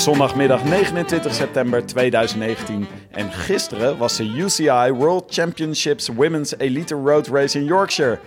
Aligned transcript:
Is 0.00 0.06
zondagmiddag 0.06 0.64
29 0.64 1.34
september 1.34 1.86
2019 1.86 2.86
en 3.10 3.32
gisteren 3.32 3.98
was 3.98 4.16
de 4.16 4.24
UCI 4.24 4.92
World 4.92 5.24
Championships 5.28 6.08
Women's 6.08 6.54
Elite 6.58 6.94
Road 6.94 7.26
Race 7.26 7.58
in 7.58 7.64
Yorkshire. 7.64 8.18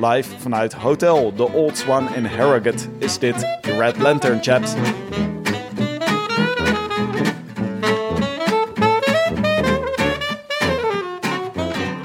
Live 0.00 0.38
vanuit 0.38 0.72
Hotel 0.72 1.32
The 1.36 1.52
Old 1.52 1.76
Swan 1.76 2.14
in 2.14 2.24
Harrogate 2.24 2.84
is 2.98 3.18
dit 3.18 3.38
de 3.60 3.76
Red 3.78 3.98
Lantern 3.98 4.42
Chaps. 4.42 4.74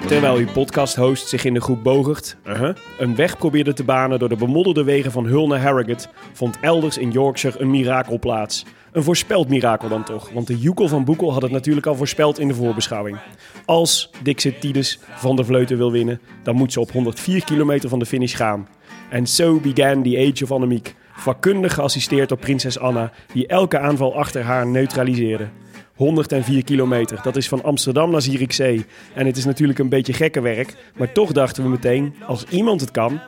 Terwijl 0.08 0.36
uw 0.36 0.52
podcast-host 0.54 1.28
zich 1.28 1.46
in 1.46 1.54
de 1.54 1.62
groep 1.62 1.84
Bogert 1.84 2.36
uh-huh, 2.48 2.76
een 2.98 3.16
weg 3.16 3.38
probeerde 3.38 3.74
te 3.74 3.84
banen 3.84 4.20
door 4.20 4.30
de 4.30 4.36
bemodderde 4.36 4.84
wegen 4.84 5.12
van 5.12 5.26
Hull 5.26 5.48
naar 5.48 5.62
Harrogate, 5.62 6.08
vond 6.34 6.58
elders 6.62 6.98
in 6.98 7.12
Yorkshire 7.12 7.60
een 7.60 7.70
mirakel 7.70 8.20
plaats. 8.20 8.66
Een 8.96 9.04
voorspeld 9.04 9.50
mirakel 9.50 9.90
dan 9.90 10.04
toch, 10.04 10.30
want 10.30 10.48
de 10.48 10.58
Joekel 10.58 10.88
van 10.88 11.04
Boekel 11.04 11.34
had 11.34 11.42
het 11.42 11.52
natuurlijk 11.52 11.86
al 11.86 11.96
voorspeld 11.96 12.40
in 12.40 12.48
de 12.48 12.54
voorbeschouwing. 12.54 13.18
Als 13.66 14.10
Dixit 14.24 14.62
Tides 14.62 15.00
van 15.16 15.36
der 15.36 15.46
Vleuten 15.46 15.78
wil 15.78 15.92
winnen, 15.92 16.20
dan 16.44 16.56
moet 16.56 16.74
ze 16.74 16.80
op 16.80 16.92
104 16.92 17.44
kilometer 17.44 17.90
van 17.90 18.00
de 18.00 18.06
finish 18.06 18.36
gaan. 18.36 18.68
En 19.10 19.26
so 19.26 19.60
began 19.60 20.04
the 20.04 20.32
Age 20.32 20.44
of 20.44 20.52
Annemiek, 20.52 20.96
vakkundig 21.14 21.74
geassisteerd 21.74 22.30
door 22.30 22.38
prinses 22.38 22.80
Anna, 22.80 23.12
die 23.34 23.48
elke 23.48 23.80
aanval 23.80 24.16
achter 24.16 24.44
haar 24.44 24.68
neutraliseerde. 24.68 25.48
104 25.96 26.64
kilometer. 26.64 27.20
Dat 27.24 27.36
is 27.36 27.48
van 27.48 27.64
Amsterdam 27.64 28.12
naar 28.12 28.22
Zierikzee. 28.22 28.86
En 29.14 29.26
het 29.26 29.38
is 29.38 29.46
natuurlijk 29.46 29.80
een 29.80 29.90
beetje 29.90 30.14
gekke 30.14 30.42
werk. 30.42 30.76
Maar 30.98 31.12
toch 31.12 31.32
dachten 31.32 31.64
we 31.64 31.70
meteen, 31.70 32.16
als 32.28 32.46
iemand 32.46 32.82
het 32.82 32.92
kan, 32.92 33.20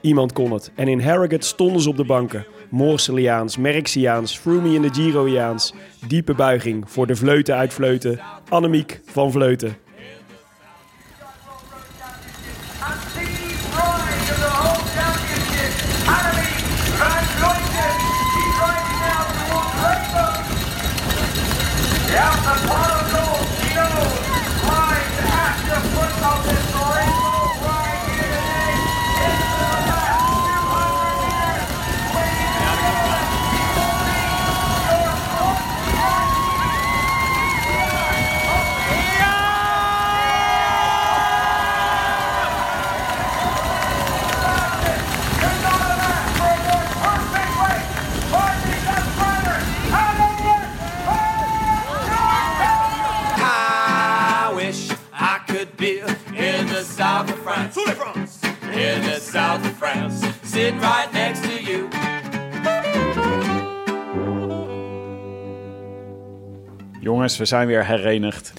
iemand 0.00 0.32
kon 0.32 0.52
het. 0.52 0.70
En 0.74 0.88
in 0.88 1.00
Harrogate 1.00 1.46
stonden 1.46 1.82
ze 1.82 1.88
op 1.88 1.96
de 1.96 2.04
banken. 2.04 2.46
Moorseliaans, 2.72 3.56
Merxiaans, 3.56 4.38
Froomey 4.38 4.74
in 4.74 4.82
de 4.82 4.88
Giroiaans. 4.92 5.74
Diepe 6.06 6.34
buiging 6.34 6.90
voor 6.90 7.06
de 7.06 7.16
vleuten 7.16 7.56
uit 7.56 7.74
Vleuten. 7.74 8.20
Annemiek 8.48 9.00
van 9.04 9.32
Vleuten. 9.32 9.76
In 58.94 59.00
the 59.00 59.20
south 59.20 59.60
of 59.64 59.76
France. 59.78 60.26
Sitting 60.44 60.80
right 60.80 61.12
next 61.12 61.42
to 61.42 61.70
you. 61.70 61.88
Jongens, 67.00 67.36
we 67.36 67.44
zijn 67.44 67.66
weer 67.66 67.86
herenigd. 67.86 68.52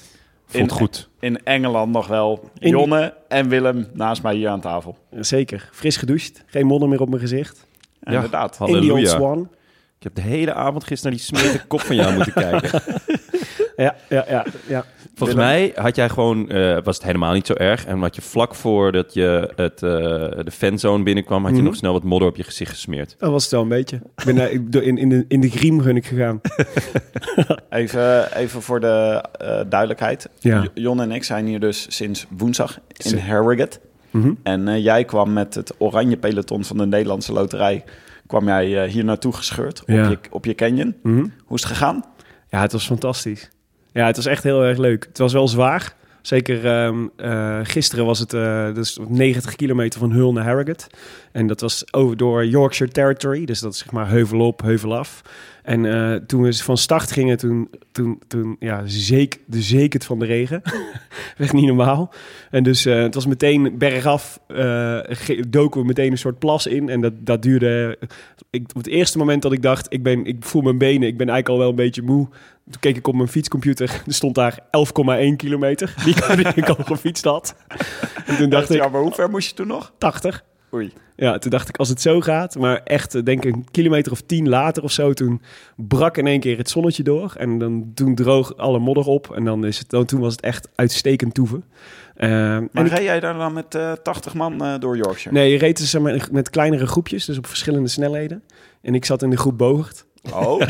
Voelt 0.46 0.72
goed. 0.72 1.10
In 1.20 1.44
Engeland 1.44 1.92
nog 1.92 2.08
wel. 2.08 2.50
In- 2.58 2.70
Jonne 2.70 3.14
en 3.28 3.48
Willem 3.50 3.88
naast 3.94 4.24
mij 4.24 4.36
hier 4.36 4.50
aan 4.50 4.62
tafel. 4.62 4.98
Zeker. 5.12 5.70
Fris 5.72 5.98
gedoucht. 5.98 6.44
Geen 6.46 6.66
modder 6.66 6.90
meer 6.90 7.02
op 7.02 7.10
mijn 7.10 7.22
gezicht. 7.22 7.68
Inderdaad. 8.04 8.58
In 8.60 8.66
die 8.66 8.76
Old 8.76 8.82
Halleluja. 8.86 9.10
Swan. 9.10 9.50
Ik 9.98 10.04
heb 10.04 10.16
de 10.16 10.22
hele 10.22 10.54
avond 10.54 10.84
gisteren 10.84 11.18
naar 11.18 11.26
die 11.28 11.38
smerige 11.38 11.68
kop 11.68 11.80
van 11.82 11.96
jou 11.96 12.14
moeten 12.14 12.34
kijken. 12.34 12.82
Ja, 13.76 13.96
ja, 14.10 14.26
ja. 14.30 14.46
ja. 14.68 14.86
Volgens 15.16 15.40
mij 15.40 15.72
had 15.76 15.96
jij 15.96 16.10
gewoon, 16.10 16.50
eh, 16.50 16.78
was 16.84 16.96
het 16.96 17.06
helemaal 17.06 17.34
niet 17.34 17.46
zo 17.48 17.54
erg. 17.54 17.86
En 17.86 18.00
had 18.00 18.16
je 18.16 18.22
vlak 18.22 18.56
voordat 18.56 19.14
je 19.14 19.52
het, 19.56 19.84
eh, 19.84 19.90
de 20.46 20.52
fanzone 20.52 21.04
binnenkwam, 21.04 21.42
had 21.42 21.50
je 21.52 21.56
Mhm. 21.58 21.66
nog 21.66 21.76
snel 21.76 21.94
wat 21.94 22.04
modder 22.04 22.28
op 22.30 22.36
je 22.36 22.44
gezicht 22.44 22.72
gesmeerd. 22.72 23.16
Dat 23.18 23.32
was 23.32 23.44
het 23.44 23.52
wel 23.52 23.62
een 23.62 23.68
beetje. 23.68 23.96
Ik 23.96 24.26
ben 24.36 24.68
door- 24.72 24.84
in, 24.84 24.98
in, 24.98 25.10
de, 25.10 25.26
in 25.28 25.40
de 25.42 25.50
griem 25.50 25.78
ben 25.84 25.96
ik 25.96 26.06
gegaan. 26.06 26.42
Even, 27.70 28.36
even 28.38 28.62
voor 28.62 28.80
de 28.80 29.24
eh, 29.40 29.60
duidelijkheid. 29.70 30.30
Ja. 30.40 30.68
Jon 30.74 31.02
en 31.02 31.12
ik 31.12 31.24
zijn 31.24 31.46
hier 31.46 31.60
dus 31.60 31.96
sinds 31.96 32.26
woensdag 32.38 32.80
in. 32.98 33.18
Harrogate. 33.18 33.80
Mhm. 34.10 34.34
En 34.44 34.68
eh, 34.68 34.84
jij 34.84 35.04
kwam 35.06 35.34
met 35.34 35.56
het 35.56 35.74
oranje 35.78 36.18
peloton 36.18 36.64
van 36.64 36.78
de 36.78 36.86
Nederlandse 36.86 37.34
loterij... 37.34 37.84
kwam 38.28 38.46
jij 38.48 38.84
eh, 38.84 38.92
hier 38.92 39.04
naartoe 39.04 39.34
gescheurd 39.34 39.82
op, 39.82 39.88
Ja. 39.88 40.10
je, 40.10 40.18
op 40.30 40.46
je 40.46 40.56
canyon. 40.56 40.96
Mhm. 41.04 41.26
Hoe 41.46 41.58
is 41.58 41.64
het 41.64 41.72
gegaan? 41.72 42.04
Ja, 42.50 42.62
het 42.62 42.72
was 42.72 42.86
fantastisch. 42.86 43.50
Ja, 43.94 44.06
het 44.06 44.16
was 44.16 44.26
echt 44.26 44.44
heel 44.44 44.64
erg 44.64 44.78
leuk. 44.78 45.06
Het 45.06 45.18
was 45.18 45.34
wel 45.34 45.48
zwaar. 45.48 45.94
Zeker 46.22 46.66
ehm, 46.66 47.08
eh, 47.16 47.60
gisteren 47.64 48.06
was 48.06 48.20
het 48.20 48.34
eh, 48.34 48.74
dus 48.74 49.00
90 49.08 49.56
kilometer 49.56 50.00
van 50.00 50.12
Hull 50.12 50.32
naar 50.32 50.44
Harrogate. 50.44 50.88
En 51.32 51.48
dat 51.48 51.62
was 51.62 51.94
over 51.94 52.18
door 52.18 52.46
Yorkshire 52.46 52.92
Territory. 52.92 53.46
Dus 53.46 53.60
dat 53.60 53.74
is 53.74 53.80
zeg 53.80 53.92
maar 53.92 54.10
heuvel 54.10 54.40
op, 54.40 54.62
heuvel 54.62 54.98
af. 54.98 55.22
En 55.64 55.86
eh, 55.86 56.16
toen 56.16 56.42
we 56.42 56.54
van 56.54 56.78
start 56.78 57.12
gingen, 57.12 57.38
toen, 57.38 57.70
toen, 57.92 58.22
toen 58.28 58.56
ja, 58.60 58.82
zeek, 58.86 59.40
de 59.46 59.62
zeek 59.62 59.94
het 59.94 60.06
van 60.06 60.20
de 60.20 60.26
regen. 60.26 60.62
Echt 61.38 61.54
niet 61.54 61.66
normaal. 61.66 62.14
En 62.52 62.64
dus 62.64 62.86
eh, 62.86 63.02
het 63.02 63.16
was 63.16 63.26
meteen 63.26 63.78
bergaf. 63.78 64.40
eh 64.48 65.00
doken 65.48 65.82
we 65.82 65.88
meteen 65.88 66.12
een 66.12 66.18
soort 66.18 66.40
plas 66.40 66.68
in. 66.68 66.90
En 66.90 67.02
dat, 67.02 67.14
dat 67.20 67.42
duurde... 67.42 67.98
Ik, 68.50 68.62
op 68.70 68.76
het 68.76 68.88
eerste 68.88 69.18
moment 69.18 69.42
dat 69.42 69.52
ik 69.52 69.62
dacht, 69.62 69.86
ik, 69.90 70.04
ben, 70.04 70.26
ik 70.26 70.46
voel 70.46 70.62
mijn 70.62 70.78
benen. 70.78 71.08
Ik 71.08 71.18
ben 71.18 71.30
eigenlijk 71.30 71.50
al 71.50 71.58
wel 71.58 71.70
een 71.70 71.86
beetje 71.86 72.02
moe. 72.02 72.28
Toen 72.70 72.80
keek 72.80 72.98
ik 72.98 73.08
op 73.08 73.16
mijn 73.16 73.28
fietscomputer. 73.28 73.90
Er 74.08 74.14
stond 74.14 74.36
daar 74.36 74.60
11,1 74.60 75.36
kilometer. 75.36 75.94
Die, 76.06 76.16
die 76.36 76.48
ik 76.56 76.70
al 76.70 76.84
gefietst 76.84 77.24
had. 77.24 77.56
En 78.26 78.38
toen 78.38 78.50
dacht 78.50 78.70
ik, 78.70 78.78
ja, 78.78 78.88
maar 78.88 79.02
hoe 79.02 79.12
ver 79.12 79.30
moest 79.30 79.50
je 79.50 79.56
toen 79.56 79.68
nog? 79.68 79.94
80. 79.98 80.44
Oei. 80.74 80.92
Ja, 81.16 81.38
toen 81.38 81.52
dacht 81.52 81.70
ik, 81.70 81.78
als 81.78 81.90
het 81.90 82.02
zo 82.02 82.22
gaat, 82.22 82.56
maar 82.56 82.82
echt, 82.84 83.16
eh, 83.16 83.24
denk 83.24 83.46
ik 83.46 83.54
een 83.56 83.66
kilometer 83.72 84.12
of 84.12 84.22
tien 84.22 84.50
later 84.50 84.84
of 84.84 84.92
zo, 84.92 85.14
toen 85.14 85.42
brak 85.76 86.18
in 86.18 86.28
één 86.28 86.40
keer 86.40 86.58
het 86.58 86.70
zonnetje 86.70 87.04
door. 87.04 87.34
En 87.38 87.58
dan, 87.58 87.92
toen 87.94 88.16
droog 88.16 88.58
alle 88.58 88.80
modder 88.80 89.06
op. 89.06 89.32
En 89.36 89.44
dan 89.44 89.66
is 89.66 89.80
het, 89.80 89.90
dan, 89.90 90.06
toen 90.06 90.20
was 90.20 90.32
het 90.32 90.42
echt 90.42 90.68
uitstekend 90.76 91.34
toeven. 91.34 91.64
Eh, 92.16 92.30
Maar 92.30 92.60
en 92.74 92.86
ik- 92.86 92.92
reed 92.92 93.04
jij 93.04 93.20
daar 93.20 93.34
dan 93.38 93.54
met 93.54 93.76
eh 93.76 93.92
80 93.92 94.34
man 94.34 94.80
door 94.80 94.98
Yorkshire? 94.98 95.38
nee, 95.38 95.52
je 95.52 95.58
reed 95.58 95.78
dus 95.78 95.98
maar, 95.98 96.28
met 96.32 96.50
kleinere 96.50 96.88
groepjes, 96.88 97.26
dus 97.26 97.38
op 97.38 97.48
verschillende 97.48 97.90
snelheden. 97.90 98.44
En 98.82 98.96
ik 98.96 99.06
zat 99.06 99.22
in 99.22 99.30
de 99.30 99.38
groep 99.38 99.58
Bogert. 99.58 100.06
Oh, 100.32 100.62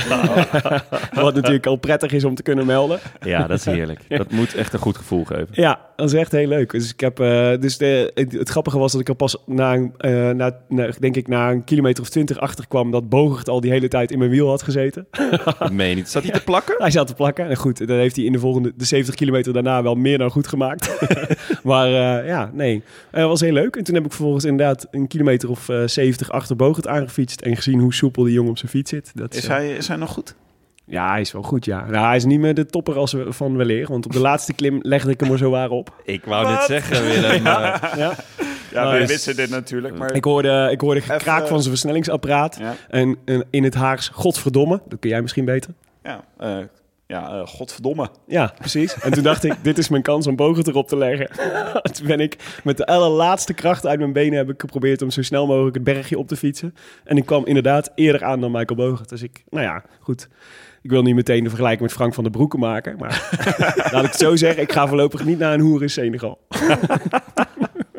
Wat 1.24 1.36
natuurlijk 1.36 1.66
al 1.66 1.76
prettig 1.76 2.12
is 2.12 2.24
om 2.24 2.36
te 2.36 2.44
kunnen 2.44 2.66
melden. 2.66 3.00
Ja, 3.22 3.48
dat 3.48 3.58
is 3.58 3.66
heerlijk. 3.66 4.00
Dat 4.08 4.32
moet 4.32 4.54
echt 4.54 4.74
een 4.74 4.80
goed 4.80 4.98
gevoel 4.98 5.24
geven. 5.24 5.48
Ja, 5.52 5.80
dat 5.96 6.14
is 6.14 6.20
echt 6.20 6.32
heel 6.32 6.48
leuk. 6.48 6.72
Dus 6.72 6.94
ik 6.94 7.00
heb, 7.00 7.20
eh, 7.20 7.52
dus 7.60 7.78
de, 7.78 8.12
het, 8.14 8.32
het 8.32 8.50
grappige 8.50 8.78
was 8.78 8.92
dat 8.92 9.02
ik 9.02 9.08
er 9.08 9.16
pas 9.16 9.38
na, 9.46 9.74
een, 9.74 9.94
eh, 9.98 10.30
na, 10.30 10.58
na, 10.68 10.90
denk 11.00 11.16
ik, 11.16 11.28
na 11.28 11.52
een 11.52 11.64
kilometer 11.64 12.04
of 12.04 12.10
twintig 12.10 12.40
achter 12.40 12.68
kwam 12.68 12.92
dat 12.92 13.10
Bogert 13.10 13.50
al 13.50 13.62
die 13.62 13.72
hele 13.72 13.88
tijd 13.88 14.12
in 14.12 14.18
mijn 14.18 14.30
wiel 14.30 14.50
had 14.50 14.62
gezeten. 14.62 15.08
Meen 15.72 15.96
niet. 15.96 16.10
Zat 16.10 16.24
hij 16.24 16.32
te 16.32 16.44
plakken? 16.44 16.76
Hij 16.78 16.92
zat 16.92 17.08
te 17.08 17.14
plakken. 17.14 17.50
En 17.50 17.56
goed, 17.56 17.88
dan 17.88 17.98
heeft 17.98 18.16
hij 18.16 18.26
in 18.26 18.32
de 18.32 18.40
volgende, 18.40 18.74
de 18.76 18.86
70 18.86 19.16
kilometer 19.16 19.54
daarna 19.54 19.84
wel 19.84 19.96
meer 19.96 20.18
dan 20.18 20.32
goed 20.32 20.48
gemaakt. 20.48 21.08
maar 21.64 21.88
eh, 21.88 22.28
ja, 22.28 22.52
nee, 22.54 22.84
dat 23.12 23.28
was 23.28 23.42
heel 23.42 23.54
leuk. 23.54 23.76
En 23.76 23.84
toen 23.84 23.96
heb 23.96 24.06
ik 24.06 24.12
vervolgens 24.12 24.46
inderdaad 24.46 24.88
een 24.92 25.08
kilometer 25.08 25.50
of 25.50 25.70
eh 25.70 25.82
70 25.86 26.32
achter 26.32 26.56
Bogert 26.56 26.88
aangefietst 26.88 27.42
en 27.42 27.56
gezien 27.56 27.80
hoe 27.80 27.94
soepel 27.94 28.24
die 28.24 28.34
jongen 28.34 28.52
op 28.52 28.58
zijn 28.58 28.72
fiets 28.72 28.90
zit. 28.90 29.12
Dat 29.14 29.34
is 29.34 29.43
eh, 29.44 29.50
hij, 29.50 29.76
is 29.76 29.88
hij 29.88 29.98
nog 29.98 30.10
goed? 30.12 30.36
Ja, 30.86 31.10
hij 31.12 31.22
is 31.22 31.32
wel 31.32 31.42
goed, 31.44 31.66
ja. 31.66 31.86
Nou, 31.86 32.06
hij 32.06 32.16
is 32.16 32.26
niet 32.26 32.40
meer 32.40 32.54
de 32.54 32.66
topper 32.66 32.98
als 32.98 33.12
we 33.14 33.34
van 33.34 33.58
weleer. 33.58 33.88
Want 33.88 34.06
op 34.06 34.12
de 34.12 34.20
laatste 34.20 34.54
klim 34.54 34.80
legde 34.82 35.12
ik 35.12 35.20
hem 35.20 35.32
er 35.32 35.38
zo 35.38 35.50
waar 35.50 35.70
op. 35.70 36.02
Ik 36.04 36.26
wou 36.26 36.48
net 36.48 36.62
zeggen, 36.64 37.04
Willem. 37.06 37.44
Ja. 37.44 37.80
Ja, 37.98 38.80
Nou, 38.82 38.90
wij 38.90 39.00
dus- 39.00 39.08
wisten 39.10 39.36
dit 39.36 39.50
natuurlijk, 39.50 39.98
maar... 39.98 40.14
Ik 40.14 40.24
hoorde, 40.24 40.68
ik 40.72 40.82
hoorde 40.82 41.02
gekraak 41.02 41.36
Even- 41.38 41.48
van 41.48 41.58
zijn 41.60 41.70
versnellingsapparaat. 41.70 42.58
Ja, 42.60 42.76
En, 42.90 43.18
en 43.26 43.46
in 43.50 43.64
het 43.64 43.74
Haags, 43.74 44.08
godverdomme. 44.10 44.82
Dat 44.88 45.00
kun 45.00 45.10
jij 45.10 45.22
misschien 45.22 45.46
beter. 45.46 45.74
ja, 46.04 46.24
eh, 46.38 46.58
ja 47.14 47.30
eh, 47.30 47.48
godverdomme. 47.48 48.10
Ja, 48.28 48.54
precies. 48.60 49.00
En 49.00 49.12
toen 49.12 49.24
dacht 49.24 49.44
ik, 49.44 49.54
dit 49.62 49.78
is 49.78 49.90
mijn 49.90 50.02
kans 50.02 50.28
om 50.28 50.36
Bogert 50.36 50.68
erop 50.68 50.88
te 50.88 50.98
leggen. 50.98 51.28
toen 51.94 52.08
ben 52.08 52.20
ik 52.20 52.36
met 52.64 52.78
de 52.78 52.86
allerlaatste 52.86 53.54
kracht 53.54 53.86
uit 53.86 54.00
mijn 54.00 54.14
benen... 54.14 54.38
heb 54.38 54.50
ik 54.50 54.62
geprobeerd 54.62 55.02
om 55.02 55.10
zo 55.12 55.22
snel 55.22 55.48
mogelijk 55.48 55.76
het 55.76 55.84
bergje 55.84 56.18
op 56.18 56.28
te 56.28 56.36
fietsen. 56.36 56.76
En 57.04 57.18
ik 57.18 57.26
kwam 57.26 57.46
inderdaad 57.46 57.92
eerder 57.96 58.24
aan 58.24 58.40
dan 58.40 58.52
Michael 58.52 58.76
Bogert. 58.76 59.10
Dus 59.10 59.22
ik, 59.22 59.44
nou 59.50 59.66
ja, 59.66 59.84
goed. 60.00 60.28
Ik 60.82 60.90
wil 60.90 61.02
niet 61.02 61.16
meteen 61.16 61.44
de 61.44 61.50
vergelijking 61.50 61.82
met 61.82 61.92
Frank 61.94 62.14
van 62.14 62.24
der 62.24 62.32
Broeke 62.32 62.58
maken. 62.58 62.98
Maar 62.98 63.30
laat 63.92 64.04
ik 64.04 64.12
het 64.12 64.20
zo 64.20 64.36
zeggen, 64.36 64.64
ik 64.64 64.72
ga 64.72 64.88
voorlopig 64.88 65.26
niet 65.26 65.40
naar 65.40 65.54
een 65.54 65.60
hoer 65.60 65.82
in 65.82 65.90
Senegal. 65.90 66.40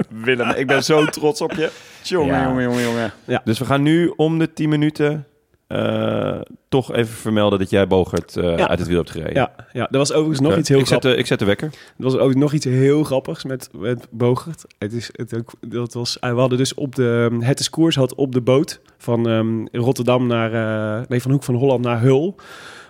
Willem, 0.08 0.50
ik 0.50 0.66
ben 0.66 0.84
zo 0.84 1.04
trots 1.04 1.40
op 1.40 1.52
je. 1.52 1.70
Jongen, 2.02 2.34
Ja. 2.34 2.44
jongen, 2.44 2.62
jongen, 2.62 2.82
jongen. 2.82 3.12
Dus 3.44 3.58
we 3.58 3.64
gaan 3.64 3.82
nu 3.82 4.12
om 4.16 4.38
de 4.38 4.52
10 4.52 4.68
minuten 4.68 5.26
eh, 5.74 6.40
toch 6.68 6.92
even 6.92 7.14
vermelden 7.14 7.58
dat 7.58 7.70
jij 7.70 7.86
Bogert 7.86 8.36
eh, 8.36 8.56
Ja. 8.58 8.68
uit 8.68 8.78
het 8.78 8.88
wiel 8.88 8.96
hebt 8.96 9.10
gereden. 9.10 9.34
Ja, 9.34 9.50
ja, 9.72 9.88
er 9.90 9.98
was 9.98 10.12
overigens 10.12 10.40
nog 10.40 10.50
Oké. 10.50 10.60
iets 10.60 10.68
heel 10.68 10.78
ik 10.78 10.86
zet, 10.86 11.02
de, 11.02 11.16
ik 11.16 11.26
zet 11.26 11.38
de 11.38 11.44
wekker. 11.44 11.66
Er 11.98 12.04
was 12.04 12.16
ook 12.16 12.34
nog 12.34 12.52
iets 12.52 12.64
heel 12.64 13.04
grappigs 13.04 13.44
met, 13.44 13.68
met 13.72 14.06
Bogert. 14.10 14.64
Het 14.78 14.92
is, 14.92 15.10
het, 15.12 15.36
ook- 15.36 15.52
dat 15.60 15.94
was, 15.94 16.16
we 16.20 16.26
hadden 16.26 16.58
dus 16.58 16.74
op 16.74 16.94
de... 16.94 17.36
Het 17.40 17.60
is 17.60 17.70
koers 17.70 17.96
had 17.96 18.14
op 18.14 18.32
de 18.32 18.40
boot 18.40 18.80
van 18.98 19.28
ehm, 19.28 19.66
Rotterdam 19.82 20.26
naar... 20.26 20.52
eh, 21.00 21.06
nee, 21.08 21.22
van 21.22 21.30
Hoek 21.30 21.42
van 21.44 21.54
Holland 21.54 21.84
naar 21.84 22.00
Hul... 22.00 22.34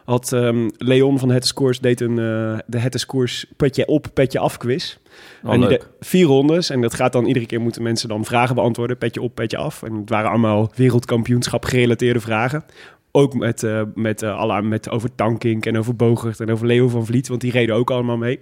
Had 0.04 0.32
ehm, 0.32 0.68
Leon 0.78 1.18
van 1.18 1.30
Het 1.30 1.52
Koers 1.52 1.80
deed 1.80 2.00
een, 2.00 2.18
eh, 2.18 2.58
de 2.66 2.78
Het 2.78 3.06
Koers 3.06 3.46
petje 3.56 3.86
op, 3.86 4.06
petje 4.14 4.38
af 4.38 4.56
quiz. 4.56 4.96
Oh, 5.44 5.52
en 5.52 5.60
die 5.60 5.68
leuk. 5.68 5.80
de- 5.80 5.86
vier 6.00 6.26
rondes. 6.26 6.70
En 6.70 6.80
dat 6.80 6.94
gaat 6.94 7.12
dan 7.12 7.26
iedere 7.26 7.46
keer 7.46 7.60
moeten 7.60 7.82
mensen 7.82 8.08
dan 8.08 8.24
vragen 8.24 8.54
beantwoorden. 8.54 8.98
Petje 8.98 9.22
op, 9.22 9.34
petje 9.34 9.56
af. 9.56 9.82
En 9.82 9.94
het 9.94 10.08
waren 10.08 10.30
allemaal 10.30 10.72
wereldkampioenschap 10.74 11.64
gerelateerde 11.64 12.20
vragen. 12.20 12.64
Ook 13.12 13.34
met, 13.34 13.62
eh, 13.62 13.82
met, 13.94 14.22
eh, 14.22 14.36
alle, 14.36 14.62
met 14.62 14.90
over 14.90 15.14
Tankink 15.14 15.66
en 15.66 15.78
over 15.78 15.96
Bogert 15.96 16.40
en 16.40 16.50
over 16.50 16.66
Leo 16.66 16.88
van 16.88 17.06
Vliet. 17.06 17.28
Want 17.28 17.40
die 17.40 17.52
reden 17.52 17.74
ook 17.74 17.90
allemaal 17.90 18.16
mee. 18.16 18.40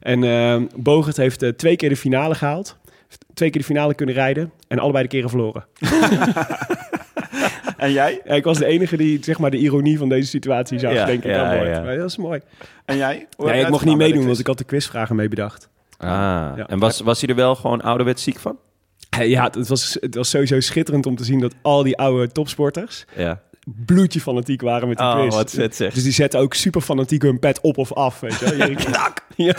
En 0.00 0.24
eh, 0.24 0.62
Bogert 0.76 1.16
heeft 1.16 1.44
twee 1.58 1.76
keer 1.76 1.88
de 1.88 1.96
finale 1.96 2.34
gehaald. 2.34 2.78
Twee 3.34 3.50
keer 3.50 3.60
de 3.60 3.66
finale 3.66 3.94
kunnen 3.94 4.14
rijden. 4.14 4.52
En 4.68 4.78
allebei 4.78 5.02
de 5.02 5.08
keren 5.10 5.28
verloren. 5.30 5.64
En 7.80 7.92
jij? 7.92 8.20
Ja, 8.24 8.34
ik 8.34 8.44
was 8.44 8.58
de 8.58 8.66
enige 8.66 8.96
die 8.96 9.18
zeg 9.24 9.38
maar, 9.38 9.50
de 9.50 9.56
ironie 9.56 9.98
van 9.98 10.08
deze 10.08 10.28
situatie 10.28 10.78
zag, 10.78 10.92
Ja, 10.92 11.04
denk 11.04 11.24
ik. 11.24 11.30
ja, 11.30 11.52
ja. 11.52 11.80
Maar 11.80 11.96
dat 11.96 12.08
is 12.10 12.16
mooi. 12.16 12.40
En 12.84 12.96
jij? 12.96 13.26
Hoe 13.36 13.46
jij 13.46 13.60
ik 13.60 13.68
mocht 13.68 13.84
niet 13.84 13.96
meedoen, 13.96 14.26
want 14.26 14.38
ik 14.38 14.46
had 14.46 14.58
de 14.58 14.64
quizvragen 14.64 15.16
mee 15.16 15.28
bedacht. 15.28 15.68
Ah. 15.98 16.08
Ja. 16.56 16.66
En 16.68 16.78
was, 16.78 17.00
was 17.00 17.20
hij 17.20 17.28
er 17.30 17.34
wel 17.36 17.54
gewoon 17.54 17.80
ouderwets 17.80 18.22
ziek 18.22 18.38
van? 18.38 18.56
Ja, 19.22 19.44
het 19.54 19.68
was, 19.68 19.96
het 20.00 20.14
was 20.14 20.30
sowieso 20.30 20.60
schitterend 20.60 21.06
om 21.06 21.16
te 21.16 21.24
zien 21.24 21.40
dat 21.40 21.54
al 21.62 21.82
die 21.82 21.96
oude 21.96 22.32
topsporters 22.32 23.04
Ja. 23.16 23.40
bloedje 23.64 24.20
fanatiek 24.20 24.60
waren 24.60 24.88
met 24.88 24.96
die 24.98 25.06
Oh, 25.06 25.20
quiz. 25.20 25.34
wat 25.34 25.50
vet 25.50 25.76
zeg. 25.76 25.94
Dus 25.94 26.02
die 26.02 26.12
zetten 26.12 26.40
ook 26.40 26.54
super 26.54 26.80
fanatiek 26.80 27.22
hun 27.22 27.38
pet 27.38 27.60
op 27.60 27.78
of 27.78 27.92
af, 27.92 28.20
weet 28.20 28.38
je 28.38 28.56
wel. 28.56 28.68
Ja. 29.36 29.54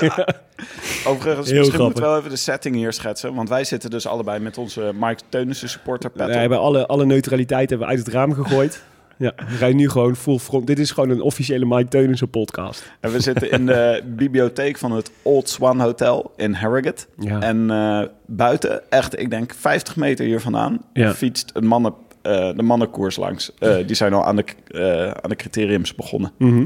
Overigens, 1.07 1.49
Heel 1.49 1.57
misschien 1.57 1.63
grappig. 1.63 1.79
moeten 1.83 2.03
we 2.03 2.09
wel 2.09 2.17
even 2.17 2.29
de 2.29 2.35
setting 2.35 2.75
hier 2.75 2.93
schetsen. 2.93 3.33
Want 3.33 3.49
wij 3.49 3.63
zitten 3.63 3.89
dus 3.89 4.07
allebei 4.07 4.39
met 4.39 4.57
onze 4.57 4.91
Mike 4.99 5.21
Teunissen 5.29 5.69
supporter 5.69 6.09
pet 6.09 6.25
We 6.27 6.33
op. 6.33 6.39
hebben 6.39 6.59
alle, 6.59 6.85
alle 6.87 7.05
neutraliteit 7.05 7.69
hebben 7.69 7.87
we 7.87 7.93
uit 7.93 8.05
het 8.05 8.13
raam 8.13 8.33
gegooid. 8.33 8.83
Ja, 9.17 9.33
we 9.37 9.57
rijden 9.57 9.77
nu 9.77 9.89
gewoon 9.89 10.15
full 10.15 10.37
front. 10.37 10.67
Dit 10.67 10.79
is 10.79 10.91
gewoon 10.91 11.09
een 11.09 11.21
officiële 11.21 11.65
Mike 11.65 11.87
Teunissen 11.89 12.29
podcast. 12.29 12.91
En 12.99 13.11
we 13.11 13.19
zitten 13.19 13.51
in 13.51 13.65
de 13.65 14.01
bibliotheek 14.23 14.77
van 14.77 14.91
het 14.91 15.11
Old 15.21 15.49
Swan 15.49 15.79
Hotel 15.79 16.31
in 16.35 16.53
Harrogate. 16.53 17.05
Ja. 17.19 17.39
En 17.41 17.71
eh, 17.71 18.01
buiten, 18.25 18.81
echt, 18.91 19.19
ik 19.19 19.29
denk 19.29 19.53
50 19.53 19.95
meter 19.95 20.25
hier 20.25 20.39
vandaan, 20.41 20.81
Ja. 20.93 21.13
fietst 21.13 21.51
een 21.53 21.65
mannen, 21.67 21.93
eh, 22.21 22.49
de 22.55 22.63
mannenkoers 22.63 23.15
langs. 23.15 23.51
Eh, 23.59 23.75
die 23.85 23.95
zijn 23.95 24.13
al 24.13 24.25
aan 24.25 24.35
de, 24.35 24.43
eh, 24.67 25.11
aan 25.11 25.29
de 25.29 25.35
criteriums 25.35 25.95
begonnen. 25.95 26.31
Mhm. 26.37 26.57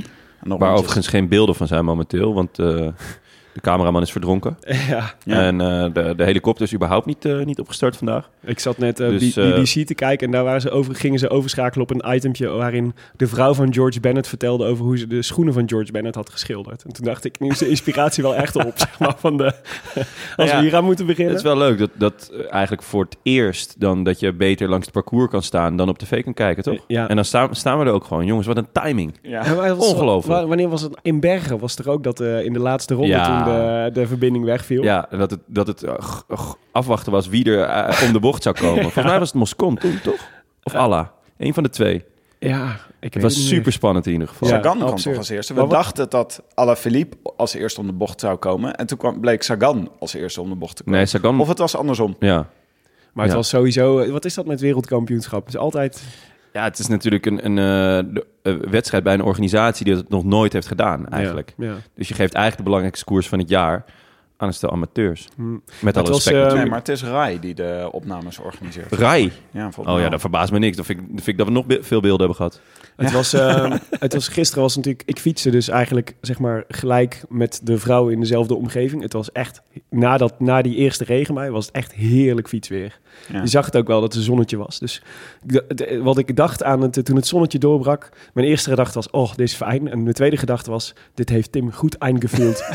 En 0.42 0.50
nog 0.52 0.60
Waar 0.60 0.74
overigens 0.74 1.08
geen 1.08 1.28
beelden 1.28 1.56
van 1.56 1.68
zijn 1.68 1.86
momenteel, 1.86 2.34
want 2.34 2.60
eh, 2.60 2.88
de 3.56 3.62
cameraman 3.62 4.02
is 4.02 4.12
verdronken. 4.12 4.58
Ja, 4.90 5.14
Ja. 5.24 5.42
En 5.42 5.62
eh, 5.62 5.94
de, 5.94 6.14
de 6.18 6.24
helikopter 6.24 6.66
is 6.66 6.74
überhaupt 6.74 7.06
niet, 7.06 7.26
eh, 7.26 7.44
niet 7.46 7.60
opgestart 7.60 7.98
vandaag. 7.98 8.30
ik 8.46 8.60
zat 8.60 8.78
net 8.78 9.00
eh, 9.00 9.10
Dus, 9.10 9.34
B- 9.34 9.38
eh, 9.38 9.54
BBC 9.56 9.86
te 9.88 9.94
kijken 9.96 10.26
en 10.26 10.32
daar 10.34 10.44
waren 10.44 10.62
ze 10.62 10.70
over, 10.72 10.96
gingen 10.96 11.20
ze 11.20 11.30
overschakelen 11.30 11.90
op 11.90 12.04
een 12.04 12.16
itempje 12.16 12.48
waarin 12.48 12.94
de 13.16 13.28
vrouw 13.28 13.54
van 13.54 13.74
George 13.74 14.00
Bennett 14.00 14.28
vertelde 14.28 14.66
over 14.66 14.86
hoe 14.86 14.98
ze 14.98 15.08
de 15.08 15.22
schoenen 15.22 15.54
van 15.54 15.70
George 15.70 15.92
Bennett 15.92 16.16
had 16.16 16.30
geschilderd. 16.30 16.84
En 16.84 16.94
toen 16.94 17.06
dacht 17.06 17.26
ik, 17.26 17.40
nu 17.40 17.48
is 17.50 17.58
de 17.58 17.70
inspiratie 17.70 18.24
wel 18.24 18.36
echt 18.36 18.56
op, 18.56 18.74
zeg 18.88 19.00
maar, 19.00 19.16
van 19.18 19.38
de... 19.38 19.44
Als 20.36 20.50
Ja, 20.50 20.58
we 20.58 20.64
hier 20.64 20.76
aan 20.76 20.84
moeten 20.84 21.06
beginnen. 21.06 21.34
Het 21.36 21.44
is 21.44 21.50
wel 21.50 21.58
leuk 21.58 21.78
dat, 21.78 21.90
dat 21.94 22.32
eigenlijk 22.50 22.84
voor 22.84 23.04
het 23.04 23.18
eerst 23.24 23.76
dan 23.80 24.04
dat 24.04 24.20
je 24.20 24.34
beter 24.34 24.70
langs 24.70 24.86
het 24.86 24.94
parcours 24.94 25.30
kan 25.30 25.42
staan 25.44 25.76
dan 25.78 25.90
op 25.90 25.98
tv 25.98 26.24
kan 26.24 26.34
kijken, 26.34 26.64
toch? 26.64 26.78
Ja. 26.88 27.08
En 27.10 27.16
dan 27.16 27.26
staan, 27.26 27.56
staan 27.56 27.80
we 27.80 27.86
er 27.86 27.92
ook 27.92 28.04
gewoon. 28.06 28.26
Jongens, 28.26 28.48
wat 28.48 28.58
een 28.58 28.68
timing. 28.72 29.14
Ja. 29.22 29.40
Ongelooflijk. 29.78 30.40
wa- 30.42 30.48
Wanneer 30.48 30.70
was 30.70 30.82
het? 30.82 30.98
In 31.02 31.20
Bergen 31.20 31.60
was 31.60 31.76
er 31.78 31.90
ook 31.90 32.04
dat 32.04 32.20
eh, 32.20 32.44
in 32.46 32.54
de 32.54 32.60
laatste 32.60 32.94
ronde 32.94 33.10
Ja. 33.10 33.26
toen 33.38 33.45
de, 33.46 33.90
de 33.94 34.08
verbinding 34.08 34.46
wegviel. 34.46 34.84
Ja, 34.84 35.08
en 35.12 35.18
dat 35.20 35.32
het, 35.32 35.40
dat 35.46 35.68
het 35.68 35.84
eh, 35.84 35.94
afwachten 36.72 37.12
was 37.12 37.28
wie 37.28 37.46
er 37.52 37.62
eh, 37.64 38.04
om 38.08 38.14
de 38.14 38.20
bocht 38.20 38.44
zou 38.44 38.56
komen. 38.56 38.82
Volgens 38.92 39.06
mij 39.06 39.20
was 39.20 39.28
het 39.28 39.38
Moscon 39.38 39.78
toen, 39.78 40.00
toch? 40.04 40.28
Of 40.64 40.76
Allah. 40.76 41.08
Eén 41.38 41.54
van 41.54 41.64
de 41.64 41.70
twee. 41.70 42.04
Ja, 42.40 42.76
ik 43.00 43.14
Het 43.14 43.24
was 43.24 43.48
super 43.48 43.72
spannend 43.72 44.06
in 44.06 44.12
ieder 44.14 44.28
geval. 44.28 44.48
Ja. 44.48 44.56
Sagan 44.56 44.78
kwam 44.78 44.90
absurd. 44.90 45.04
toch 45.04 45.18
als 45.18 45.30
eerste. 45.30 45.54
We 45.54 45.60
wat- 45.62 45.70
dachten 45.70 46.10
dat 46.10 46.44
Alaphilippe 46.54 47.18
als 47.38 47.54
eerste 47.54 47.80
om 47.80 47.86
de 47.88 47.94
bocht 47.94 48.20
zou 48.20 48.38
komen. 48.38 48.76
En 48.76 48.86
toen 48.88 48.98
kwam, 48.98 49.20
bleek 49.20 49.44
Sagan 49.44 49.90
als 50.00 50.14
eerste 50.14 50.42
om 50.42 50.50
de 50.50 50.56
bocht 50.56 50.76
te 50.76 50.84
komen. 50.84 50.98
Nee, 51.00 51.08
Sagan... 51.08 51.40
Of 51.40 51.48
het 51.48 51.58
was 51.58 51.76
andersom. 51.76 52.16
Ja. 52.20 52.36
Maar 53.14 53.24
het 53.24 53.34
Ja. 53.34 53.40
was 53.40 53.50
sowieso... 53.50 54.12
Wat 54.12 54.26
is 54.26 54.34
dat 54.34 54.46
met 54.46 54.60
wereldkampioenschap? 54.62 55.46
Het 55.46 55.54
is 55.54 55.60
altijd... 55.60 56.04
ja, 56.56 56.64
het 56.64 56.80
is 56.80 56.88
natuurlijk 56.88 57.26
een, 57.26 57.46
een 57.46 57.58
eh, 57.58 57.98
eh, 58.54 58.62
wedstrijd 58.70 59.04
bij 59.04 59.14
een 59.14 59.24
organisatie 59.24 59.86
die 59.86 59.96
het 59.96 60.10
nog 60.10 60.24
nooit 60.24 60.54
heeft 60.54 60.68
gedaan, 60.68 61.08
eigenlijk. 61.08 61.54
Ja, 61.58 61.66
ja. 61.66 61.76
Dus 61.96 62.08
je 62.08 62.14
geeft 62.14 62.34
eigenlijk 62.34 62.58
de 62.58 62.64
belangrijkste 62.64 63.06
koers 63.06 63.28
van 63.28 63.40
het 63.40 63.50
jaar 63.50 63.86
aan 64.38 64.48
een 64.48 64.54
stel 64.54 64.72
amateurs. 64.72 65.28
Hm. 65.36 65.58
Met 65.82 65.98
alle 65.98 66.10
was, 66.10 66.26
respect 66.26 66.52
eh. 66.52 66.58
Nee, 66.58 66.66
maar 66.70 66.78
het 66.78 66.90
is 66.90 67.04
Rai 67.04 67.40
die 67.40 67.54
de 67.54 67.90
opnames 67.92 68.40
organiseert. 68.40 68.92
Rai. 68.92 69.32
Ja, 69.52 69.70
Oh 69.78 69.86
ja, 69.86 69.96
wel. 69.96 70.10
dat 70.10 70.22
verbaast 70.22 70.52
me 70.52 70.60
niks. 70.60 70.76
Dan 70.76 70.86
vind 70.86 71.00
ik, 71.00 71.06
vind 71.08 71.28
ik 71.28 71.38
dat 71.38 71.48
we 71.48 71.54
nog 71.54 71.66
be- 71.66 71.84
veel 71.84 72.02
beelden 72.02 72.20
hebben 72.20 72.36
gehad. 72.36 72.62
Het, 72.96 73.12
was, 73.12 73.34
eh, 73.34 73.76
het 73.90 74.14
was 74.14 74.28
gisteren 74.28 74.64
was 74.64 74.76
natuurlijk... 74.76 75.04
Ik 75.06 75.20
fietste 75.20 75.50
dus 75.50 75.68
eigenlijk 75.70 76.16
zeg 76.22 76.40
maar 76.40 76.64
gelijk 76.68 77.24
met 77.30 77.60
de 77.64 77.78
vrouw 77.78 78.08
in 78.08 78.20
dezelfde 78.20 78.56
omgeving. 78.56 79.02
Het 79.02 79.14
was 79.14 79.32
echt... 79.32 79.62
Na, 79.96 80.18
dat, 80.18 80.40
na 80.40 80.62
die 80.62 80.76
eerste 80.76 81.04
regenbui 81.04 81.50
was 81.52 81.66
het 81.66 81.76
echt 81.76 81.94
heerlijk 81.94 82.48
fietsweer. 82.48 83.00
Ja. 83.32 83.42
Je 83.42 83.48
zag 83.48 83.66
het 83.66 83.78
ook 83.78 83.88
wel 83.88 84.02
dat 84.02 84.10
het 84.10 84.18
een 84.18 84.28
zonnetje 84.28 84.58
was. 84.58 84.80
Dus 84.80 85.02
wat 86.02 86.18
ik 86.18 86.36
dacht 86.36 86.64
aan 86.64 86.82
het, 86.82 87.06
toen 87.06 87.16
het 87.16 87.28
zonnetje 87.28 87.60
doorbrak... 87.60 88.10
Mijn 88.34 88.48
eerste 88.48 88.70
gedachte 88.70 88.94
was, 88.94 89.10
oh, 89.10 89.30
dit 89.30 89.48
is 89.48 89.54
fijn. 89.54 89.88
En 89.88 90.02
mijn 90.04 90.16
tweede 90.16 90.38
gedachte 90.38 90.70
was, 90.72 90.94
dit 91.14 91.30
heeft 91.30 91.52
Tim 91.52 91.72
goed 91.72 91.98
eingevuld. 91.98 92.64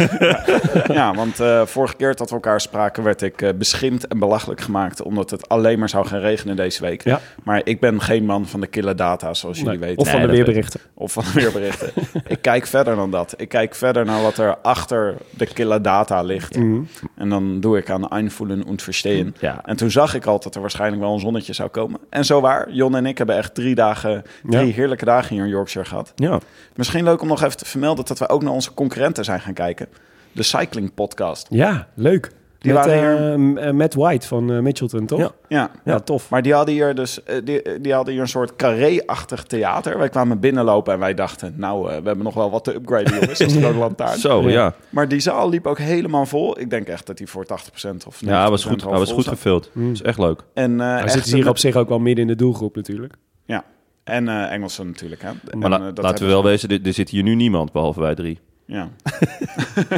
Ja, 0.93 1.15
want 1.15 1.41
eh, 1.41 1.67
vorige 1.67 1.97
keer 1.97 2.15
dat 2.15 2.29
we 2.29 2.35
elkaar 2.35 2.61
spraken 2.61 3.03
werd 3.03 3.23
ik 3.23 3.43
eh, 3.43 3.51
beschimpt 3.55 4.07
en 4.07 4.19
belachelijk 4.19 4.61
gemaakt 4.61 5.03
omdat 5.03 5.31
het 5.31 5.49
alleen 5.49 5.79
maar 5.79 5.89
zou 5.89 6.07
gaan 6.07 6.21
regenen 6.21 6.57
deze 6.57 6.83
week. 6.83 7.05
Ja. 7.05 7.21
Maar 7.43 7.61
ik 7.65 7.81
ben 7.81 8.01
geen 8.01 8.25
man 8.25 8.47
van 8.47 8.61
de 8.61 8.67
kille 8.67 8.95
data, 8.95 9.35
zoals 9.35 9.59
jullie 9.59 9.79
Nee, 9.79 9.89
weten. 9.89 9.99
of 9.99 10.11
van 10.11 10.21
de 10.21 10.27
weerberichten. 10.27 10.81
Of 10.95 11.13
van 11.13 11.25
de 11.25 11.33
weerberichten. 11.33 11.91
ik 12.27 12.43
kijk 12.43 12.67
verder 12.67 12.97
dan 12.97 13.11
dat. 13.11 13.35
Ik 13.37 13.49
kijk 13.49 13.75
verder 13.75 14.05
naar 14.05 14.23
wat 14.23 14.39
er 14.39 14.57
achter 14.57 15.17
de 15.31 15.47
kille 15.47 15.81
data 15.81 16.23
ligt. 16.23 16.57
Mhm. 16.59 16.81
En 17.15 17.29
dan 17.29 17.61
doe 17.61 17.79
ik 17.79 17.91
aan 17.91 18.09
einvoelen 18.09 18.67
en 18.67 18.81
verstehen. 18.81 19.35
Ja. 19.41 19.61
En 19.65 19.77
toen 19.77 19.91
zag 19.91 20.15
ik 20.15 20.27
al 20.27 20.41
dat 20.41 20.55
er 20.55 20.61
waarschijnlijk 20.61 21.03
wel 21.03 21.13
een 21.13 21.21
zonnetje 21.21 21.53
zou 21.53 21.69
komen. 21.69 22.01
En 22.11 22.25
zo 22.25 22.41
waar, 22.41 22.71
Jon 22.73 22.97
en 22.97 23.07
ik 23.07 23.19
hebben 23.19 23.37
echt 23.37 23.55
drie 23.55 23.75
dagen, 23.75 24.23
drie 24.43 24.67
Ja. 24.67 24.73
heerlijke 24.73 25.05
dagen 25.05 25.35
hier 25.35 25.45
in 25.45 25.51
Yorkshire 25.51 25.89
gehad. 25.89 26.13
Ja. 26.15 26.39
Misschien 26.75 27.05
leuk 27.05 27.23
om 27.23 27.29
nog 27.29 27.43
even 27.43 27.57
te 27.57 27.65
vermelden 27.65 28.05
dat 28.05 28.19
we 28.19 28.29
ook 28.29 28.43
naar 28.43 28.53
onze 28.53 28.75
concurrenten 28.75 29.25
zijn 29.25 29.41
gaan 29.41 29.55
kijken. 29.55 29.87
De 30.33 30.43
Cycling 30.43 30.95
Podcast. 30.95 31.47
Ja, 31.51 31.89
leuk. 31.95 32.31
Die 32.61 32.73
Met, 32.73 32.85
waren 32.87 33.39
hier... 33.39 33.57
eh, 33.59 33.69
eh, 33.69 33.75
Matt 33.75 33.95
White 33.95 34.27
van 34.27 34.53
eh, 34.53 34.59
Mitchelton, 34.59 35.07
toch? 35.07 35.19
Ja. 35.19 35.31
Ja, 35.49 35.71
Ja, 35.85 35.99
tof. 36.01 36.31
Maar 36.31 36.43
die 36.43 36.55
hadden 36.55 36.75
hier 36.75 36.95
dus 36.95 37.21
die, 37.45 37.81
die 37.81 37.93
hadden 37.93 38.13
hier 38.13 38.23
een 38.23 38.29
soort 38.29 38.57
carré-achtig 38.57 39.43
theater. 39.43 39.99
Wij 39.99 40.09
kwamen 40.09 40.41
binnenlopen 40.41 40.93
en 40.93 40.99
wij 40.99 41.15
dachten, 41.15 41.55
nou, 41.57 41.85
we 41.87 41.91
hebben 41.93 42.23
nog 42.23 42.35
wel 42.35 42.51
wat 42.51 42.65
te 42.65 42.75
upgraden, 42.75 43.13
jongens. 43.15 43.39
Dat 43.39 43.49
is 43.49 43.53
de 43.55 43.61
Rode 43.61 43.79
Lantaarn. 43.79 44.19
Zo, 44.19 44.51
ja. 44.51 44.75
Maar 44.91 45.09
die 45.09 45.21
zaal 45.21 45.49
liep 45.49 45.67
ook 45.67 45.79
helemaal 45.79 46.27
vol. 46.27 46.61
Ik 46.61 46.71
denk 46.71 46.87
echt 46.89 47.07
dat 47.07 47.19
hij 47.19 47.27
voor 47.27 47.45
80% 47.45 47.47
of 48.07 48.15
90% 48.25 48.29
Ja, 48.29 48.41
hij 48.41 48.51
was 48.51 48.65
goed, 48.65 48.83
hij 48.83 48.91
was 48.99 49.13
goed 49.13 49.25
zat. 49.25 49.33
gevuld. 49.35 49.71
Dat 49.75 49.93
is 49.93 50.03
echt 50.03 50.19
leuk. 50.19 50.41
En, 50.55 50.81
eh 50.81 50.87
Hij 50.99 51.09
zit 51.09 51.25
hier 51.25 51.49
op 51.49 51.59
zich 51.59 51.77
ook 51.77 51.89
wel 51.89 51.99
midden 51.99 52.23
in 52.23 52.31
de 52.31 52.37
doelgroep 52.37 52.77
natuurlijk. 52.77 53.15
Ja, 53.45 53.65
en 54.05 54.29
eh 54.29 54.53
Engelsen 54.53 54.87
natuurlijk. 54.87 55.23
Hè. 55.23 55.29
En, 55.51 55.59
Maar 55.59 55.71
la- 55.71 55.79
dat 55.93 56.05
laten 56.05 56.25
we 56.25 56.31
wel 56.31 56.43
ze- 56.43 56.49
wezen, 56.49 56.69
er, 56.69 56.79
er 56.85 56.93
zit 56.93 57.09
hier 57.09 57.23
nu 57.23 57.35
niemand, 57.35 57.73
behalve 57.73 58.01
wij 58.01 58.15
drie. 58.15 58.39
Ja. 58.73 58.89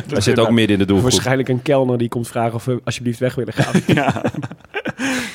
Hij 0.08 0.20
zit 0.30 0.38
ook 0.38 0.50
midden 0.50 0.72
in 0.72 0.78
de 0.78 0.84
doelgroep. 0.86 1.10
Waarschijnlijk 1.10 1.48
een 1.48 1.62
kelner 1.62 1.98
die 1.98 2.08
komt 2.08 2.28
vragen 2.28 2.54
of 2.54 2.64
we 2.64 2.80
alsjeblieft 2.84 3.18
weg 3.18 3.34
willen 3.34 3.52
gaan. 3.52 3.80
ja. 3.94 4.22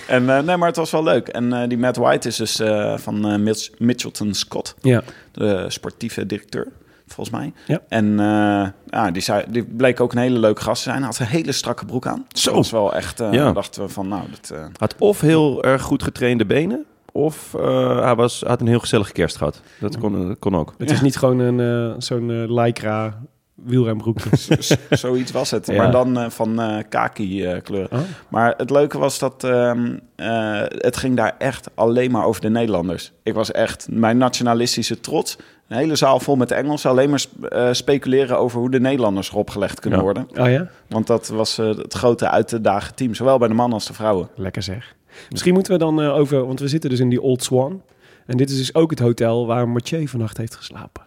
En 0.07 0.29
eh, 0.29 0.39
nee, 0.43 0.57
maar 0.57 0.67
het 0.67 0.77
was 0.77 0.91
wel 0.91 1.03
leuk. 1.03 1.27
En 1.27 1.53
eh, 1.53 1.67
die 1.69 1.77
Matt 1.77 1.97
White 1.97 2.27
is 2.27 2.35
dus 2.35 2.59
eh, 2.59 2.97
van 2.97 3.27
eh, 3.27 3.37
Mitch- 3.39 3.69
Mitchelton 3.79 4.33
Scott, 4.33 4.75
ja. 4.81 5.03
de 5.31 5.65
sportieve 5.67 6.25
directeur, 6.25 6.67
volgens 7.07 7.37
mij. 7.37 7.53
Ja. 7.67 7.81
En 7.89 8.19
eh, 8.19 8.67
ja, 8.89 9.11
die, 9.11 9.21
zei, 9.21 9.43
die 9.49 9.63
bleek 9.63 9.99
ook 9.99 10.11
een 10.13 10.19
hele 10.21 10.39
leuke 10.39 10.61
gast 10.61 10.83
te 10.83 10.89
zijn. 10.89 10.97
Hij 11.01 11.07
had 11.07 11.19
een 11.19 11.25
hele 11.25 11.51
strakke 11.51 11.85
broek 11.85 12.07
aan. 12.07 12.25
Zo. 12.29 12.45
Dat 12.49 12.55
was 12.57 12.71
wel 12.71 12.93
echt, 12.95 13.19
eh 13.19 13.31
Ja. 13.33 13.51
dachten 13.51 13.81
we 13.83 13.89
van, 13.89 14.07
nou, 14.07 14.21
dat... 14.31 14.49
eh, 14.57 14.65
Had 14.77 14.95
of 14.97 15.21
heel 15.21 15.63
erg 15.63 15.81
goed 15.81 16.03
getrainde 16.03 16.45
benen, 16.45 16.85
of 17.17 17.53
eh, 17.53 18.01
hij 18.03 18.15
was, 18.15 18.43
had 18.47 18.61
een 18.61 18.67
heel 18.67 18.79
gezellige 18.79 19.11
kerst 19.11 19.37
gehad. 19.37 19.61
Dat 19.79 19.97
kon, 19.97 20.27
dat 20.27 20.39
kon 20.39 20.55
ook. 20.55 20.73
Het 20.77 20.91
is 20.91 21.01
niet 21.01 21.17
gewoon 21.17 21.39
een, 21.39 21.59
eh, 21.91 21.95
zo'n 21.97 22.31
eh, 22.31 22.63
lycra 22.63 23.19
wielrembroek. 23.55 24.19
Z- 24.59 24.75
zoiets 24.89 25.31
was 25.31 25.51
het. 25.51 25.67
Ja. 25.67 25.77
Maar 25.77 25.91
dan 25.91 26.17
eh, 26.19 26.29
van 26.29 26.61
eh 26.61 26.77
kaki 26.89 27.45
eh, 27.45 27.61
kleur. 27.61 27.87
Oh. 27.91 27.99
Maar 28.29 28.53
het 28.57 28.69
leuke 28.69 28.97
was 28.97 29.19
dat 29.19 29.43
ehm, 29.43 29.97
eh, 30.15 30.61
het 30.67 30.97
ging 30.97 31.15
daar 31.15 31.35
echt 31.37 31.69
alleen 31.75 32.11
maar 32.11 32.25
over 32.25 32.41
de 32.41 32.49
Nederlanders. 32.49 33.11
Ik 33.23 33.33
was 33.33 33.51
echt 33.51 33.87
mijn 33.91 34.17
nationalistische 34.17 34.99
trots. 34.99 35.37
Een 35.67 35.77
hele 35.77 35.95
zaal 35.95 36.19
vol 36.19 36.35
met 36.35 36.51
Engels. 36.51 36.85
Alleen 36.85 37.09
maar 37.09 37.19
sp- 37.19 37.43
eh, 37.43 37.67
speculeren 37.71 38.37
over 38.39 38.59
hoe 38.59 38.69
de 38.71 38.79
Nederlanders 38.79 39.29
erop 39.29 39.49
gelegd 39.49 39.79
kunnen 39.79 39.99
Ja. 39.99 40.05
worden. 40.05 40.27
Oh 40.35 40.49
ja? 40.49 40.67
Want 40.89 41.07
dat 41.07 41.27
was 41.27 41.57
eh, 41.57 41.67
het 41.67 41.93
grote 41.93 42.29
uit 42.29 42.63
dagen 42.63 42.95
team. 42.95 43.13
Zowel 43.13 43.37
bij 43.37 43.47
de 43.47 43.53
mannen 43.53 43.73
als 43.73 43.87
de 43.87 43.93
vrouwen. 43.93 44.29
Lekker 44.35 44.61
zeg. 44.63 44.95
Misschien 45.29 45.53
moeten 45.53 45.71
we 45.71 45.77
dan 45.79 46.01
eh, 46.01 46.15
over... 46.15 46.45
Want 46.45 46.59
we 46.59 46.67
zitten 46.67 46.89
dus 46.89 46.99
in 46.99 47.09
die 47.09 47.21
Old 47.21 47.43
Swan. 47.43 47.81
En 48.25 48.37
dit 48.37 48.49
is 48.49 48.57
dus 48.57 48.75
ook 48.75 48.89
het 48.89 48.99
hotel 48.99 49.47
waar 49.47 49.69
Mathieu 49.69 50.07
vannacht 50.07 50.37
heeft 50.37 50.55
geslapen. 50.55 51.05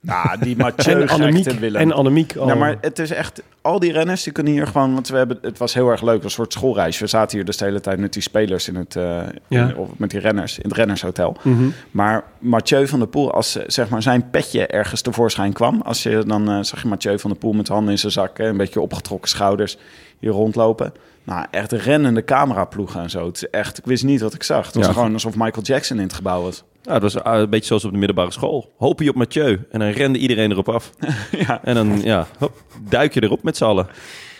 Nou, 0.00 0.38
die 0.40 0.56
Mathieu 0.66 1.00
En 1.00 1.08
Annemiek. 1.08 1.50
Willem. 1.50 1.80
En 1.80 1.92
Annemiek. 1.92 2.34
Ja, 2.34 2.54
maar 2.54 2.76
het 2.80 2.98
is 2.98 3.10
echt... 3.10 3.42
Al 3.60 3.78
die 3.78 3.92
renners, 3.92 4.22
die 4.22 4.32
kunnen 4.32 4.52
hier 4.52 4.66
gewoon... 4.66 4.94
Want 4.94 5.08
we 5.08 5.16
hebben, 5.16 5.38
het 5.42 5.58
was 5.58 5.74
heel 5.74 5.88
erg 5.90 6.02
leuk. 6.02 6.24
Een 6.24 6.30
soort 6.30 6.52
schoolreis. 6.52 6.98
We 6.98 7.06
zaten 7.06 7.36
hier 7.36 7.46
dus 7.46 7.56
de 7.56 7.64
hele 7.64 7.80
tijd 7.80 7.98
met 7.98 8.12
die 8.12 8.22
spelers 8.22 8.68
in 8.68 8.74
het... 8.74 8.96
eh, 8.96 9.20
Ja. 9.48 9.68
in- 9.68 9.76
of 9.76 9.88
met 9.96 10.10
die 10.10 10.20
renners 10.20 10.56
in 10.58 10.68
het 10.68 10.76
rennershotel. 10.78 11.36
Mhm. 11.42 11.64
Maar 11.90 12.24
Mathieu 12.38 12.86
van 12.88 12.98
der 12.98 13.08
Poel, 13.08 13.32
als 13.32 13.52
zeg 13.66 13.88
maar 13.88 14.02
zijn 14.02 14.30
petje 14.30 14.66
ergens 14.66 15.00
tevoorschijn 15.00 15.52
kwam... 15.52 15.80
Als 15.84 16.02
je, 16.02 16.22
dan 16.26 16.48
eh, 16.50 16.58
zag 16.62 16.82
je 16.82 16.88
Mathieu 16.88 17.18
van 17.18 17.30
der 17.30 17.38
Poel 17.38 17.52
met 17.52 17.66
de 17.66 17.72
handen 17.72 17.92
in 17.92 17.98
zijn 17.98 18.12
zak... 18.12 18.38
hè, 18.38 18.48
een 18.48 18.56
beetje 18.56 18.80
opgetrokken 18.80 19.28
schouders 19.28 19.78
hier 20.18 20.30
rondlopen. 20.30 20.92
Nou, 21.28 21.46
echt 21.50 21.72
rennende 21.72 22.24
cameraploegen 22.24 23.00
en 23.00 23.10
zo. 23.10 23.26
Het 23.26 23.36
is 23.36 23.50
echt... 23.50 23.78
Ik 23.78 23.84
wist 23.84 24.04
niet 24.04 24.20
wat 24.20 24.34
ik 24.34 24.42
zag. 24.42 24.66
Het 24.66 24.74
was 24.74 24.86
Ja. 24.86 24.92
gewoon 24.92 25.12
alsof 25.12 25.34
Michael 25.36 25.62
Jackson 25.66 25.96
in 25.96 26.02
het 26.02 26.12
gebouw 26.12 26.42
was. 26.42 26.64
Ja, 26.82 26.92
het 26.92 27.02
was 27.02 27.14
eh, 27.22 27.32
een 27.32 27.50
beetje 27.50 27.66
zoals 27.66 27.84
op 27.84 27.90
de 27.92 27.96
middelbare 27.98 28.30
school. 28.30 28.72
Hoop 28.78 29.00
je 29.00 29.10
op 29.10 29.14
Mathieu. 29.16 29.60
En 29.70 29.78
dan 29.78 29.88
rende 29.88 30.18
iedereen 30.18 30.50
erop 30.50 30.68
af. 30.68 30.92
ja. 31.46 31.60
En 31.64 31.74
dan 31.74 32.00
ja, 32.02 32.26
hop, 32.38 32.62
duik 32.88 33.14
je 33.14 33.22
erop 33.22 33.42
met 33.42 33.56
z'n 33.56 33.64
allen. 33.64 33.86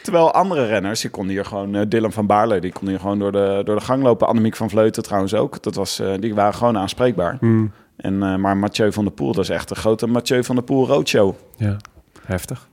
Terwijl 0.03 0.33
andere 0.33 0.67
renners, 0.67 1.01
die 1.01 1.11
konden 1.11 1.33
hier 1.33 1.45
gewoon... 1.45 1.75
eh, 1.75 1.83
Dylan 1.89 2.13
van 2.13 2.27
Baarle, 2.27 2.61
die 2.61 2.73
kon 2.73 2.89
hier 2.89 3.01
gewoon 3.01 3.19
door 3.19 3.33
de, 3.33 3.61
door 3.65 3.75
de 3.75 3.85
gang 3.85 4.03
lopen. 4.03 4.27
Annemiek 4.29 4.57
van 4.57 4.71
Vleuten 4.71 5.03
trouwens 5.03 5.35
ook. 5.35 5.63
Dat 5.63 5.75
was, 5.75 5.99
eh, 6.01 6.13
die 6.21 6.35
waren 6.35 6.55
gewoon 6.55 6.79
aanspreekbaar. 6.79 7.37
Hmm. 7.41 7.73
En, 7.97 8.23
eh, 8.23 8.37
maar 8.37 8.57
Mathieu 8.57 8.93
van 8.93 9.05
der 9.05 9.13
Poel, 9.13 9.33
dat 9.33 9.45
is 9.45 9.51
echt 9.51 9.71
een 9.71 9.77
grote 9.77 10.07
Mathieu 10.07 10.45
van 10.45 10.55
der 10.55 10.65
Poel 10.65 10.87
roadshow. 10.87 11.35
Ja, 11.57 11.77
heftig. 12.25 12.69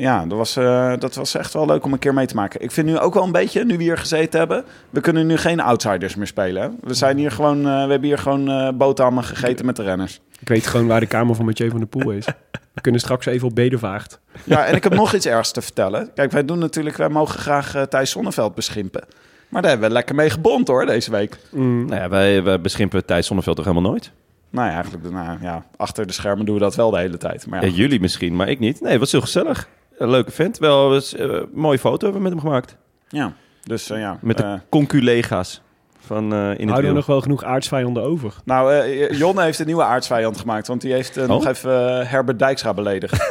Ja, 0.00 0.26
dat 0.26 0.38
was, 0.38 0.56
eh, 0.56 0.92
dat 0.98 1.14
was 1.14 1.34
echt 1.34 1.52
wel 1.52 1.66
leuk 1.66 1.84
om 1.84 1.92
een 1.92 1.98
keer 1.98 2.14
mee 2.14 2.26
te 2.26 2.34
maken. 2.34 2.62
Ik 2.62 2.70
vind 2.70 2.86
nu 2.86 2.98
ook 2.98 3.14
wel 3.14 3.22
een 3.22 3.32
beetje, 3.32 3.64
nu 3.64 3.76
we 3.76 3.82
hier 3.82 3.98
gezeten 3.98 4.38
hebben... 4.38 4.64
we 4.90 5.00
kunnen 5.00 5.26
nu 5.26 5.36
geen 5.36 5.60
outsiders 5.60 6.14
meer 6.14 6.26
spelen. 6.26 6.62
hè. 6.62 6.68
We, 6.80 6.94
zijn 6.94 7.16
hier 7.16 7.30
gewoon, 7.30 7.58
eh, 7.58 7.64
we 7.64 7.90
hebben 7.90 8.02
hier 8.02 8.18
gewoon 8.18 8.50
eh 8.50 8.68
boterhammen 8.74 9.24
gegeten 9.24 9.66
met 9.66 9.76
de 9.76 9.82
renners. 9.82 10.20
Ik 10.38 10.48
weet 10.48 10.66
gewoon 10.66 10.86
waar 10.86 11.00
de 11.00 11.06
kamer 11.06 11.34
van 11.34 11.44
Mathieu 11.44 11.70
van 11.70 11.78
der 11.78 11.88
Poel 11.88 12.10
is. 12.10 12.26
We 12.74 12.80
kunnen 12.80 13.00
straks 13.00 13.26
even 13.26 13.48
op 13.48 13.54
Bedevaart. 13.54 14.20
Ja, 14.44 14.64
en 14.64 14.74
ik 14.74 14.82
heb 14.82 14.94
nog 14.94 15.14
iets 15.14 15.26
ergs 15.26 15.50
te 15.52 15.62
vertellen. 15.62 16.10
Kijk, 16.14 16.32
wij 16.32 16.44
doen 16.44 16.58
natuurlijk... 16.58 16.96
wij 16.96 17.08
mogen 17.08 17.38
graag 17.38 17.86
Thijs 17.88 18.10
Zonneveld 18.10 18.54
beschimpen. 18.54 19.04
Maar 19.48 19.62
daar 19.62 19.70
hebben 19.70 19.88
we 19.88 19.94
lekker 19.94 20.14
mee 20.14 20.30
gebond 20.30 20.68
hoor, 20.68 20.86
deze 20.86 21.10
week. 21.10 21.38
Mm. 21.50 21.86
Nou 21.86 22.00
ja, 22.00 22.08
wij, 22.08 22.42
wij 22.42 22.60
beschimpen 22.60 23.04
Thijs 23.04 23.26
Zonneveld 23.26 23.56
toch 23.56 23.64
helemaal 23.64 23.90
nooit? 23.90 24.10
Nou 24.50 24.66
ja, 24.68 24.72
eigenlijk 24.74 25.10
nou, 25.10 25.38
ja, 25.42 25.64
achter 25.76 26.06
de 26.06 26.12
schermen 26.12 26.46
doen 26.46 26.54
we 26.54 26.60
dat 26.60 26.74
wel 26.74 26.90
de 26.90 26.98
hele 26.98 27.16
tijd. 27.16 27.46
Maar 27.46 27.60
ja, 27.62 27.68
Ja, 27.68 27.74
jullie 27.74 28.00
misschien, 28.00 28.36
maar 28.36 28.48
ik 28.48 28.58
niet. 28.58 28.80
Nee, 28.80 28.98
was 28.98 29.12
heel 29.12 29.20
gezellig. 29.20 29.68
Een 29.98 30.10
leuke 30.10 30.30
vent. 30.30 30.58
Wel 30.58 30.88
was, 30.88 31.14
eh, 31.14 31.26
een 31.26 31.48
mooie 31.52 31.78
foto 31.78 32.04
hebben 32.04 32.22
we 32.22 32.28
met 32.28 32.32
hem 32.32 32.40
gemaakt. 32.48 32.76
ja. 33.08 33.32
dus 33.62 33.90
eh, 33.90 33.98
ja. 34.00 34.18
Met 34.22 34.36
de 34.36 34.42
eh, 34.42 34.52
conculega's 34.68 35.62
van 36.00 36.32
eh 36.32 36.38
in 36.38 36.44
het 36.44 36.56
Houden 36.58 36.74
we 36.76 36.80
wiel. 36.82 36.94
nog 36.94 37.06
wel 37.06 37.20
genoeg 37.20 37.44
aardsvijanden 37.44 38.02
over? 38.02 38.34
nou, 38.44 38.72
eh 38.74 39.10
Jonne 39.18 39.42
heeft 39.42 39.58
een 39.58 39.66
nieuwe 39.66 39.82
aardsvijand 39.82 40.38
gemaakt. 40.38 40.66
Want 40.66 40.80
die 40.80 40.92
heeft 40.92 41.16
eh, 41.16 41.26
nog 41.26 41.42
Oh? 41.44 41.48
even 41.50 42.00
eh, 42.00 42.10
Herbert 42.10 42.38
Dijkstra 42.38 42.74
beledigd. 42.74 43.12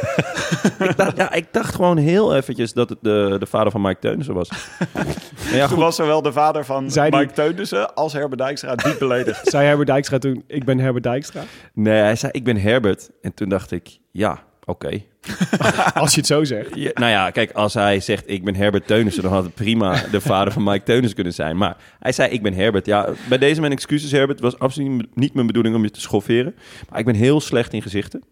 ik, 0.88 0.96
dacht, 0.96 1.16
ja, 1.16 1.32
ik 1.32 1.52
dacht 1.52 1.74
gewoon 1.74 1.96
heel 1.96 2.34
eventjes 2.36 2.72
dat 2.72 2.88
het 2.88 2.98
de, 3.02 3.36
de 3.38 3.46
vader 3.46 3.72
van 3.72 3.80
Mike 3.80 3.98
Teunissen 4.00 4.34
was. 4.34 4.48
ja, 5.52 5.58
Toen 5.58 5.68
goed. 5.68 5.78
was 5.78 5.96
zowel 5.96 6.22
de 6.22 6.32
vader 6.32 6.64
van 6.64 6.90
Zei 6.90 7.10
die- 7.10 7.20
Mike 7.20 7.32
Teunissen 7.32 7.94
als 7.94 8.12
Herbert 8.12 8.40
Dijkstra 8.40 8.74
diep 8.74 8.98
beledigd. 8.98 9.48
Zei 9.50 9.66
Herbert 9.66 9.88
Dijkstra 9.88 10.18
toen, 10.18 10.44
ik 10.46 10.64
ben 10.64 10.78
Herbert 10.78 11.04
Dijkstra? 11.04 11.42
Nee, 11.74 12.00
hij 12.02 12.16
zei, 12.16 12.32
ik 12.32 12.44
ben 12.44 12.56
Herbert. 12.56 13.10
En 13.22 13.34
toen 13.34 13.48
dacht 13.48 13.70
ik, 13.70 13.98
ja, 14.10 14.38
oké. 14.68 15.02
Als 15.94 16.10
je 16.12 16.18
het 16.18 16.26
zo 16.26 16.44
zegt. 16.44 16.74
Ja, 16.74 16.90
nou 16.94 17.10
ja, 17.10 17.30
kijk, 17.30 17.50
als 17.52 17.74
hij 17.74 18.00
zegt, 18.00 18.24
ik 18.26 18.44
ben 18.44 18.54
Herbert 18.54 18.86
Teunissen... 18.86 19.22
dan 19.22 19.32
had 19.32 19.44
het 19.44 19.54
prima 19.54 20.02
de 20.10 20.20
vader 20.20 20.52
van 20.52 20.62
Mike 20.62 20.82
Teunissen 20.82 21.14
kunnen 21.14 21.34
zijn. 21.34 21.56
Maar 21.56 21.76
hij 21.98 22.12
zei, 22.12 22.30
ik 22.30 22.42
ben 22.42 22.54
Herbert. 22.54 22.86
Ja, 22.86 23.08
bij 23.28 23.38
deze 23.38 23.60
mijn 23.60 23.72
excuses, 23.72 24.10
Herbert. 24.12 24.40
Het 24.40 24.50
was 24.52 24.58
absoluut 24.58 25.06
niet 25.14 25.34
mijn 25.34 25.46
bedoeling 25.46 25.74
om 25.74 25.82
je 25.82 25.90
te 25.90 26.00
schofferen. 26.00 26.54
Maar 26.90 26.98
ik 26.98 27.04
ben 27.04 27.14
heel 27.14 27.40
slecht 27.40 27.72
in 27.72 27.82
gezichten. 27.82 28.22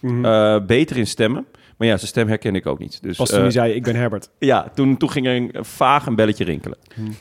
Mhm. 0.00 0.24
Eh, 0.24 0.56
beter 0.66 0.96
in 0.96 1.06
stemmen. 1.06 1.46
Maar 1.76 1.88
ja, 1.88 1.96
zijn 1.96 2.08
stem 2.08 2.28
herken 2.28 2.54
ik 2.54 2.66
ook 2.66 2.78
niet. 2.78 3.02
Dus, 3.02 3.16
Pas 3.16 3.28
toen 3.28 3.36
eh, 3.36 3.42
hij 3.42 3.52
zei, 3.52 3.72
ik 3.72 3.82
ben 3.82 3.96
Herbert. 3.96 4.28
Ja, 4.38 4.70
toen, 4.74 4.96
toen 4.96 5.10
ging 5.10 5.26
er 5.26 5.34
een, 5.36 5.54
vaag 5.60 6.06
een 6.06 6.14
belletje 6.14 6.44
rinkelen. 6.44 6.78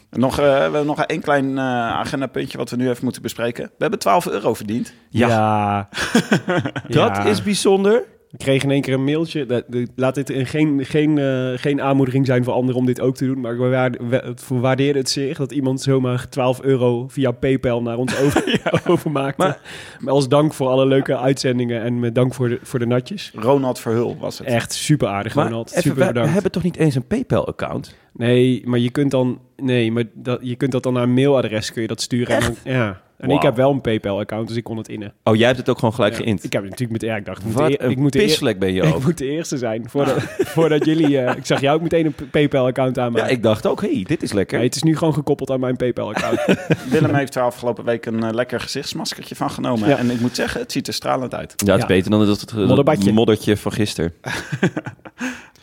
nog, 0.10 0.39
eh, 0.39 0.46
we 0.46 0.51
hebben 0.51 0.86
nog 0.86 1.01
één 1.03 1.22
klein 1.22 1.58
eh 1.58 1.63
agendapuntje 1.91 2.58
wat 2.58 2.70
we 2.70 2.75
nu 2.75 2.89
even 2.89 3.03
moeten 3.03 3.22
bespreken. 3.22 3.63
We 3.63 3.72
hebben 3.77 4.00
12 4.00 4.27
euro 4.27 4.53
verdiend. 4.53 4.94
Ja, 5.10 5.27
Ja. 5.27 5.89
dat 6.88 7.15
Ja. 7.15 7.25
is 7.25 7.44
bijzonder. 7.44 8.03
Ik 8.38 8.42
kreeg 8.46 8.63
in 8.63 8.72
één 8.72 8.82
keer 8.82 8.94
een 8.94 9.04
mailtje. 9.04 9.63
Laat 9.96 10.15
dit 10.15 10.30
een, 10.30 10.46
geen, 10.46 10.86
geen, 10.86 11.18
eh, 11.18 11.51
geen 11.56 11.82
aanmoediging 11.82 12.25
zijn 12.25 12.44
voor 12.44 12.54
anderen 12.54 12.80
om 12.80 12.86
dit 12.86 13.01
ook 13.01 13.15
te 13.15 13.25
doen. 13.25 13.39
Maar 13.42 13.60
we, 13.60 13.68
waard- 13.68 13.98
we, 14.10 14.34
we 14.48 14.56
waarderen 14.60 14.96
het 14.96 15.10
zeer 15.10 15.36
dat 15.38 15.51
iemand 15.51 15.82
zomaar 15.82 16.30
12 16.30 16.62
euro 16.62 17.08
via 17.08 17.32
PayPal 17.32 17.82
naar 17.82 17.98
ons 17.98 18.20
over, 18.22 18.62
overmaakte. 18.88 19.44
Maar- 19.44 19.60
Maar, 20.00 20.13
als 20.13 20.27
dank 20.27 20.54
voor 20.54 20.68
alle 20.68 20.86
leuke 20.86 21.18
uitzendingen 21.18 21.82
en 21.82 22.00
met 22.00 22.15
dank 22.15 22.34
voor 22.34 22.50
de, 22.50 22.60
voor 22.62 22.80
de 22.80 22.86
natjes. 22.88 23.32
Ronald 23.36 23.80
Verhul 23.80 24.18
was 24.20 24.38
het. 24.38 24.48
Echt 24.48 24.74
super 24.74 25.08
aardig, 25.08 25.36
Maar 25.36 25.46
Ronald. 25.46 25.70
even, 25.70 25.82
Super 25.82 25.98
we, 25.98 26.06
we 26.06 26.12
bedankt. 26.12 26.34
hebben 26.34 26.51
toch 26.51 26.63
niet 26.63 26.77
eens 26.77 26.96
een 26.96 27.08
PayPal-account? 27.08 27.96
Nee, 28.13 28.62
maar 28.65 28.80
je 28.80 28.89
kunt 28.92 29.12
dan, 29.12 29.39
nee, 29.58 29.92
maar 29.92 30.04
dat, 30.13 30.39
je 30.42 30.56
kunt 30.56 30.72
dat 30.72 30.84
dan 30.84 30.94
naar 30.94 31.04
een 31.04 31.13
mailadres 31.13 31.72
kun 31.74 31.82
je 31.82 31.88
dat 31.88 32.01
sturen. 32.01 32.36
En 32.36 32.42
dan- 32.42 32.56
ja. 32.74 33.01
En 33.17 33.29
ik 33.29 33.41
heb 33.41 33.55
wel 33.55 33.72
een 33.72 33.81
PayPal-account, 33.81 34.48
dus 34.48 34.57
ik 34.57 34.63
kon 34.63 34.77
het 34.77 34.88
innen. 34.88 35.13
Oh, 35.24 35.36
jij 35.36 35.45
hebt 35.45 35.57
het 35.60 35.69
ook 35.69 35.79
gewoon 35.79 35.93
gelijk 35.93 36.13
Ja. 36.17 36.24
geïnt. 36.24 36.43
Ik 36.43 36.53
heb 36.53 36.62
het 36.62 36.72
natuurlijk 36.72 37.01
met, 37.01 37.10
ja, 37.10 37.15
ik 37.17 37.25
dacht, 37.25 37.39
ik 37.39 37.45
moet, 37.45 37.53
Wat 37.53 37.67
de, 37.72 37.84
een 37.84 37.89
ik 37.89 37.98
moet 37.98 38.12
ben 38.60 38.74
je 38.74 38.81
ik 38.88 38.93
ook. 38.95 39.03
moet 39.03 39.17
de 39.17 39.25
eerste 39.29 39.57
zijn. 39.57 39.89
Voordat, 39.89 40.22
voordat 40.55 40.86
jullie, 40.86 41.19
eh, 41.19 41.38
ik 41.38 41.45
zag 41.45 41.62
jou 41.62 41.75
ook 41.75 41.81
meteen 41.81 42.05
een 42.05 42.29
PayPal-account 42.31 42.95
Ja, 42.95 43.03
aanmaken. 43.03 43.31
ik 43.31 43.43
dacht 43.43 43.65
ook, 43.67 43.81
hey, 43.81 44.03
dit 44.07 44.24
is 44.24 44.34
lekker. 44.34 44.57
Nee, 44.57 44.65
het 44.67 44.75
is 44.75 44.84
nu 44.84 44.98
gewoon 44.98 45.13
gekoppeld 45.13 45.51
aan 45.51 45.60
mijn 45.60 45.75
PayPal-account. 45.75 46.39
Willem 46.91 47.13
heeft 47.13 47.36
er 47.36 47.41
afgelopen 47.41 47.84
week 47.86 48.05
een 48.05 48.24
eh, 48.24 48.34
lekker 48.34 48.60
gezichtsmaskertje 48.60 49.36
van 49.36 49.50
genomen. 49.50 49.89
Ja. 49.89 49.98
En 49.98 50.10
ik 50.12 50.19
moet 50.19 50.36
zeggen, 50.36 50.62
het 50.62 50.72
ziet 50.72 50.88
er 50.88 50.93
stralend 50.93 51.34
uit. 51.34 51.53
ja, 51.55 51.65
het 51.72 51.75
is 51.75 51.81
Ja. 51.81 51.88
beter 51.95 52.12
dan 52.12 52.19
dat, 52.25 52.39
dat, 52.39 52.50
dat 52.50 52.67
Modderbadje. 52.67 53.12
moddertje 53.13 53.57
van 53.57 53.72
gisteren. 53.72 54.13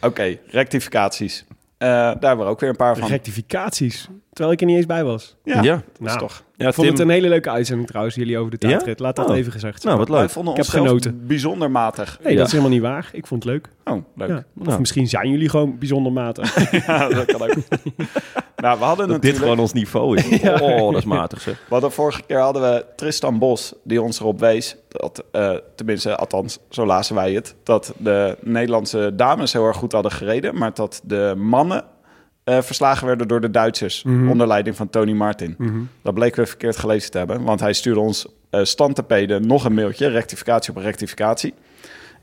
Oké, 0.01 0.37
rectificaties. 0.47 1.45
Eh, 1.79 1.89
daar 1.89 2.17
hebben 2.21 2.45
we 2.47 2.51
ook 2.53 2.61
weer 2.61 2.71
een 2.71 2.77
paar 2.77 2.97
van. 2.97 3.09
Rectificaties. 3.09 4.09
Terwijl 4.33 4.55
ik 4.55 4.61
er 4.61 4.67
niet 4.67 4.77
eens 4.77 4.87
bij 4.87 5.05
was. 5.05 5.37
Ja, 5.45 5.63
Ja. 5.63 5.75
dat 5.75 5.83
is 5.93 5.99
Nou, 6.07 6.19
toch. 6.19 6.43
Ja, 6.57 6.69
ik 6.69 6.75
vond 6.75 6.87
Tim- 6.87 6.97
het 6.97 7.05
een 7.07 7.13
hele 7.13 7.29
leuke 7.29 7.51
uitzending 7.51 7.89
trouwens, 7.89 8.15
jullie 8.17 8.39
over 8.39 8.51
de 8.51 8.57
Ja? 8.61 8.69
tijdrit. 8.69 8.99
Laat 9.01 9.17
dat 9.17 9.29
Oh. 9.31 9.37
even 9.37 9.53
gezegd 9.53 9.83
zijn. 9.83 9.95
Nou, 9.95 9.99
wat 9.99 10.09
Wij 10.09 10.21
leuk. 10.21 10.31
vonden 10.31 10.53
Ik 10.55 10.59
heb 10.61 10.69
genoten. 10.69 11.27
bijzonder 11.27 11.71
matig. 11.71 12.19
Nee, 12.23 12.33
Ja. 12.33 12.39
dat 12.39 12.47
is 12.47 12.53
helemaal 12.53 12.73
niet 12.75 12.83
waar. 12.83 13.09
Ik 13.13 13.27
vond 13.27 13.43
het 13.45 13.53
leuk. 13.53 13.69
Oh, 13.85 14.05
leuk. 14.17 14.29
Ja. 14.29 14.45
Of 14.59 14.67
Nou. 14.67 14.79
misschien 14.81 15.09
zijn 15.09 15.31
jullie 15.31 15.49
gewoon 15.49 15.79
bijzonder 15.79 16.13
matig. 16.13 16.71
Ja, 16.87 17.09
dat 17.09 17.25
kan 17.25 17.43
ook. 17.43 17.55
nou, 18.57 18.79
we 18.79 18.85
hadden 18.85 18.97
Dat 18.97 18.97
dit 18.97 19.09
natuurlijk... 19.09 19.37
gewoon 19.39 19.59
ons 19.59 19.73
niveau 19.73 20.17
is. 20.17 20.41
Oh, 20.63 20.91
dat 20.91 20.97
is 20.97 21.05
matig 21.05 21.41
zeg. 21.41 21.55
We 21.55 21.73
hadden 21.73 21.93
vorige 21.93 22.23
keer 22.27 22.39
hadden 22.41 22.63
we 22.63 22.85
Tristan 22.97 23.39
Bos, 23.39 23.75
die 23.85 24.03
ons 24.03 24.21
erop 24.21 24.41
wees, 24.41 24.77
dat, 24.89 25.25
eh, 25.33 25.55
tenminste, 25.77 26.17
althans, 26.17 26.59
zo 26.71 26.87
lazen 26.87 27.15
wij 27.15 27.33
het, 27.33 27.55
dat 27.63 27.93
de 27.99 28.37
Nederlandse 28.41 29.13
dames 29.17 29.53
heel 29.53 29.67
erg 29.67 29.77
goed 29.77 29.93
hadden 29.93 30.13
gereden, 30.13 30.59
maar 30.59 30.75
dat 30.75 31.01
de 31.05 31.35
mannen 31.37 31.85
eh, 32.45 32.63
verslagen 32.63 33.07
werden 33.07 33.29
door 33.29 33.41
de 33.41 33.51
Duitsers. 33.51 34.03
Onder 34.05 34.47
leiding 34.47 34.77
van 34.77 34.91
Tony 34.91 35.13
Martin. 35.13 35.57
Dat 36.03 36.15
bleken 36.15 36.43
we 36.43 36.49
verkeerd 36.49 36.77
gelezen 36.77 37.11
te 37.11 37.19
hebben. 37.19 37.43
Want 37.43 37.61
hij 37.61 37.73
stuurde 37.73 38.01
ons 38.01 38.27
eh 38.53 38.65
standtepeden 38.65 39.47
nog 39.47 39.65
een 39.65 39.75
mailtje. 39.75 40.07
Rectificatie 40.07 40.77
op 40.77 40.83
rectificatie. 40.83 41.55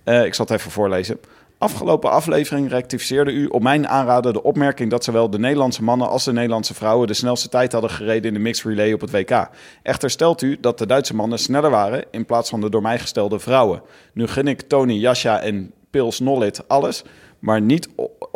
Eh, 0.04 0.26
ik 0.26 0.34
zal 0.34 0.46
het 0.46 0.54
even 0.54 0.72
voorlezen. 0.72 1.20
Afgelopen 1.58 2.12
aflevering 2.12 2.70
rectificeerde 2.70 3.32
u 3.32 3.46
op 3.46 3.62
mijn 3.62 3.88
aanraden 3.88 4.34
de 4.34 4.44
opmerking 4.44 4.90
dat 4.90 5.04
zowel 5.04 5.30
de 5.30 5.40
Nederlandse 5.40 5.84
mannen 5.84 6.10
als 6.10 6.24
de 6.24 6.34
Nederlandse 6.34 6.74
vrouwen 6.74 7.08
de 7.08 7.14
snelste 7.14 7.50
tijd 7.50 7.72
hadden 7.72 7.90
gereden 7.90 8.28
in 8.28 8.34
de 8.34 8.40
mixed 8.40 8.66
relay 8.66 8.94
op 8.94 9.02
het 9.02 9.12
WK. 9.12 9.50
Echter 9.84 10.10
stelt 10.10 10.42
u 10.42 10.58
dat 10.62 10.78
de 10.78 10.86
Duitse 10.86 11.16
mannen 11.16 11.40
sneller 11.40 11.70
waren 11.70 12.04
in 12.12 12.26
plaats 12.26 12.50
van 12.50 12.62
de 12.62 12.70
door 12.70 12.82
mij 12.82 13.00
gestelde 13.00 13.40
vrouwen. 13.40 13.82
Nu 14.14 14.28
gun 14.28 14.48
ik 14.48 14.62
Tony, 14.62 14.94
Jascha 14.94 15.40
en 15.40 15.72
Pils 15.90 16.20
Nollit 16.20 16.68
alles, 16.68 17.04
maar 17.40 17.62
niet 17.62 17.90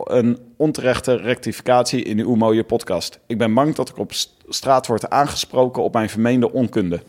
een 0.04 0.38
onterechte 0.58 1.16
rectificatie 1.16 2.04
in 2.04 2.20
uw 2.20 2.36
mooie 2.36 2.64
podcast. 2.64 3.20
Ik 3.28 3.38
ben 3.38 3.54
bang 3.54 3.76
dat 3.76 3.90
ik 3.90 3.98
op 3.98 4.14
st- 4.14 4.36
straat 4.48 4.88
word 4.88 5.10
aangesproken 5.10 5.84
op 5.84 5.94
mijn 5.94 6.10
vermeende 6.10 6.52
onkunde. 6.52 7.02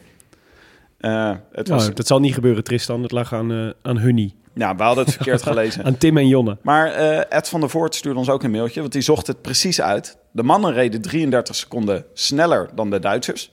Eh, 0.98 1.32
het 1.52 1.68
was, 1.68 1.82
Nou, 1.82 1.94
dat 1.94 2.06
zal 2.06 2.20
niet 2.20 2.34
gebeuren, 2.34 2.64
Tristan. 2.64 3.02
Dat 3.02 3.10
lag 3.12 3.32
aan, 3.32 3.52
eh 3.52 3.68
aan 3.82 3.98
Hunnie. 3.98 4.34
ja, 4.54 4.76
we 4.76 4.82
hadden 4.82 5.04
het 5.04 5.14
verkeerd 5.16 5.42
gelezen. 5.42 5.84
Aan 5.84 5.98
Tim 5.98 6.16
en 6.16 6.28
Jonne. 6.28 6.56
Maar 6.62 6.86
eh, 6.92 7.36
Ed 7.38 7.48
van 7.48 7.60
der 7.60 7.70
Voort 7.70 7.94
stuurde 7.94 8.18
ons 8.18 8.28
ook 8.30 8.42
een 8.42 8.50
mailtje, 8.50 8.80
want 8.80 8.92
die 8.92 9.02
zocht 9.02 9.26
het 9.26 9.42
precies 9.42 9.80
uit. 9.80 10.16
De 10.30 10.42
mannen 10.42 10.72
reden 10.72 11.00
33 11.02 11.54
seconden 11.54 12.04
sneller 12.12 12.68
dan 12.74 12.90
de 12.90 12.98
Duitsers. 12.98 13.52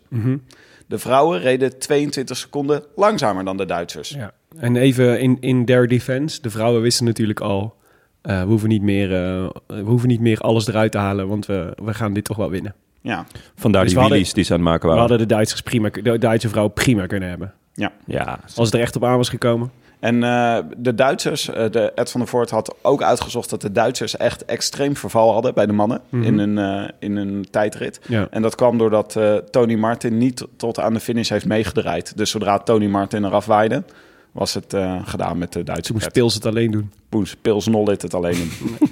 De 0.87 0.97
vrouwen 0.99 1.39
reden 1.39 1.79
22 1.79 2.37
seconden 2.37 2.83
langzamer 2.95 3.43
dan 3.45 3.57
de 3.57 3.65
Duitsers. 3.65 4.09
Ja. 4.09 4.31
En 4.57 4.75
even 4.75 5.19
in, 5.19 5.37
in 5.39 5.65
their 5.65 5.87
defense. 5.87 6.41
De 6.41 6.49
vrouwen 6.49 6.81
wisten 6.81 7.05
natuurlijk 7.05 7.39
al... 7.39 7.75
eh, 8.21 8.39
we, 8.41 8.45
hoeven 8.47 8.69
niet 8.69 8.81
meer, 8.81 9.13
eh, 9.13 9.49
we 9.67 9.81
hoeven 9.83 10.07
niet 10.07 10.19
meer 10.19 10.39
alles 10.39 10.67
eruit 10.67 10.91
te 10.91 10.97
halen, 10.97 11.27
want 11.27 11.45
we, 11.45 11.73
we 11.83 11.93
gaan 11.93 12.13
dit 12.13 12.23
toch 12.23 12.37
wel 12.37 12.49
winnen. 12.49 12.73
Ja, 13.01 13.25
Vandaar 13.55 13.81
Dus 13.81 13.89
die 13.91 13.99
we 13.99 14.03
hadden- 14.03 14.07
wheelies 14.09 14.33
die 14.33 14.43
ze 14.43 14.53
aan 14.53 14.59
het 14.59 14.67
maken 14.67 14.81
We 14.81 14.87
waren. 14.95 15.01
hadden 15.09 15.27
de 15.27 15.33
Duitsers 15.33 15.61
prima, 15.61 15.89
de 15.89 16.17
Duitse 16.17 16.49
vrouw 16.49 16.67
prima 16.67 17.05
kunnen 17.05 17.29
hebben. 17.29 17.53
ja. 17.73 17.91
Ja, 18.05 18.39
Als 18.55 18.65
het 18.65 18.73
er 18.73 18.79
echt 18.79 18.95
op 18.95 19.03
aan 19.05 19.17
was 19.17 19.29
gekomen. 19.29 19.71
En 19.99 20.23
eh, 20.23 20.57
de 20.77 20.95
Duitsers, 20.95 21.49
eh, 21.49 21.69
de 21.71 21.91
Ed 21.95 22.11
van 22.11 22.19
der 22.19 22.29
Voort 22.29 22.49
had 22.49 22.75
ook 22.81 23.01
uitgezocht 23.03 23.49
dat 23.49 23.61
de 23.61 23.71
Duitsers 23.71 24.17
echt 24.17 24.45
extreem 24.45 24.95
verval 24.95 25.33
hadden 25.33 25.53
bij 25.53 25.65
de 25.65 25.73
mannen 25.73 26.01
in, 26.09 26.39
hun, 26.39 26.57
eh, 26.57 26.87
in 26.99 27.15
hun 27.17 27.45
tijdrit. 27.51 28.01
Ja. 28.07 28.27
En 28.31 28.41
dat 28.41 28.55
kwam 28.55 28.77
doordat 28.77 29.15
eh, 29.15 29.35
Tony 29.35 29.75
Martin 29.75 30.17
niet 30.17 30.47
tot 30.57 30.79
aan 30.79 30.93
de 30.93 30.99
finish 30.99 31.29
heeft 31.29 31.45
meegedraaid. 31.45 32.17
Dus 32.17 32.29
zodra 32.31 32.57
Tony 32.59 32.85
Martin 32.87 33.23
eraf 33.25 33.45
waaide, 33.45 33.83
was 34.31 34.53
het 34.53 34.73
eh, 34.73 35.01
gedaan 35.03 35.37
met 35.37 35.53
de 35.53 35.63
Duitse 35.63 35.91
Toen 35.91 36.01
moest. 36.01 36.11
Pils 36.11 36.33
het 36.33 36.45
alleen 36.45 36.71
doen. 36.71 36.91
Poes, 37.09 37.35
Pils 37.35 37.67
Nollit 37.67 38.01
het 38.01 38.13
alleen 38.13 38.51
doen. 38.59 38.77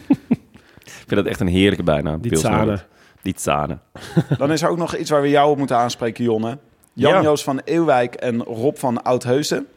ik 0.78 1.06
vind 1.08 1.10
dat 1.10 1.26
echt 1.26 1.40
een 1.40 1.48
heerlijke 1.48 1.84
bijnaam. 1.84 2.22
Die 2.22 2.38
Zane. 2.38 2.80
Die 3.22 3.34
Zane. 3.38 3.78
Dan 4.38 4.52
is 4.52 4.62
er 4.62 4.70
ook 4.70 4.78
nog 4.78 4.96
iets 4.96 5.10
waar 5.10 5.22
we 5.22 5.30
jou 5.30 5.52
op 5.52 5.58
moeten 5.58 5.78
aanspreken, 5.78 6.24
Jonne. 6.24 6.58
Jan-Joos 6.94 7.44
van 7.44 7.62
Eeuwijk 7.64 8.16
en 8.16 8.44
Rob 8.44 8.76
van 8.76 9.04
Oudheusden. 9.04 9.68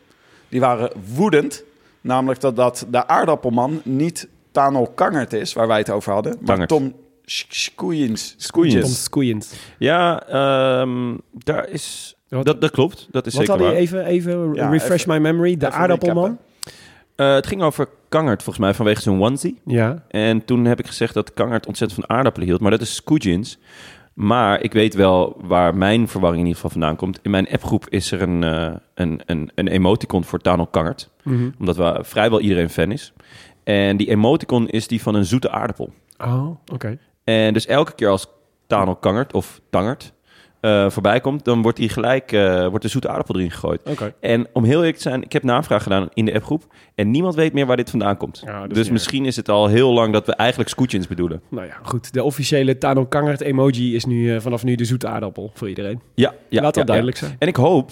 Die 0.49 0.61
waren 0.61 0.91
woedend. 1.15 1.63
Namelijk 2.01 2.41
dat, 2.41 2.57
dat 2.57 2.87
de 2.91 3.07
aardappelman 3.07 3.81
niet 3.85 4.29
Tano 4.51 4.85
Kangert 4.85 5.33
is, 5.33 5.53
waar 5.53 5.67
wij 5.67 5.79
het 5.79 5.91
over 5.91 6.13
hadden. 6.13 6.33
Maar 6.33 6.45
Kangert. 6.45 6.69
Tom. 6.69 6.95
Skoeiens. 7.25 8.35
Tom. 8.83 8.93
Ja, 9.79 10.27
ehm, 10.27 11.17
daar 11.33 11.69
is... 11.69 12.17
Wat- 12.37 12.47
Dat, 12.47 12.61
dat 12.61 12.71
klopt. 12.71 13.09
Dat 13.11 13.27
is 13.27 13.35
Wat 13.35 13.47
zeker 13.47 13.63
waar. 13.63 13.73
even, 13.73 14.05
even 14.05 14.55
Ja, 14.55 14.69
refresh 14.69 15.01
even- 15.01 15.13
my 15.13 15.19
memory? 15.31 15.57
De 15.57 15.71
aardappelman? 15.71 16.39
Eh, 17.17 17.35
het 17.35 17.47
ging 17.47 17.63
over 17.63 17.89
Kangert, 18.09 18.43
volgens 18.43 18.65
mij, 18.65 18.75
vanwege 18.75 19.01
zijn 19.03 19.21
onesie. 19.21 19.61
Ja. 19.65 20.03
En 20.09 20.45
toen 20.45 20.65
heb 20.65 20.79
ik 20.79 20.87
gezegd 20.87 21.15
dat 21.15 21.35
Kangert 21.35 21.67
ontzettend 21.67 22.05
van 22.07 22.17
aardappelen 22.17 22.49
hield. 22.49 22.61
Maar 22.61 22.71
dat 22.71 22.81
is 22.81 22.95
Skoojins. 22.95 23.59
Maar 24.15 24.63
ik 24.63 24.73
weet 24.73 24.95
wel 24.95 25.37
waar 25.45 25.75
mijn 25.77 26.09
verwarring 26.09 26.41
in 26.43 26.47
ieder 26.49 26.63
geval 26.63 26.81
vandaan 26.81 26.97
komt. 26.97 27.19
In 27.23 27.31
mijn 27.31 27.49
appgroep 27.51 27.87
is 27.89 28.13
er 28.13 28.23
een, 28.23 28.45
eh, 28.45 28.73
een, 28.95 29.21
een, 29.27 29.51
een 29.55 29.69
emoticon 29.69 30.25
voor 30.25 30.39
Tano 30.39 30.65
Kangert. 30.67 31.11
Mhm. 31.25 31.51
Omdat 31.59 31.77
we, 31.77 31.99
vrijwel 32.03 32.41
iedereen 32.41 32.71
fan 32.71 32.91
is. 32.93 33.13
En 33.65 33.97
die 33.97 34.09
emoticon 34.11 34.69
is 34.69 34.87
die 34.89 35.03
van 35.03 35.15
een 35.15 35.25
zoete 35.25 35.51
aardappel. 35.51 35.93
Oh, 36.19 36.49
oké. 36.73 36.99
En 37.25 37.53
dus 37.53 37.67
elke 37.67 37.93
keer 37.95 38.09
als 38.09 38.27
Tano 38.67 38.95
Kangert 38.95 39.33
of 39.33 39.61
Tangert 39.71 40.13
eh, 40.63 40.91
voorbij 40.91 41.21
komt... 41.21 41.45
dan 41.45 41.63
wordt, 41.63 41.79
die 41.79 41.89
gelijk, 41.89 42.33
eh, 42.33 42.67
wordt 42.67 42.83
de 42.83 42.91
zoete 42.91 43.09
aardappel 43.09 43.35
erin 43.35 43.51
gegooid. 43.51 43.81
Oké. 43.85 44.15
En 44.21 44.47
om 44.53 44.65
heel 44.65 44.79
eerlijk 44.79 44.97
te 44.97 45.03
zijn, 45.03 45.23
ik 45.23 45.33
heb 45.33 45.43
navraag 45.43 45.83
gedaan 45.83 46.09
in 46.15 46.25
de 46.25 46.35
appgroep... 46.35 46.65
en 46.95 47.11
niemand 47.11 47.35
weet 47.35 47.53
meer 47.53 47.67
waar 47.67 47.77
dit 47.77 47.91
vandaan 47.91 48.17
komt. 48.17 48.43
Ja, 48.45 48.67
dus 48.67 48.91
misschien 48.91 49.25
is 49.25 49.37
het 49.37 49.49
al 49.49 49.67
heel 49.67 49.93
lang 49.93 50.13
dat 50.13 50.27
we 50.27 50.35
eigenlijk 50.35 50.71
Skoojins 50.71 51.07
bedoelen. 51.07 51.43
Nou 51.49 51.67
ja, 51.67 51.79
goed. 51.83 52.13
De 52.13 52.23
officiële 52.23 52.79
Tano 52.79 53.07
Kangert 53.07 53.41
emoji 53.41 53.95
is 53.95 54.05
nu 54.05 54.35
eh, 54.35 54.41
vanaf 54.41 54.65
nu 54.65 54.75
de 54.75 54.85
zoete 54.85 55.09
aardappel 55.09 55.51
voor 55.55 55.69
iedereen. 55.69 56.01
Ja, 56.15 56.35
ja 56.49 56.63
Laat 56.63 56.75
dat 56.75 56.75
ja, 56.75 56.85
duidelijk 56.85 57.17
ja. 57.17 57.27
zijn. 57.27 57.37
En 57.39 57.49
ik 57.49 57.57
hoop 57.57 57.91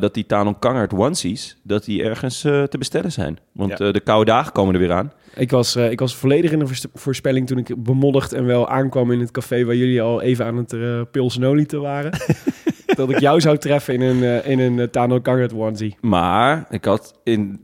dat 0.00 0.14
die 0.14 0.26
Tanon 0.26 0.58
Kangert 0.58 0.92
onesies, 0.92 1.56
dat 1.62 1.84
die 1.84 2.02
ergens 2.02 2.40
te 2.40 2.76
bestellen 2.78 3.12
zijn. 3.12 3.38
Want 3.52 3.76
de 3.76 4.00
koude 4.04 4.30
dagen 4.30 4.52
komen 4.52 4.74
er 4.74 4.80
weer 4.80 4.92
aan. 4.92 5.12
Ik 5.36 5.50
was, 5.50 5.76
eh, 5.76 5.90
ik 5.90 6.00
was 6.00 6.16
volledig 6.16 6.50
in 6.52 6.58
de 6.58 6.66
voorspelling 6.94 7.46
toen 7.46 7.58
ik 7.58 7.82
bemoedigd 7.82 8.32
en 8.32 8.44
wel 8.44 8.68
aankwam 8.68 9.12
in 9.12 9.20
het 9.20 9.30
café 9.30 9.64
waar 9.64 9.74
jullie 9.76 10.02
al 10.02 10.22
even 10.22 10.44
aan 10.44 10.56
het 10.56 10.72
uh, 10.72 11.00
pilsenolieten 11.10 11.80
waren. 11.80 12.10
dat 12.96 13.10
ik 13.10 13.18
jou 13.18 13.40
zou 13.40 13.58
treffen 13.58 13.94
in 13.94 14.00
een, 14.00 14.22
eh, 14.42 14.50
in 14.50 14.58
een 14.58 14.78
eh, 14.80 14.86
Tano 14.86 15.20
Kangert 15.20 15.52
onesie. 15.52 15.96
Maar 16.00 16.66
ik 16.70 16.84
had 16.84 17.20
in, 17.24 17.60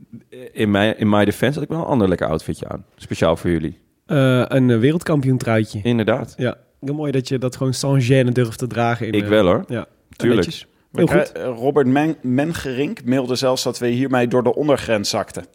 in, 0.51 0.71
mijn, 0.71 0.97
in 0.97 1.09
my 1.09 1.25
defense 1.25 1.53
had 1.53 1.63
ik 1.63 1.69
wel 1.69 1.79
een 1.79 1.85
ander 1.91 2.07
lekker 2.07 2.27
outfitje 2.27 2.67
aan. 2.67 2.85
Speciaal 2.95 3.35
voor 3.35 3.49
jullie. 3.49 3.79
Eh, 4.05 4.43
een 4.47 4.69
eh, 4.69 4.79
wereldkampioen 4.79 5.37
truitje. 5.37 5.79
Inderdaad. 5.83 6.33
Ja, 6.37 6.57
heel 6.79 6.93
mooi 6.93 7.11
dat 7.11 7.27
je 7.27 7.37
dat 7.37 7.55
gewoon 7.55 7.73
sans 7.73 8.11
gêne 8.11 8.31
durft 8.31 8.57
te 8.57 8.67
dragen. 8.67 9.07
In, 9.07 9.13
Ik 9.13 9.23
eh, 9.23 9.29
wel 9.29 9.45
hoor. 9.45 9.63
Ja, 9.67 9.85
Tuurlijk. 10.15 10.45
netjes. 10.45 10.67
Heel 10.91 11.07
goed. 11.07 11.31
eh, 11.31 11.43
Robert 11.45 11.87
Men 11.87 12.15
Mengerink 12.21 13.05
mailde 13.05 13.35
zelfs 13.35 13.63
dat 13.63 13.79
we 13.79 13.87
hiermee 13.87 14.27
door 14.27 14.43
de 14.43 14.55
ondergrens 14.55 15.09
zakten. 15.09 15.45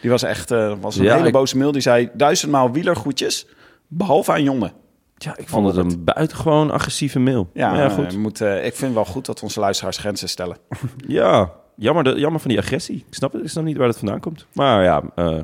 Die 0.00 0.10
was 0.10 0.22
echt 0.22 0.50
eh, 0.50 0.74
was 0.80 0.96
een 0.96 1.04
Ja, 1.04 1.14
hele 1.14 1.26
ik- 1.26 1.32
boze 1.32 1.56
mail. 1.56 1.72
Die 1.72 1.80
zei 1.82 2.10
duizendmaal 2.12 2.72
wielergoedjes, 2.72 3.46
behalve 3.86 4.32
aan 4.32 4.42
Jonne. 4.42 4.72
Ja, 5.16 5.36
ik 5.36 5.48
vond 5.48 5.66
het 5.66 5.76
een 5.76 6.04
buitengewoon 6.04 6.70
agressieve 6.70 7.18
mail. 7.18 7.50
Ja, 7.54 7.70
Maar 7.70 7.78
ja 7.78 7.84
eh, 7.88 7.94
goed. 7.94 8.12
we 8.12 8.18
moeten, 8.18 8.64
ik 8.64 8.74
vind 8.74 8.94
wel 8.94 9.04
goed 9.04 9.26
dat 9.26 9.42
onze 9.42 9.60
luisteraars 9.60 9.96
grenzen 9.96 10.28
stellen. 10.28 10.56
Ja, 11.06 11.52
jammer, 11.76 12.04
de, 12.04 12.14
jammer 12.14 12.40
van 12.40 12.50
die 12.50 12.58
agressie. 12.58 12.96
Ik 13.08 13.14
snap, 13.14 13.32
het, 13.32 13.42
ik 13.42 13.48
snap 13.48 13.64
niet 13.64 13.76
waar 13.76 13.88
het 13.88 13.98
vandaan 13.98 14.20
komt. 14.20 14.46
Maar 14.52 14.82
ja, 14.82 15.02
eh 15.14 15.38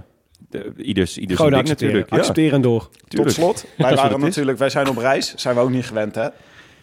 de, 0.51 0.73
ieders, 0.77 1.19
ieders 1.19 1.41
ding 1.41 1.55
accepteren. 1.55 1.67
natuurlijk. 1.69 2.11
Ja, 2.11 2.17
Accepteren 2.17 2.53
en 2.53 2.61
door. 2.61 2.89
Tot 3.09 3.33
slot, 3.33 3.55
Dat 3.63 3.65
wij 3.77 3.93
is 3.93 4.01
waren 4.01 4.17
is. 4.17 4.23
natuurlijk, 4.23 4.59
wij 4.59 4.69
zijn 4.71 4.89
op 4.89 4.97
reis, 4.97 5.35
zijn 5.35 5.55
we 5.55 5.61
ook 5.61 5.71
niet 5.71 5.87
gewend 5.87 6.15
hè. 6.15 6.29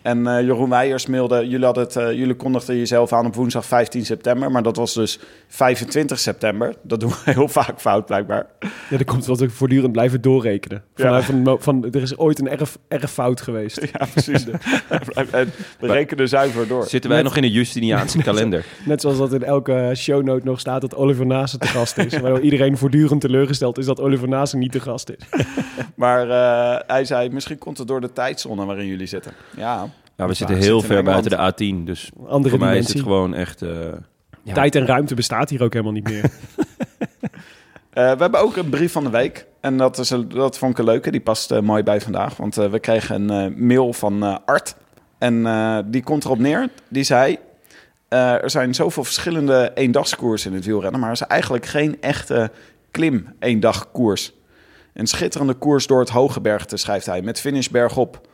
En 0.02 0.28
eh, 0.28 0.42
Jeroen 0.46 0.70
Weijers 0.70 1.06
mailde, 1.06 1.48
jullie, 1.48 1.66
hadden 1.66 1.84
het, 1.84 1.96
eh, 1.96 2.12
jullie 2.12 2.36
kondigden 2.36 2.78
jezelf 2.78 3.14
aan 3.14 3.26
op 3.26 3.36
woensdag 3.36 3.66
15 3.66 4.06
september, 4.06 4.52
maar 4.52 4.64
dat 4.64 4.76
was 4.76 4.94
dus 4.94 5.20
25 5.48 6.20
september. 6.20 6.76
Dat 6.82 7.00
doen 7.00 7.10
we 7.10 7.32
heel 7.32 7.48
vaak 7.48 7.80
fout 7.80 8.06
blijkbaar. 8.06 8.46
Ja, 8.90 8.98
dat 8.98 9.06
komt 9.06 9.26
wat 9.26 9.40
we 9.40 9.50
voortdurend 9.50 9.92
blijven 9.92 10.22
doorrekenen. 10.22 10.84
Ja. 10.96 11.04
Vanuit 11.06 11.26
van, 11.26 11.58
van, 11.60 11.86
er 11.92 12.02
is 12.02 12.18
ooit 12.18 12.40
een 12.40 12.50
erg, 12.50 12.78
erg 12.88 13.12
fout 13.12 13.42
geweest. 13.42 13.80
Ja, 13.92 14.06
precies. 14.14 14.46
en 15.32 15.52
we 15.80 15.88
rekenen 15.88 16.30
zuiver 16.30 16.68
door. 16.68 16.86
Zitten 16.86 17.10
wij 17.10 17.20
Net- 17.22 17.28
nog 17.28 17.36
in 17.36 17.42
de 17.42 17.52
Justiniaanse 17.52 18.18
kalender? 18.18 18.66
Net 18.86 19.02
zoals 19.02 19.18
dat 19.18 19.34
in 19.34 19.44
elke 19.44 19.92
shownote 19.96 20.46
nog 20.46 20.60
staat 20.60 20.82
dat 20.82 20.96
Oliver 20.96 21.26
Naassen 21.26 21.60
te 21.60 21.68
gast 21.68 21.98
is. 21.98 22.20
Waardoor 22.20 22.40
iedereen 22.40 22.78
voortdurend 22.78 23.22
teleurgesteld 23.22 23.78
is 23.78 23.86
dat 23.86 24.00
Oliver 24.00 24.28
Naassen 24.28 24.60
niet 24.60 24.72
te 24.72 24.80
gast 24.80 25.10
is. 25.10 25.46
Maar 25.96 26.30
eh, 26.30 26.80
hij 26.88 27.06
zei, 27.06 27.30
misschien 27.30 27.58
komt 27.58 27.78
het 27.78 27.88
door 27.88 28.02
de 28.02 28.14
tijdzone 28.14 28.66
waarin 28.66 28.88
jullie 28.88 29.08
zitten. 29.08 29.32
Ja, 29.58 29.90
Ja, 30.22 30.28
we 30.28 30.34
zitten 30.34 30.56
heel 30.58 30.80
zitten 30.80 30.96
ver 30.96 31.04
buiten 31.04 31.32
de 31.32 31.82
A10. 31.82 31.84
Dus 31.84 32.12
Andere 32.28 32.50
voor 32.50 32.66
mij 32.66 32.78
is 32.78 32.88
het 32.94 33.02
gewoon 33.02 33.34
echt... 33.34 33.62
eh, 33.62 33.70
ja. 34.44 34.54
Tijd 34.54 34.76
en 34.76 34.86
ruimte 34.86 35.16
bestaat 35.16 35.50
hier 35.50 35.64
ook 35.64 35.74
helemaal 35.74 35.94
niet 35.94 36.10
meer. 36.10 36.32
Eh, 37.92 38.12
we 38.12 38.22
hebben 38.22 38.40
ook 38.40 38.56
een 38.56 38.70
brief 38.70 38.92
van 38.92 39.04
de 39.04 39.10
week. 39.10 39.46
En 39.60 39.78
dat, 39.78 39.98
is 39.98 40.10
een, 40.10 40.30
dat 40.30 40.58
vond 40.58 40.72
ik 40.72 40.78
een 40.78 40.86
leuke. 40.86 41.12
Die 41.12 41.22
past 41.22 41.52
eh, 41.52 41.60
mooi 41.60 41.84
bij 41.84 42.02
vandaag. 42.02 42.38
Want 42.38 42.56
we 42.56 42.80
kregen 42.80 43.30
een 43.30 43.66
mail 43.68 43.94
van 43.94 44.46
Art. 44.46 44.76
En 45.18 45.46
eh, 45.46 45.80
die 45.86 46.04
komt 46.04 46.26
erop 46.26 46.40
neer. 46.40 46.70
Die 46.88 47.04
zei... 47.04 47.38
er 48.08 48.50
zijn 48.50 48.76
zoveel 48.76 49.04
verschillende 49.04 49.72
eendagskoersen 49.74 50.50
in 50.50 50.56
het 50.56 50.66
wielrennen. 50.66 51.00
Maar 51.00 51.10
er 51.10 51.16
is 51.16 51.28
eigenlijk 51.28 51.66
geen 51.66 52.02
echte 52.02 52.52
klim 52.92 53.36
eendagkoers. 53.40 54.34
Een 54.94 55.08
schitterende 55.08 55.54
koers 55.54 55.88
door 55.88 56.00
het 56.00 56.10
Hogebergte, 56.10 56.78
schrijft 56.78 57.06
hij. 57.06 57.22
Met 57.22 57.40
finish 57.40 57.68
bergop. 57.68 58.28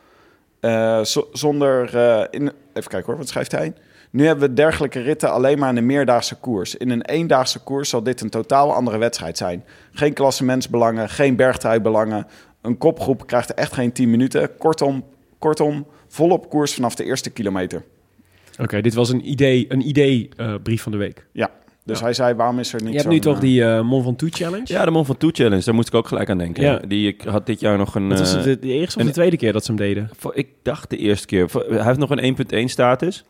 Eh, 0.60 1.04
zo- 1.04 1.28
zonder... 1.32 1.96
eh, 1.96 2.24
in, 2.30 2.42
even 2.74 2.90
kijken 2.90 3.04
hoor, 3.06 3.16
wat 3.16 3.28
schrijft 3.28 3.52
hij? 3.52 3.72
Nu 4.10 4.26
hebben 4.26 4.48
we 4.48 4.54
dergelijke 4.54 5.00
ritten 5.00 5.30
alleen 5.32 5.58
maar 5.58 5.70
in 5.70 5.76
een 5.76 5.86
meerdaagse 5.86 6.34
koers. 6.36 6.74
In 6.76 6.90
een 6.90 7.02
eendaagse 7.02 7.58
koers 7.58 7.88
zal 7.88 8.02
dit 8.02 8.20
een 8.20 8.30
totaal 8.30 8.74
andere 8.74 8.98
wedstrijd 8.98 9.36
zijn. 9.36 9.64
Geen 9.92 10.12
klassementsbelangen, 10.12 11.08
geen 11.08 11.36
bergtruibelangen. 11.36 12.26
Een 12.62 12.78
kopgroep 12.78 13.26
krijgt 13.26 13.54
echt 13.54 13.72
geen 13.72 13.92
10 13.92 14.10
minuten. 14.10 14.56
Kortom, 14.56 15.04
kortom 15.38 15.86
volop 16.08 16.48
koers 16.50 16.74
vanaf 16.74 16.94
de 16.94 17.04
eerste 17.04 17.30
kilometer. 17.30 17.82
Oké, 18.60 18.80
dit 18.80 18.94
was 18.94 19.08
een 19.10 19.30
idee, 19.30 19.66
een 19.68 19.88
idee 19.88 20.28
eh, 20.36 20.54
brief 20.62 20.82
van 20.82 20.92
de 20.92 20.98
week. 20.98 21.26
Ja, 21.32 21.50
Dus 21.88 22.00
hij 22.00 22.12
zei, 22.12 22.34
waarom 22.34 22.58
is 22.58 22.72
er 22.72 22.80
niet 22.82 22.88
Je 22.88 22.92
hebt 22.92 23.02
zo'n, 23.04 23.12
nu 23.12 23.18
toch 23.20 23.34
eh, 23.34 23.40
die 23.40 23.64
eh 23.64 23.80
Mont 23.80 24.04
Ventoux 24.04 24.38
Challenge? 24.38 24.64
Ja, 24.64 24.84
de 24.84 24.90
Mont 24.90 25.06
Ventoux 25.06 25.38
Challenge, 25.38 25.64
daar 25.64 25.74
moest 25.74 25.88
ik 25.88 25.94
ook 25.94 26.08
gelijk 26.08 26.30
aan 26.30 26.38
denken. 26.38 26.62
Ja. 26.62 26.80
Die 26.88 27.08
ik 27.08 27.22
had 27.22 27.46
dit 27.46 27.60
jaar 27.60 27.78
nog 27.78 27.94
een... 27.94 28.08
Dat 28.08 28.18
was 28.18 28.30
eh, 28.30 28.34
het 28.36 28.44
de, 28.44 28.58
de 28.58 28.72
eerste 28.72 28.98
of 28.98 29.04
de 29.04 29.10
tweede 29.12 29.36
keer 29.36 29.52
dat 29.52 29.64
ze 29.64 29.70
hem 29.72 29.80
deden? 29.80 30.10
voor- 30.18 30.34
ik 30.36 30.48
dacht 30.62 30.90
de 30.90 30.96
eerste 30.96 31.26
keer. 31.26 31.50
Voor- 31.50 31.64
Hij 31.68 31.84
heeft 31.84 31.98
nog 31.98 32.10
een 32.10 32.36
1.1 32.52 32.64
status. 32.64 33.24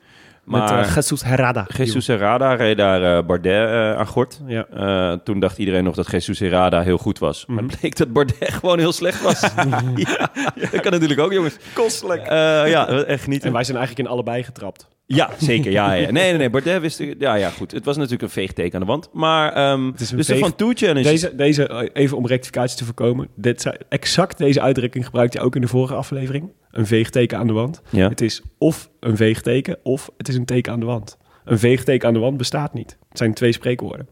Maar 0.44 0.76
Met 0.76 0.86
uh, 0.86 0.94
Jesus 0.94 1.22
Herrada. 1.22 1.66
Jesus 1.76 2.06
Herrada 2.06 2.54
reed 2.54 2.76
daar 2.76 3.16
eh, 3.18 3.26
Bardet 3.26 3.68
eh, 3.68 3.98
aan 3.98 4.06
gort. 4.06 4.40
Ja. 4.46 4.66
Eh, 4.66 5.18
toen 5.24 5.40
dacht 5.40 5.58
iedereen 5.58 5.84
nog 5.84 5.94
dat 5.94 6.10
Jesus 6.10 6.38
Herrada 6.38 6.82
heel 6.82 6.98
goed 6.98 7.18
was. 7.18 7.44
Maar 7.46 7.62
het 7.62 7.78
bleek 7.80 7.96
dat 7.96 8.12
Bardet 8.12 8.36
gewoon 8.60 8.78
heel 8.78 8.92
slecht 8.92 9.22
was. 9.22 9.40
ja, 9.94 10.30
dat 10.70 10.80
kan 10.80 10.92
natuurlijk 10.92 11.20
ook, 11.20 11.32
jongens. 11.32 11.56
Kostelijk. 11.74 12.22
Eh, 12.22 12.68
ja, 12.70 12.88
echt 12.88 13.26
niet. 13.26 13.44
En 13.44 13.52
wij 13.52 13.64
zijn 13.64 13.76
eigenlijk 13.76 14.08
in 14.08 14.14
allebei 14.14 14.42
getrapt. 14.42 14.88
Ja, 15.10 15.30
zeker. 15.38 15.70
Ja, 15.70 15.92
ja. 15.92 16.10
Nee, 16.10 16.28
nee, 16.28 16.36
nee. 16.38 16.50
Bardet 16.50 16.80
wist... 16.80 17.02
Ja, 17.18 17.34
ja, 17.34 17.50
goed. 17.50 17.70
Het 17.70 17.84
was 17.84 17.96
natuurlijk 17.96 18.22
een 18.22 18.30
veegteken 18.30 18.74
aan 18.74 18.80
de 18.80 18.86
wand. 18.86 19.08
Maar, 19.12 19.52
ehm 19.52 19.88
is 19.98 20.10
een 20.10 20.16
dus 20.16 20.26
de 20.26 20.32
veeg- 20.32 20.38
Van 20.38 20.54
Toe 20.56 20.74
Challenge... 20.74 21.02
Deze, 21.02 21.34
deze, 21.34 21.66
eh, 21.68 21.88
even 21.92 22.16
om 22.16 22.26
rectificatie 22.26 22.76
te 22.78 22.84
voorkomen. 22.84 23.28
Dit, 23.34 23.72
exact 23.88 24.38
deze 24.38 24.60
uitdrukking 24.60 25.04
gebruikte 25.04 25.38
je 25.38 25.44
ook 25.44 25.54
in 25.54 25.60
de 25.60 25.68
vorige 25.68 25.94
aflevering. 25.94 26.50
Een 26.70 26.86
veegteken 26.86 27.38
aan 27.38 27.46
de 27.46 27.52
wand. 27.52 27.82
Ja. 27.90 28.08
Het 28.08 28.20
is 28.20 28.42
of 28.58 28.90
een 29.00 29.16
veegteken 29.16 29.78
of 29.82 30.10
het 30.16 30.28
is 30.28 30.34
een 30.34 30.44
teken 30.44 30.72
aan 30.72 30.80
de 30.80 30.86
wand. 30.86 31.16
Een 31.44 31.58
veegteken 31.58 32.08
aan 32.08 32.14
de 32.14 32.20
wand 32.20 32.36
bestaat 32.36 32.74
niet. 32.74 32.96
Het 33.08 33.18
zijn 33.18 33.34
twee 33.34 33.52
spreekwoorden. 33.52 34.08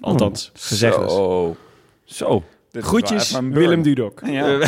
Althans, 0.00 0.50
gezegd 0.54 1.00
is. 1.02 1.12
Zo. 1.12 1.56
Zo. 2.04 2.42
Dit 2.70 2.84
Groetjes. 2.84 3.38
Willem 3.50 3.82
Dudok. 3.82 4.20
Ja. 4.24 4.46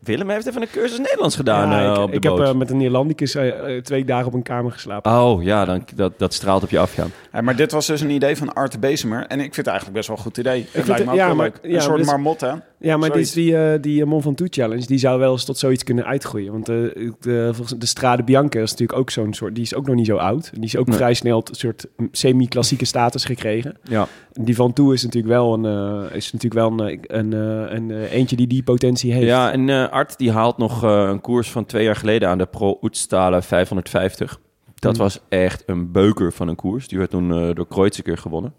Willem 0.00 0.28
heeft 0.28 0.46
even 0.46 0.62
een 0.62 0.70
cursus 0.70 0.98
Nederlands 0.98 1.36
gedaan 1.36 1.70
Ja, 1.70 1.84
eh, 1.84 1.92
ik 1.92 1.98
op 1.98 2.10
de 2.10 2.16
ik 2.16 2.22
heb 2.22 2.38
eh, 2.38 2.52
met 2.52 2.70
een 2.70 2.76
Neerlandicus 2.76 3.34
eh, 3.34 3.76
twee 3.82 4.04
dagen 4.04 4.26
op 4.26 4.34
een 4.34 4.42
kamer 4.42 4.72
geslapen. 4.72 5.12
Oh, 5.12 5.42
ja, 5.42 5.64
dan, 5.64 5.84
dat, 5.94 6.18
dat 6.18 6.34
straalt 6.34 6.62
op 6.62 6.70
je 6.70 6.78
af, 6.78 6.96
ja. 6.96 7.06
Ja, 7.36 7.42
maar 7.42 7.56
dit 7.56 7.72
was 7.72 7.86
dus 7.86 8.00
een 8.00 8.10
idee 8.10 8.36
van 8.36 8.52
Art 8.54 8.80
Bezemer. 8.80 9.26
En 9.26 9.36
ik 9.38 9.42
vind 9.44 9.56
het 9.56 9.66
eigenlijk 9.66 9.96
best 9.96 10.08
wel 10.08 10.16
een 10.16 10.22
goed 10.22 10.36
idee. 10.38 10.66
Het 10.72 10.86
lijkt 10.86 10.88
het- 10.88 11.04
me 11.04 11.10
ook 11.10 11.16
ja, 11.18 11.26
wel 11.26 11.34
maar- 11.36 11.46
leuk. 11.46 11.58
Een 11.62 11.70
ja, 11.70 11.80
soort 11.80 12.00
is- 12.00 12.06
marmot, 12.06 12.40
hè? 12.40 12.52
Ja, 12.78 12.96
maar 12.96 13.10
dit, 13.12 13.28
Zoiets. 13.28 13.32
die, 13.32 13.56
eh, 13.56 13.82
die 13.82 14.00
eh, 14.02 14.06
Mont 14.06 14.22
Ventoux 14.22 14.56
Challenge, 14.56 14.86
die 14.86 14.98
zou 14.98 15.18
wel 15.18 15.32
eens 15.32 15.44
tot 15.44 15.58
zoiets 15.58 15.84
kunnen 15.84 16.04
uitgroeien. 16.06 16.52
Want 16.52 16.66
de, 16.66 17.12
de, 17.20 17.48
volgens- 17.52 17.78
de 17.78 17.86
Strade 17.86 18.22
Bianca 18.22 18.60
is 18.60 18.70
natuurlijk 18.70 18.98
ook 18.98 19.10
zo'n 19.10 19.34
soort... 19.34 19.54
Die 19.54 19.64
is 19.64 19.74
ook 19.74 19.86
nog 19.86 19.96
niet 19.96 20.06
zo 20.06 20.16
oud. 20.16 20.50
Die 20.54 20.64
is 20.64 20.76
ook 20.76 20.86
Nee. 20.86 20.96
vrij 20.96 21.14
snel 21.14 21.36
een 21.48 21.54
soort 21.54 21.86
semi-klassieke 22.12 22.84
status 22.84 23.24
gekregen. 23.24 23.76
Ja. 23.82 24.06
Die 24.32 24.54
Van 24.54 24.72
Toe 24.72 24.92
is 24.92 25.02
natuurlijk 25.02 25.32
wel 25.32 25.52
een, 25.54 25.64
eh, 25.64 26.16
is 26.16 26.32
natuurlijk 26.32 26.60
wel 26.68 26.80
een, 26.80 26.88
eh, 26.88 26.98
een, 27.18 27.32
eh, 27.32 27.74
een, 27.76 27.90
eh, 27.90 28.12
eentje 28.12 28.36
die 28.36 28.46
die 28.46 28.62
potentie 28.62 29.12
heeft. 29.12 29.26
Ja, 29.26 29.52
en 29.52 29.68
eh, 29.68 29.88
Art 29.88 30.18
die 30.18 30.32
haalt 30.32 30.58
nog 30.58 30.84
eh, 30.84 31.06
een 31.10 31.20
koers 31.20 31.50
van 31.50 31.66
twee 31.66 31.84
jaar 31.84 31.96
geleden 31.96 32.28
aan 32.28 32.38
de 32.38 32.46
Pro 32.46 32.78
Oetstalen 32.82 33.42
550. 33.42 34.38
Dat 34.80 34.92
Hmm. 34.94 35.02
was 35.02 35.20
echt 35.28 35.62
een 35.66 35.92
beuker 35.92 36.32
van 36.32 36.48
een 36.48 36.56
koers. 36.56 36.88
Die 36.88 36.98
werd 36.98 37.10
toen 37.10 37.32
eh, 37.32 37.54
door 37.54 37.66
Kreuziger 37.68 38.18
gewonnen. 38.18 38.54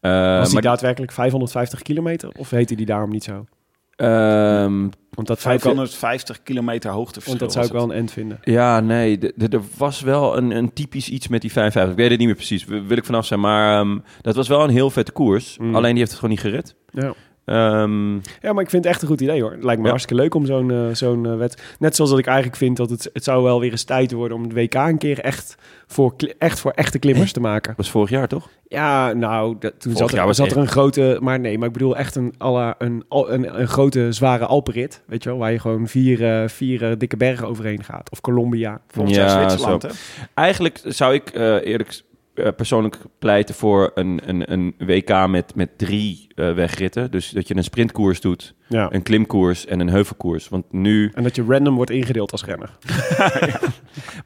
Eh, 0.00 0.10
Was 0.36 0.44
die 0.44 0.52
maar, 0.54 0.62
daadwerkelijk 0.62 1.12
550 1.12 1.82
kilometer? 1.82 2.30
Of 2.38 2.50
heette 2.50 2.74
die 2.74 2.86
daarom 2.86 3.10
niet 3.10 3.24
zo? 3.24 3.46
ehm, 3.96 4.88
Want 5.10 5.26
dat 5.26 5.40
zou 5.40 5.54
ik 5.54 5.60
wel, 5.62 5.74
550 5.74 6.42
kilometer 6.42 6.90
hoogteverschil. 6.90 7.38
want 7.38 7.40
dat 7.40 7.52
zou 7.52 7.66
ik 7.66 7.72
wel 7.72 7.82
een 7.90 8.00
end 8.02 8.12
vinden. 8.12 8.38
ja, 8.42 8.80
nee, 8.80 9.18
er 9.36 9.60
was 9.76 10.00
wel 10.00 10.36
een, 10.36 10.50
een 10.50 10.72
typisch 10.72 11.08
iets 11.08 11.28
met 11.28 11.40
die 11.40 11.52
55. 11.52 11.92
Ik 11.92 11.98
weet 11.98 12.08
het 12.10 12.18
niet 12.18 12.26
meer 12.28 12.36
precies, 12.36 12.64
wil 12.64 12.82
wil 12.84 12.96
ik 12.96 13.04
vanaf 13.04 13.26
zijn. 13.26 13.40
Maar 13.40 13.80
ehm, 13.80 13.98
dat 14.20 14.34
was 14.34 14.48
wel 14.48 14.64
een 14.64 14.70
heel 14.70 14.90
vette 14.90 15.12
koers. 15.12 15.58
Mm. 15.58 15.74
Alleen 15.74 15.90
die 15.90 15.98
heeft 15.98 16.10
het 16.10 16.20
gewoon 16.20 16.34
niet 16.34 16.44
gered. 16.44 16.74
Ja. 16.90 17.14
Ehm, 17.48 18.14
Ja, 18.14 18.52
maar 18.52 18.62
ik 18.62 18.70
vind 18.70 18.84
het 18.84 18.92
echt 18.92 19.02
een 19.02 19.08
goed 19.08 19.20
idee 19.20 19.42
hoor. 19.42 19.50
Het 19.52 19.62
lijkt 19.64 19.78
me 19.78 19.84
Ja. 19.84 19.90
hartstikke 19.90 20.22
leuk 20.22 20.34
om 20.34 20.46
zo'n 20.46 20.70
eh, 20.70 20.78
zo'n 20.92 21.26
eh, 21.26 21.36
wet. 21.36 21.62
Net 21.78 21.96
zoals 21.96 22.10
dat 22.10 22.18
ik 22.20 22.26
eigenlijk 22.26 22.56
vind 22.56 22.76
dat 22.76 22.90
het, 22.90 23.10
het 23.12 23.24
zou 23.24 23.42
wel 23.42 23.60
weer 23.60 23.70
eens 23.70 23.84
tijd 23.84 24.12
worden 24.12 24.36
om 24.36 24.42
het 24.42 24.52
WK 24.52 24.74
een 24.74 24.98
keer 24.98 25.18
echt 25.20 25.56
voor, 25.86 26.14
echt 26.38 26.60
voor 26.60 26.70
echte 26.70 26.98
klimmers 26.98 27.32
te 27.32 27.40
maken. 27.40 27.74
was 27.76 27.90
vorig 27.90 28.10
jaar, 28.10 28.28
toch? 28.28 28.48
Ja, 28.68 29.12
nou, 29.12 29.56
dat, 29.58 29.72
toen 29.80 29.92
Vorig 29.92 30.10
zat, 30.10 30.18
er, 30.18 30.26
was 30.26 30.36
zat 30.36 30.46
echt- 30.46 30.54
er 30.54 30.60
een 30.62 30.68
grote. 30.68 31.18
Maar 31.20 31.40
nee, 31.40 31.58
maar 31.58 31.66
ik 31.66 31.72
bedoel 31.72 31.96
echt 31.96 32.14
een, 32.16 32.34
een, 32.38 33.04
een, 33.08 33.60
een 33.60 33.68
grote, 33.68 34.12
zware 34.12 34.46
Alpenrit. 34.46 35.02
Weet 35.06 35.22
je 35.22 35.28
wel, 35.28 35.38
waar 35.38 35.52
je 35.52 35.58
gewoon 35.58 35.86
vier, 35.88 36.24
eh, 36.42 36.48
vier 36.48 36.98
dikke 36.98 37.16
bergen 37.16 37.46
overheen 37.48 37.84
gaat. 37.84 38.10
Of 38.10 38.20
Colombia. 38.20 38.80
Volgens 38.88 39.16
Ja, 39.16 39.28
Zwitserland? 39.28 39.86
Eigenlijk 40.34 40.80
zou 40.84 41.14
ik 41.14 41.30
eerlijk 41.64 42.00
persoonlijk 42.56 42.96
pleiten 43.18 43.54
voor 43.54 43.90
een, 43.94 44.20
een, 44.26 44.52
een 44.52 44.74
WK 44.78 45.26
met, 45.28 45.54
met 45.54 45.78
drie 45.78 46.26
eh, 46.34 46.52
wegritten. 46.52 47.10
Dus 47.10 47.30
dat 47.30 47.48
je 47.48 47.56
een 47.56 47.64
sprintkoers 47.64 48.20
doet, 48.20 48.54
Ja. 48.68 48.88
een 48.92 49.02
klimkoers 49.02 49.66
en 49.66 49.80
een 49.80 49.88
heuvelkoers. 49.90 50.48
Want 50.48 50.64
nu... 50.72 51.10
En 51.14 51.22
dat 51.22 51.36
je 51.36 51.44
random 51.48 51.74
wordt 51.74 51.90
ingedeeld 51.90 52.32
als 52.32 52.44
renner. 52.44 52.70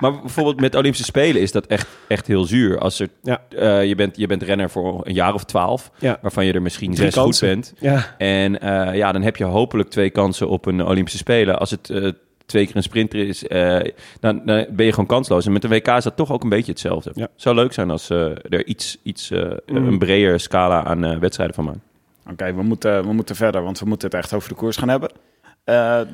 Maar 0.01 0.21
bijvoorbeeld 0.21 0.61
met 0.61 0.75
Olympische 0.75 1.05
Spelen 1.05 1.41
is 1.43 1.53
dat 1.53 1.67
echt, 1.67 1.89
echt 2.09 2.27
heel 2.27 2.45
zuur. 2.45 2.79
Als 2.79 3.01
er, 3.01 3.09
Ja. 3.23 3.43
eh, 3.49 3.85
je, 3.85 3.95
bent, 3.95 4.17
je 4.17 4.27
bent 4.27 4.43
renner 4.43 4.71
voor 4.71 5.07
een 5.07 5.15
jaar 5.15 5.35
of 5.35 5.45
twaalf, 5.45 5.91
Ja. 5.99 6.19
waarvan 6.23 6.47
je 6.47 6.53
er 6.53 6.63
misschien 6.63 6.95
Drie 6.95 7.11
zes 7.11 7.23
goed 7.23 7.41
bent. 7.41 7.73
Ja. 7.81 8.15
En 8.19 8.61
eh, 8.61 8.97
ja, 8.97 9.13
dan 9.13 9.23
heb 9.23 9.37
je 9.37 9.45
hopelijk 9.45 9.89
twee 9.91 10.11
kansen 10.11 10.49
op 10.49 10.67
een 10.67 10.85
Olympische 10.85 11.19
Spelen. 11.19 11.59
Als 11.59 11.71
het 11.71 11.91
eh, 11.91 12.09
twee 12.47 12.67
keer 12.67 12.77
een 12.77 12.83
sprinter 12.83 13.29
is, 13.29 13.47
eh, 13.47 13.81
dan, 14.21 14.43
dan 14.45 14.67
ben 14.71 14.87
je 14.87 14.91
gewoon 14.93 15.07
kansloos. 15.07 15.47
En 15.47 15.53
met 15.53 15.63
de 15.63 15.69
WK 15.69 15.87
is 15.89 16.05
dat 16.05 16.17
toch 16.17 16.33
ook 16.33 16.43
een 16.43 16.49
beetje 16.49 16.73
hetzelfde. 16.73 17.11
Ja. 17.15 17.29
Zou 17.37 17.55
leuk 17.55 17.73
zijn 17.73 17.91
als 17.91 18.11
eh, 18.11 18.19
er 18.49 18.67
iets, 18.67 18.99
iets 19.03 19.31
eh, 19.31 19.51
Mm. 19.67 19.87
een 19.87 19.99
breder 19.99 20.41
scala 20.41 20.85
aan 20.85 21.21
wedstrijden 21.21 21.55
van 21.55 21.65
maken. 21.65 21.83
Oké, 22.31 22.55
we, 22.55 22.63
moeten, 22.63 23.07
we 23.07 23.13
moeten 23.13 23.37
verder, 23.37 23.63
want 23.63 23.79
we 23.79 23.87
moeten 23.87 24.09
het 24.09 24.17
echt 24.19 24.33
over 24.33 24.49
de 24.49 24.55
koers 24.55 24.77
gaan 24.77 24.89
hebben. 24.89 25.11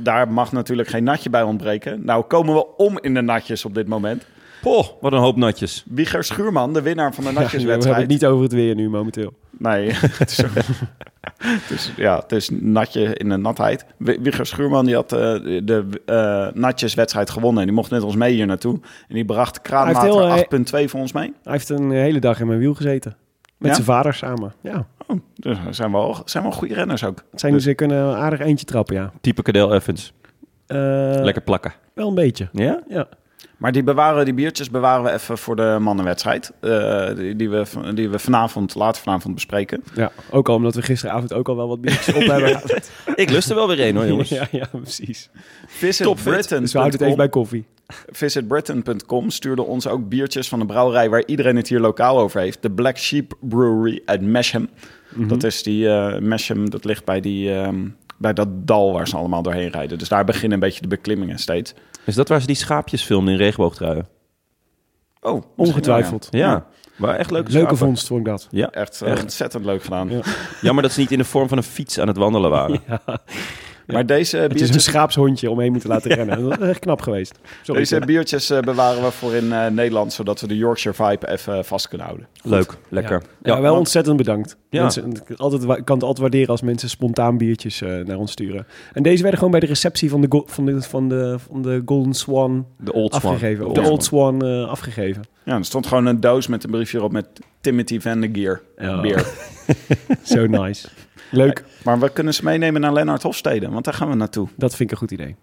Daar 0.02 0.28
mag 0.28 0.52
natuurlijk 0.52 0.88
geen 0.88 1.04
natje 1.04 1.30
bij 1.30 1.42
ontbreken. 1.42 2.04
Nou 2.04 2.24
komen 2.24 2.54
we 2.54 2.76
om 2.76 2.98
in 3.00 3.14
de 3.14 3.20
natjes 3.20 3.64
op 3.64 3.74
dit 3.74 3.88
moment. 3.88 4.26
Poh, 4.62 4.86
wat 5.00 5.12
een 5.12 5.18
hoop 5.18 5.36
natjes. 5.36 5.84
Wieger 5.86 6.24
Schuurman, 6.24 6.72
de 6.72 6.82
winnaar 6.82 7.14
van 7.14 7.24
de 7.24 7.30
Ja, 7.32 7.34
we 7.36 7.40
hebben 7.40 7.60
natjeswedstrijd. 7.66 8.00
het 8.00 8.08
niet 8.10 8.24
over 8.26 8.42
het 8.42 8.52
weer 8.52 8.74
nu 8.74 8.88
momenteel. 8.90 9.32
Nee, 9.58 9.90
het 10.18 10.30
is, 10.30 10.36
het 11.38 11.70
is- 11.70 11.92
ja, 11.96 12.16
het 12.18 12.32
is 12.32 12.50
natje 12.52 13.14
in 13.14 13.28
de 13.28 13.36
natheid. 13.36 13.84
Wi- 13.96 14.18
Wieger 14.20 14.46
Schuurman 14.46 14.84
die 14.84 14.94
had 14.94 15.12
eh, 15.12 15.18
de 15.64 15.86
eh 16.06 16.48
natjeswedstrijd 16.60 17.30
gewonnen. 17.30 17.60
En 17.60 17.66
die 17.66 17.76
mocht 17.76 17.90
met 17.90 18.02
ons 18.02 18.16
mee 18.16 18.34
hier 18.34 18.46
naartoe. 18.46 18.74
En 19.08 19.14
die 19.14 19.24
bracht 19.24 19.60
kraanmater 19.60 20.34
heel, 20.34 20.84
8.2 20.84 20.90
voor 20.90 21.00
ons 21.00 21.12
mee. 21.12 21.32
Hij 21.42 21.52
heeft 21.52 21.68
een 21.68 21.90
hele 21.90 22.18
dag 22.18 22.40
in 22.40 22.46
mijn 22.46 22.58
wiel 22.58 22.74
gezeten. 22.74 23.16
Met 23.56 23.68
Ja? 23.68 23.74
zijn 23.74 23.86
vader 23.86 24.14
samen. 24.14 24.52
Ja. 24.60 24.86
Oh, 25.06 25.16
dus 25.34 25.58
zijn 25.70 25.92
wel, 25.92 26.22
zijn 26.24 26.42
wel 26.42 26.52
goede 26.52 26.74
renners 26.74 27.04
ook. 27.04 27.22
Het 27.30 27.40
zijn, 27.40 27.52
Dus- 27.52 27.62
Ze 27.62 27.74
kunnen 27.74 27.98
een 28.04 28.14
aardig 28.16 28.40
eentje 28.40 28.66
trappen, 28.66 28.94
ja. 28.94 29.12
Type 29.20 29.42
Cadel 29.42 29.74
Evans. 29.74 30.12
Eh, 30.66 30.78
Lekker 31.22 31.42
plakken. 31.42 31.72
Wel 31.94 32.08
een 32.08 32.14
beetje. 32.14 32.48
Ja? 32.52 32.80
Ja. 32.88 33.08
Maar 33.58 33.72
die, 33.72 33.82
bewaren, 33.82 34.24
die 34.24 34.34
biertjes 34.34 34.70
bewaren 34.70 35.04
we 35.04 35.12
even 35.12 35.38
voor 35.38 35.56
de 35.56 35.76
mannenwedstrijd. 35.80 36.52
eh, 36.60 37.14
die, 37.16 37.36
die, 37.36 37.50
we, 37.50 37.64
die 37.94 38.08
we 38.08 38.18
vanavond, 38.18 38.74
later 38.74 39.02
vanavond 39.02 39.34
bespreken. 39.34 39.82
ja. 39.94 40.12
Ook 40.30 40.48
al 40.48 40.54
omdat 40.54 40.74
we 40.74 40.82
gisteravond 40.82 41.32
ook 41.32 41.48
al 41.48 41.56
wel 41.56 41.68
wat 41.68 41.80
biertjes 41.80 42.14
op 42.14 42.22
hebben. 42.22 42.60
Ik 43.14 43.30
lust 43.30 43.48
er 43.50 43.54
wel 43.54 43.68
weer 43.68 43.80
een 43.88 43.96
hoor, 43.96 44.06
jongens. 44.12 44.28
ja, 44.28 44.48
ja, 44.50 44.68
precies. 44.72 45.30
Visit 45.66 46.06
Topfit. 46.06 46.32
Britain. 46.32 46.60
Dus 46.62 46.72
we 46.72 46.78
houden 46.78 46.98
het 46.98 47.08
even 47.08 47.20
bij 47.22 47.28
koffie. 47.28 47.66
visitbritain.com 48.10 49.30
stuurde 49.30 49.62
ons 49.62 49.86
ook 49.86 50.08
biertjes 50.08 50.48
van 50.48 50.58
de 50.58 50.66
brouwerij 50.66 51.10
waar 51.10 51.22
iedereen 51.26 51.56
het 51.56 51.68
hier 51.68 51.80
lokaal 51.80 52.18
over 52.18 52.40
heeft. 52.40 52.62
De 52.62 52.70
Black 52.70 52.98
Sheep 52.98 53.32
Brewery 53.40 54.02
uit 54.04 54.20
Mesham. 54.22 54.68
Mhm. 55.14 55.28
Dat 55.28 55.42
is 55.44 55.62
die 55.62 55.84
uh, 55.84 56.18
Mesham, 56.18 56.70
dat 56.70 56.84
ligt 56.84 57.04
bij, 57.04 57.20
die, 57.20 57.54
ehm, 57.54 57.88
bij 58.16 58.32
dat 58.32 58.48
dal 58.50 58.92
waar 58.92 59.08
ze 59.08 59.16
allemaal 59.16 59.42
doorheen 59.42 59.70
rijden. 59.70 59.98
Dus 59.98 60.08
daar 60.08 60.24
beginnen 60.24 60.52
een 60.52 60.60
beetje 60.60 60.80
de 60.80 60.88
beklimmingen 60.88 61.38
steeds. 61.38 61.74
Is 62.04 62.14
dat 62.14 62.28
waar 62.28 62.40
ze 62.40 62.46
die 62.46 62.56
schaapjes 62.56 63.02
filmen 63.02 63.32
in 63.32 63.38
regenboogtruien? 63.38 64.08
Oh, 65.20 65.42
Ongetwijfeld. 65.56 66.28
ja. 66.30 66.38
Ja, 66.50 66.66
maar 66.96 67.14
echt 67.16 67.30
leuke 67.30 67.50
Leuke 67.50 67.66
schapen. 67.66 67.86
vondst 67.86 68.06
vond 68.06 68.20
ik 68.20 68.26
dat. 68.26 68.46
Ja, 68.50 68.70
Echt, 68.70 69.00
eh, 69.02 69.10
Echt. 69.10 69.22
ontzettend 69.22 69.64
leuk 69.64 69.82
gedaan. 69.82 70.08
Ja. 70.10 70.20
jammer 70.60 70.82
dat 70.82 70.92
ze 70.92 71.00
niet 71.00 71.10
in 71.12 71.18
de 71.18 71.24
vorm 71.24 71.48
van 71.48 71.56
een 71.58 71.64
fiets 71.64 71.98
aan 72.00 72.08
het 72.08 72.16
wandelen 72.16 72.50
waren. 72.50 72.80
Maar 73.92 74.06
deze 74.06 74.36
Het 74.36 74.60
is 74.60 74.74
een 74.74 74.80
schaapshondje 74.80 75.50
omheen 75.50 75.70
moeten 75.72 75.88
laten 75.90 76.10
rennen. 76.16 76.48
Dat 76.48 76.60
is 76.60 76.68
echt 76.68 76.78
knap 76.78 77.00
geweest. 77.00 77.38
Sorry. 77.62 77.80
deze 77.80 77.98
biertjes 78.00 78.50
eh, 78.50 78.60
bewaren 78.60 79.02
we 79.02 79.10
voor 79.10 79.34
in 79.34 79.52
eh, 79.52 79.66
Nederland, 79.66 80.12
zodat 80.12 80.40
we 80.40 80.46
de 80.46 80.56
Yorkshire 80.56 81.04
vibe 81.04 81.28
even 81.30 81.64
vast 81.64 81.88
kunnen 81.88 82.06
houden. 82.06 82.28
Leuk, 82.42 82.74
lekker. 82.88 83.22
Ja, 83.42 83.52
wel 83.54 83.62
want- 83.62 83.78
ontzettend 83.78 84.16
bedankt. 84.16 84.56
Ja. 84.70 84.80
Mensen, 84.82 85.10
ik, 85.26 85.38
altijd, 85.38 85.62
ik 85.62 85.68
kan 85.84 85.94
het 85.96 86.02
altijd 86.04 86.18
waarderen 86.18 86.48
als 86.48 86.62
mensen 86.62 86.88
spontaan 86.88 87.36
biertjes 87.38 87.80
eh, 87.82 87.88
naar 88.04 88.16
ons 88.16 88.32
sturen. 88.32 88.66
En 88.92 89.02
deze 89.02 89.18
werden 89.18 89.38
gewoon 89.38 89.50
bij 89.52 89.60
de 89.60 89.66
receptie 89.66 90.10
van 90.10 90.20
de, 90.20 90.26
go- 90.30 90.44
van 90.46 90.66
de, 90.66 90.82
van 90.82 91.08
de, 91.08 91.36
van 91.50 91.62
de 91.62 91.82
Golden 91.84 92.14
Swan 92.14 92.66
de 92.78 92.92
Old 92.92 93.14
Swan. 93.14 93.32
afgegeven. 93.32 93.62
De 93.64 93.68
Op 93.68 93.74
de 93.74 93.80
Old 93.90 94.04
Swan 94.04 94.42
eh, 94.44 94.68
afgegeven. 94.68 95.22
Ja, 95.44 95.56
er 95.56 95.64
stond 95.64 95.86
gewoon 95.86 96.06
een 96.06 96.20
doos 96.20 96.46
met 96.46 96.64
een 96.64 96.70
briefje 96.70 96.98
erop 96.98 97.12
met 97.12 97.26
Timothy 97.60 98.00
van 98.00 98.20
de 98.20 98.28
Geer. 98.32 98.62
Ja. 98.78 99.00
Beer. 99.00 99.26
Zo 100.22 100.46
nice. 100.46 100.88
Leuk. 101.30 101.64
Maar 101.84 101.98
we 101.98 102.10
kunnen 102.10 102.34
ze 102.34 102.44
meenemen 102.44 102.80
naar 102.80 102.92
Lennart 102.92 103.22
Hofstede, 103.22 103.70
want 103.70 103.84
daar 103.84 103.94
gaan 103.94 104.08
we 104.08 104.14
naartoe. 104.14 104.48
Dat 104.56 104.74
vind 104.74 104.80
ik 104.80 104.90
een 104.90 105.08
goed 105.08 105.10
idee. 105.10 105.36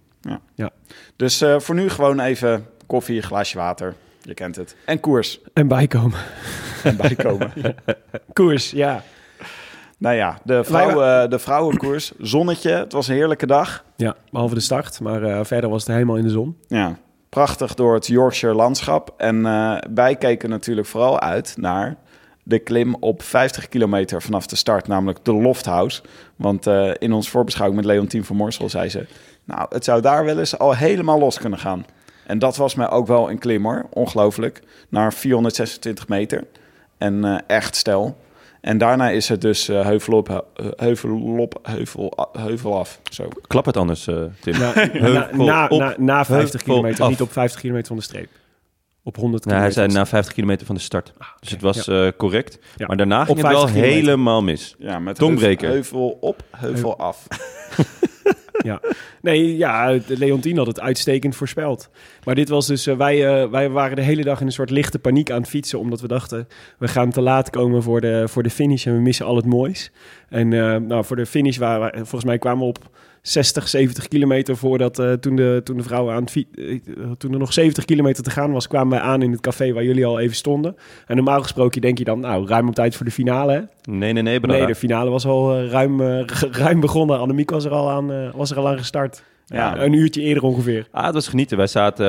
Dus 1.15 1.41
eh, 1.41 1.59
voor 1.59 1.75
nu 1.75 1.89
gewoon 1.89 2.19
even 2.19 2.65
koffie, 2.85 3.21
glaasje 3.21 3.57
water. 3.57 3.95
Je 4.21 4.33
kent 4.33 4.55
het. 4.55 4.75
En 4.85 4.99
koers. 4.99 5.39
En 5.53 5.67
bijkomen. 5.67 6.19
En 6.83 6.97
bijkomen. 6.97 7.53
Koers, 8.33 8.71
ja. 8.71 9.03
nou 9.97 10.15
ja, 10.15 10.39
de, 10.43 10.63
vrouwen, 10.63 11.29
de 11.29 11.39
vrouwenkoers. 11.39 12.11
Zonnetje. 12.19 12.71
Het 12.71 12.91
was 12.91 13.07
een 13.07 13.15
heerlijke 13.15 13.45
dag. 13.45 13.83
Ja, 13.95 14.15
behalve 14.31 14.53
de 14.53 14.59
start. 14.59 14.99
Maar 14.99 15.23
eh, 15.23 15.39
verder 15.43 15.69
was 15.69 15.83
het 15.83 15.93
helemaal 15.93 16.15
in 16.15 16.23
de 16.23 16.29
zon. 16.29 16.57
Ja, 16.67 16.97
prachtig 17.29 17.73
door 17.73 17.93
het 17.93 18.07
Yorkshire 18.07 18.55
landschap. 18.55 19.13
En 19.17 19.45
eh, 19.45 19.77
wij 19.93 20.15
keken 20.15 20.49
natuurlijk 20.49 20.87
vooral 20.87 21.19
uit 21.19 21.53
naar 21.57 21.97
de 22.47 22.60
klim 22.60 22.95
op 22.99 23.21
50 23.23 23.69
kilometer 23.69 24.21
vanaf 24.21 24.45
de 24.47 24.55
start, 24.55 24.88
namelijk 24.88 25.19
de 25.25 25.34
Lofthouse. 25.34 26.01
Want 26.36 26.67
eh, 26.67 26.91
in 26.99 27.13
ons 27.13 27.29
voorbeschouwing 27.29 27.81
met 27.81 27.89
Leontien 27.91 28.23
van 28.25 28.36
Morsel 28.36 28.69
zei 28.69 28.89
ze... 28.89 29.05
nou, 29.43 29.65
het 29.69 29.84
zou 29.84 30.01
daar 30.01 30.25
wel 30.25 30.39
eens 30.39 30.58
al 30.58 30.75
helemaal 30.75 31.19
los 31.19 31.39
kunnen 31.39 31.60
gaan. 31.60 31.86
En 32.25 32.39
dat 32.39 32.55
was 32.55 32.75
mij 32.75 32.89
ook 32.89 33.08
wel 33.08 33.29
een 33.29 33.39
klim 33.39 33.63
hoor, 33.63 33.86
ongelooflijk. 33.89 34.62
Naar 34.89 35.13
426 35.13 36.08
meter. 36.08 36.43
En 36.97 37.25
eh, 37.25 37.38
echt 37.47 37.75
stel. 37.75 38.17
En 38.62 38.77
daarna 38.77 39.10
is 39.10 39.29
het 39.29 39.41
dus 39.41 39.69
eh, 39.69 39.86
heuvel 39.86 40.13
op, 40.17 40.27
heu- 40.27 40.71
heuvel 40.75 41.38
op, 41.39 41.60
heuvel, 41.63 42.29
heuvel 42.38 42.77
af. 42.79 42.99
Zo. 43.12 43.27
Klap 43.47 43.65
het 43.65 43.77
anders, 43.77 44.08
eh, 44.08 44.23
Tim. 44.41 44.60
Na, 44.60 44.73
na, 44.93 45.29
na, 45.31 45.67
op, 45.67 45.79
na, 45.79 45.93
na 45.97 46.25
50 46.25 46.51
heuvel 46.51 46.60
kilometer, 46.60 47.03
af. 47.03 47.10
niet 47.10 47.21
op 47.21 47.31
50 47.31 47.60
kilometer 47.60 47.88
van 47.88 47.95
de 47.97 48.03
streep. 48.03 48.29
Op 49.07 49.15
100 49.15 49.45
Nou, 49.45 49.59
hij 49.59 49.71
zei 49.71 49.87
na 49.87 50.05
50 50.05 50.33
kilometer 50.33 50.65
van 50.65 50.75
de 50.75 50.81
start. 50.81 51.13
Dus 51.39 51.49
het 51.49 51.61
was 51.61 51.87
eh, 51.87 52.07
correct. 52.17 52.59
Ja. 52.75 52.87
Maar 52.87 52.97
daarna 52.97 53.25
ging 53.25 53.37
het 53.37 53.47
wel 53.47 53.59
50 53.59 53.75
kilometer. 53.75 53.99
helemaal 53.99 54.43
mis. 54.43 54.75
Ja, 54.77 54.99
met 54.99 55.15
Tongbreker. 55.15 55.69
heuvel, 55.69 56.17
op, 56.21 56.43
heuvel 56.51 56.97
af. 56.97 57.27
Ja. 58.65 58.81
Nee, 59.21 59.57
ja, 59.57 59.91
de 59.91 60.17
Leontien 60.17 60.57
had 60.57 60.67
het 60.67 60.79
uitstekend 60.79 61.35
voorspeld. 61.35 61.89
Maar 62.23 62.35
dit 62.35 62.49
was 62.49 62.67
dus, 62.67 62.87
eh, 62.87 62.97
wij, 62.97 63.27
eh, 63.27 63.49
wij 63.49 63.69
waren 63.69 63.95
de 63.95 64.01
hele 64.01 64.23
dag 64.23 64.39
in 64.39 64.45
een 64.45 64.51
soort 64.51 64.69
lichte 64.69 64.99
paniek 64.99 65.31
aan 65.31 65.41
het 65.41 65.49
fietsen. 65.49 65.79
Omdat 65.79 66.01
we 66.01 66.07
dachten, 66.07 66.47
we 66.77 66.87
gaan 66.87 67.09
te 67.09 67.21
laat 67.21 67.49
komen 67.49 67.83
voor 67.83 68.01
de, 68.01 68.23
voor 68.27 68.43
de 68.43 68.49
finish 68.49 68.87
en 68.87 68.93
we 68.93 69.01
missen 69.01 69.25
al 69.25 69.35
het 69.35 69.45
moois. 69.45 69.91
En 70.29 70.53
eh, 70.53 70.75
nou, 70.75 71.05
voor 71.05 71.15
de 71.15 71.25
finish 71.25 71.57
waren 71.57 71.91
we, 71.91 71.97
volgens 71.97 72.23
mij 72.23 72.37
kwamen 72.37 72.59
we 72.59 72.65
op 72.65 72.89
60, 73.27 73.67
70 73.67 74.07
kilometer 74.07 74.57
voordat 74.57 74.99
eh, 74.99 75.11
toen, 75.13 75.35
de, 75.35 75.61
toen 75.63 75.77
de 75.77 75.83
vrouwen 75.83 76.13
aan 76.13 76.23
het 76.23 76.35
eh, 76.35 76.79
toen 77.17 77.33
er 77.33 77.39
nog 77.39 77.53
70 77.53 77.85
kilometer 77.85 78.23
te 78.23 78.29
gaan 78.29 78.51
was, 78.51 78.67
kwamen 78.67 78.89
wij 78.89 78.99
aan 78.99 79.21
in 79.21 79.31
het 79.31 79.41
café 79.41 79.73
waar 79.73 79.83
jullie 79.83 80.05
al 80.05 80.19
even 80.19 80.35
stonden. 80.35 80.75
En 81.07 81.15
normaal 81.15 81.41
gesproken 81.41 81.81
denk 81.81 81.97
je 81.97 82.03
dan, 82.03 82.19
nou, 82.19 82.47
ruim 82.47 82.67
op 82.67 82.75
tijd 82.75 82.95
voor 82.95 83.05
de 83.05 83.11
finale. 83.11 83.53
Hè? 83.53 83.91
Nee, 83.93 84.13
nee, 84.13 84.23
nee, 84.23 84.39
Brada. 84.39 84.57
Nee, 84.57 84.67
de 84.67 84.75
finale 84.75 85.09
was 85.09 85.25
al 85.25 85.55
eh, 85.55 85.69
ruim, 85.69 86.01
ruim 86.63 86.79
begonnen. 86.79 87.19
Annemiek 87.19 87.49
was 87.49 87.65
er 87.65 87.71
al 87.71 87.89
aan, 87.89 88.31
was 88.31 88.51
er 88.51 88.57
al 88.57 88.67
aan 88.67 88.77
gestart. 88.77 89.23
Ja. 89.45 89.77
Een 89.77 89.93
uurtje 89.93 90.21
eerder 90.21 90.43
ongeveer. 90.43 90.88
Ah, 90.91 91.05
het 91.05 91.13
was 91.13 91.27
genieten. 91.27 91.57
Wij 91.57 91.67
zaten, 91.67 92.05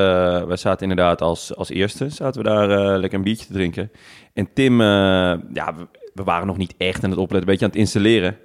wij 0.46 0.56
zaten 0.56 0.88
inderdaad 0.88 1.22
als, 1.22 1.56
als 1.56 1.70
eerste 1.70 2.08
zaten 2.08 2.42
we 2.42 2.48
daar 2.48 2.98
lekker 2.98 3.18
een 3.18 3.24
biertje 3.24 3.46
te 3.46 3.52
drinken. 3.52 3.90
En 4.32 4.48
Tim, 4.54 4.80
ja, 4.80 5.74
we, 5.76 5.86
we 6.14 6.24
waren 6.24 6.46
nog 6.46 6.56
niet 6.56 6.74
echt 6.78 7.04
aan 7.04 7.10
het 7.10 7.18
opletten, 7.18 7.48
een 7.48 7.58
beetje 7.58 7.64
aan 7.64 7.70
het 7.70 7.80
installeren. 7.80 8.36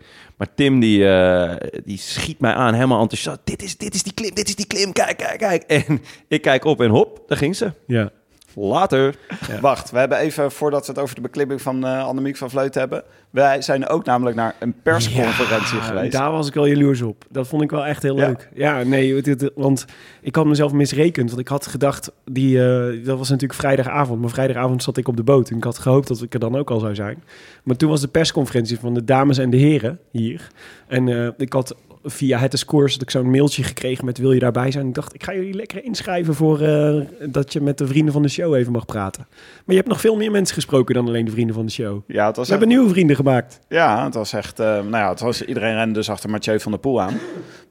Maar 0.41 0.53
Tim, 0.55 0.79
die, 0.79 1.07
eh, 1.07 1.55
die 1.85 1.97
schiet 1.97 2.39
mij 2.39 2.53
aan, 2.53 2.73
helemaal 2.73 3.01
enthousiast. 3.01 3.39
Dit 3.43 3.63
is, 3.63 3.77
dit 3.77 3.93
is 3.93 4.03
die 4.03 4.13
klim, 4.13 4.33
dit 4.33 4.47
is 4.47 4.55
die 4.55 4.67
klim, 4.67 4.93
kijk, 4.93 5.17
kijk, 5.17 5.39
kijk. 5.39 5.63
En 5.63 6.01
ik 6.27 6.41
kijk 6.41 6.65
op 6.65 6.81
en 6.81 6.89
hop, 6.89 7.23
daar 7.27 7.37
ging 7.37 7.55
ze. 7.55 7.73
Ja. 7.87 8.11
Later. 8.55 9.15
Wacht, 9.61 9.91
we 9.91 9.97
hebben 9.99 10.17
even, 10.17 10.51
voordat 10.51 10.85
we 10.85 10.91
het 10.91 11.01
over 11.01 11.15
de 11.15 11.21
beklimming 11.21 11.61
van 11.61 11.85
eh 11.85 12.05
Annemiek 12.05 12.37
van 12.37 12.49
Vleut 12.49 12.75
hebben... 12.75 13.03
wij 13.29 13.61
zijn 13.61 13.87
ook 13.87 14.05
namelijk 14.05 14.35
naar 14.35 14.55
een 14.59 14.75
persconferentie 14.83 15.77
Ja, 15.77 15.83
geweest. 15.83 16.11
Daar 16.11 16.31
was 16.31 16.47
ik 16.47 16.53
wel 16.53 16.65
jaloers 16.67 17.01
op. 17.01 17.25
Dat 17.29 17.47
vond 17.47 17.61
ik 17.61 17.69
wel 17.71 17.85
echt 17.85 18.03
heel 18.03 18.17
Ja? 18.17 18.27
leuk. 18.27 18.49
Ja, 18.53 18.83
nee, 18.83 19.21
want 19.55 19.85
ik 20.21 20.35
had 20.35 20.45
mezelf 20.45 20.71
misrekend. 20.71 21.29
Want 21.29 21.41
ik 21.41 21.47
had 21.47 21.67
gedacht, 21.67 22.11
die, 22.25 22.63
eh, 22.67 23.05
dat 23.05 23.17
was 23.17 23.29
natuurlijk 23.29 23.59
vrijdagavond. 23.59 24.21
Maar 24.21 24.29
vrijdagavond 24.29 24.83
zat 24.83 24.97
ik 24.97 25.07
op 25.07 25.17
de 25.17 25.23
boot. 25.23 25.49
En 25.49 25.57
ik 25.57 25.63
had 25.63 25.77
gehoopt 25.77 26.07
dat 26.07 26.21
ik 26.21 26.33
er 26.33 26.39
dan 26.39 26.55
ook 26.57 26.71
al 26.71 26.79
zou 26.79 26.95
zijn. 26.95 27.23
Maar 27.63 27.75
toen 27.75 27.89
was 27.89 28.01
de 28.01 28.07
persconferentie 28.07 28.79
van 28.79 28.93
de 28.93 29.03
dames 29.03 29.37
en 29.37 29.49
de 29.49 29.57
heren 29.57 29.99
hier. 30.11 30.47
En 30.87 31.07
eh, 31.07 31.27
ik 31.37 31.53
had 31.53 31.75
via 32.03 32.37
het 32.39 32.59
Scores 32.59 32.93
had 32.93 33.01
ik 33.01 33.09
zo'n 33.09 33.31
mailtje 33.31 33.63
gekregen 33.63 34.05
met 34.05 34.17
wil 34.17 34.31
je 34.31 34.39
daarbij 34.39 34.71
zijn? 34.71 34.87
Ik 34.87 34.93
dacht, 34.93 35.13
ik 35.13 35.23
ga 35.23 35.33
jullie 35.33 35.53
lekker 35.53 35.83
inschrijven 35.83 36.33
voor 36.35 36.61
eh, 36.61 37.01
dat 37.29 37.53
je 37.53 37.61
met 37.61 37.77
de 37.77 37.87
vrienden 37.87 38.13
van 38.13 38.21
de 38.21 38.27
show 38.29 38.55
even 38.55 38.71
mag 38.71 38.85
praten. 38.85 39.25
Maar 39.29 39.63
je 39.65 39.75
hebt 39.75 39.87
nog 39.87 39.99
veel 40.01 40.15
meer 40.15 40.31
mensen 40.31 40.55
gesproken 40.55 40.95
dan 40.95 41.07
alleen 41.07 41.25
de 41.25 41.31
vrienden 41.31 41.55
van 41.55 41.65
de 41.65 41.71
show. 41.71 42.01
Ja, 42.07 42.25
het 42.25 42.35
We 42.35 42.39
was 42.41 42.49
hebben 42.49 42.67
echt, 42.67 42.77
nieuwe 42.77 42.93
vrienden 42.93 43.15
gemaakt. 43.15 43.59
ja, 43.67 44.03
het 44.05 44.13
was 44.13 44.33
echt... 44.33 44.59
eh, 44.59 44.65
nou 44.67 44.89
ja, 44.91 45.09
het 45.09 45.19
was, 45.19 45.45
iedereen 45.45 45.73
rende 45.75 45.93
dus 45.93 46.09
achter 46.09 46.29
Mathieu 46.29 46.59
van 46.59 46.71
der 46.71 46.81
Poel 46.81 47.01
aan. 47.01 47.19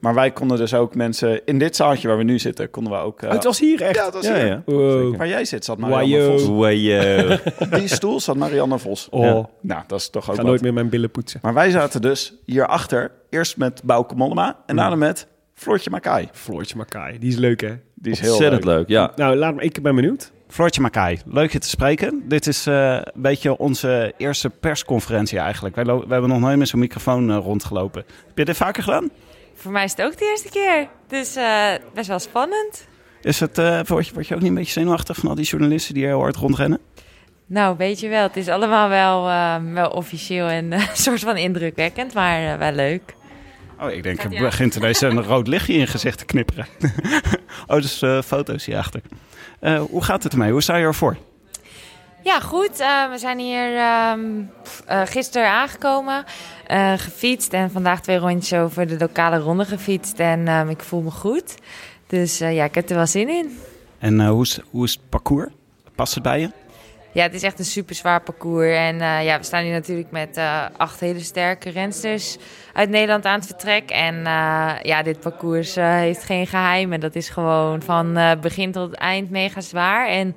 Maar 0.01 0.13
wij 0.13 0.31
konden 0.31 0.57
dus 0.57 0.73
ook 0.73 0.95
mensen... 0.95 1.45
In 1.45 1.59
dit 1.59 1.75
zaaltje 1.75 2.07
waar 2.07 2.17
we 2.17 2.23
nu 2.23 2.39
zitten, 2.39 2.69
konden 2.69 2.93
we 2.93 2.99
ook... 2.99 3.21
eh, 3.21 3.27
Oh, 3.29 3.35
het 3.35 3.43
was 3.43 3.59
hier 3.59 3.81
echt. 3.81 3.95
Ja, 3.95 4.05
het 4.05 4.13
was 4.13 4.25
Ja, 4.25 4.35
hier. 4.35 4.45
ja. 4.45 4.61
Wow. 4.65 5.15
Waar 5.15 5.27
jij 5.27 5.45
zit 5.45 5.65
zat 5.65 5.77
Marianne 5.77 6.17
Wajo. 6.17 6.37
Vos. 6.37 6.47
Wajo. 6.47 7.37
Op 7.59 7.71
die 7.79 7.87
stoel 7.87 8.19
zat 8.19 8.35
Marianne 8.35 8.79
Vos. 8.79 9.07
Oh, 9.09 9.23
Ja. 9.23 9.49
Nou, 9.61 9.83
dat 9.87 9.99
is 9.99 10.09
toch 10.09 10.23
ik 10.23 10.29
ook 10.29 10.35
ga 10.35 10.41
wat. 10.41 10.49
nooit 10.51 10.61
meer 10.61 10.73
mijn 10.73 10.89
billen 10.89 11.11
poetsen. 11.11 11.39
Maar 11.43 11.53
wij 11.53 11.69
zaten 11.71 12.01
dus 12.01 12.33
hierachter. 12.45 13.11
Eerst 13.29 13.57
met 13.57 13.81
Bouke 13.83 14.15
Mollema 14.15 14.57
en 14.65 14.75
daarna 14.75 14.95
met 14.95 15.27
Floortje 15.53 15.89
Makai. 15.89 16.29
Floortje 16.31 16.75
Makai, 16.77 17.19
die 17.19 17.29
is 17.29 17.35
leuk 17.37 17.61
hè? 17.61 17.73
Die 17.95 18.11
is 18.11 18.19
heel 18.19 18.29
Ontzettend 18.31 18.63
leuk. 18.63 18.77
leuk, 18.77 18.87
ja. 18.89 19.11
Nou, 19.15 19.35
laat 19.35 19.55
me, 19.55 19.61
ik 19.61 19.81
ben 19.81 19.95
benieuwd. 19.95 20.31
Floortje 20.47 20.81
Makai, 20.81 21.19
leuk 21.25 21.51
je 21.51 21.59
te 21.59 21.69
spreken. 21.69 22.23
Dit 22.27 22.47
is 22.47 22.67
eh, 22.67 22.93
een 22.93 23.21
beetje 23.21 23.57
onze 23.57 24.13
eerste 24.17 24.49
persconferentie 24.49 25.39
eigenlijk. 25.39 25.75
Wij, 25.75 25.85
hebben 26.07 26.29
nog 26.29 26.39
nooit 26.39 26.57
met 26.57 26.67
zo'n 26.67 26.79
microfoon 26.79 27.29
eh, 27.31 27.37
rondgelopen. 27.37 28.03
Heb 28.27 28.37
je 28.37 28.45
dit 28.45 28.57
vaker 28.57 28.83
gedaan? 28.83 29.09
Voor 29.61 29.71
mij 29.71 29.83
is 29.83 29.91
het 29.91 30.01
ook 30.01 30.17
de 30.17 30.25
eerste 30.25 30.49
keer. 30.49 30.87
Dus 31.07 31.35
eh, 31.35 31.71
best 31.93 32.07
wel 32.07 32.19
spannend. 32.19 32.87
Is 33.21 33.39
het, 33.39 33.57
eh, 33.57 33.79
word, 33.85 34.07
je, 34.07 34.13
word 34.13 34.27
je 34.27 34.33
ook 34.33 34.41
niet 34.41 34.49
een 34.49 34.55
beetje 34.55 34.71
zenuwachtig 34.71 35.17
van 35.17 35.29
al 35.29 35.35
die 35.35 35.45
journalisten 35.45 35.93
die 35.93 36.05
heel 36.05 36.19
hard 36.19 36.35
rondrennen? 36.35 36.79
Nou, 37.51 37.77
weet 37.77 37.99
je 37.99 38.07
wel, 38.07 38.23
het 38.23 38.37
is 38.37 38.47
allemaal 38.47 38.89
wel, 38.89 39.29
eh, 39.29 39.55
wel 39.73 39.89
officieel 39.89 40.47
en 40.47 40.73
eh, 40.73 40.79
een 40.89 40.97
soort 40.97 41.19
van 41.19 41.37
indrukwekkend, 41.37 42.13
maar 42.13 42.57
wel 42.57 42.71
leuk. 42.71 43.15
Oh, 43.79 43.91
ik 43.91 44.03
denk, 44.03 44.23
er 44.23 44.29
begint 44.29 44.75
ineens 44.75 45.01
een 45.01 45.23
rood 45.23 45.47
lichtje 45.47 45.73
in 45.73 45.79
je 45.79 45.87
gezicht 45.87 46.17
te 46.17 46.25
knipperen. 46.25 46.67
oh, 47.67 47.75
dus 47.75 48.01
eh, 48.01 48.21
foto's 48.21 48.65
hierachter. 48.65 49.01
Eh 49.59 49.79
hoe 49.79 50.03
gaat 50.03 50.23
het 50.23 50.31
ermee? 50.31 50.51
Hoe 50.51 50.61
sta 50.61 50.75
je 50.75 50.83
ervoor? 50.83 51.17
Ja, 52.23 52.39
goed. 52.39 52.79
eh, 52.79 53.09
we 53.09 53.17
zijn 53.17 53.39
hier 53.39 53.75
ehm, 53.77 54.19
eh, 54.85 55.01
gisteren 55.05 55.49
aangekomen, 55.49 56.23
eh, 56.67 56.93
gefietst 56.97 57.53
en 57.53 57.71
vandaag 57.71 58.01
twee 58.01 58.17
rondjes 58.17 58.59
over 58.59 58.87
de 58.87 58.97
lokale 58.97 59.37
ronde 59.37 59.65
gefietst. 59.65 60.19
En 60.19 60.47
ehm, 60.47 60.69
ik 60.69 60.79
voel 60.79 61.01
me 61.01 61.11
goed. 61.11 61.55
Dus 62.07 62.37
ja, 62.37 62.63
ik 62.63 62.75
heb 62.75 62.89
er 62.89 62.95
wel 62.95 63.07
zin 63.07 63.29
in. 63.29 63.57
En 63.99 64.27
hoe, 64.27 64.41
is, 64.41 64.59
hoe 64.69 64.85
is 64.85 64.91
het 64.91 65.09
parcours? 65.09 65.47
Past 65.95 66.13
het 66.13 66.23
bij 66.23 66.39
je? 66.39 66.49
Ja, 67.13 67.23
het 67.23 67.33
is 67.33 67.43
echt 67.43 67.59
een 67.59 67.65
super 67.65 67.95
zwaar 67.95 68.21
parcours. 68.21 68.75
En 68.75 68.97
ja, 69.23 69.37
we 69.37 69.43
staan 69.43 69.63
hier 69.63 69.73
natuurlijk 69.73 70.11
met 70.11 70.39
acht 70.77 70.99
hele 70.99 71.19
sterke 71.19 71.69
rensters 71.69 72.37
uit 72.73 72.89
Nederland 72.89 73.25
aan 73.25 73.39
het 73.39 73.45
vertrek. 73.45 73.89
En 73.89 74.15
ja, 74.83 75.03
dit 75.03 75.19
parcours 75.19 75.75
heeft 75.75 76.23
geen 76.23 76.47
geheim. 76.47 76.93
En 76.93 76.99
dat 76.99 77.15
is 77.15 77.29
gewoon 77.29 77.81
van 77.81 78.19
begin 78.41 78.71
tot 78.71 78.93
eind 78.93 79.29
mega 79.29 79.61
zwaar. 79.61 80.07
En 80.07 80.35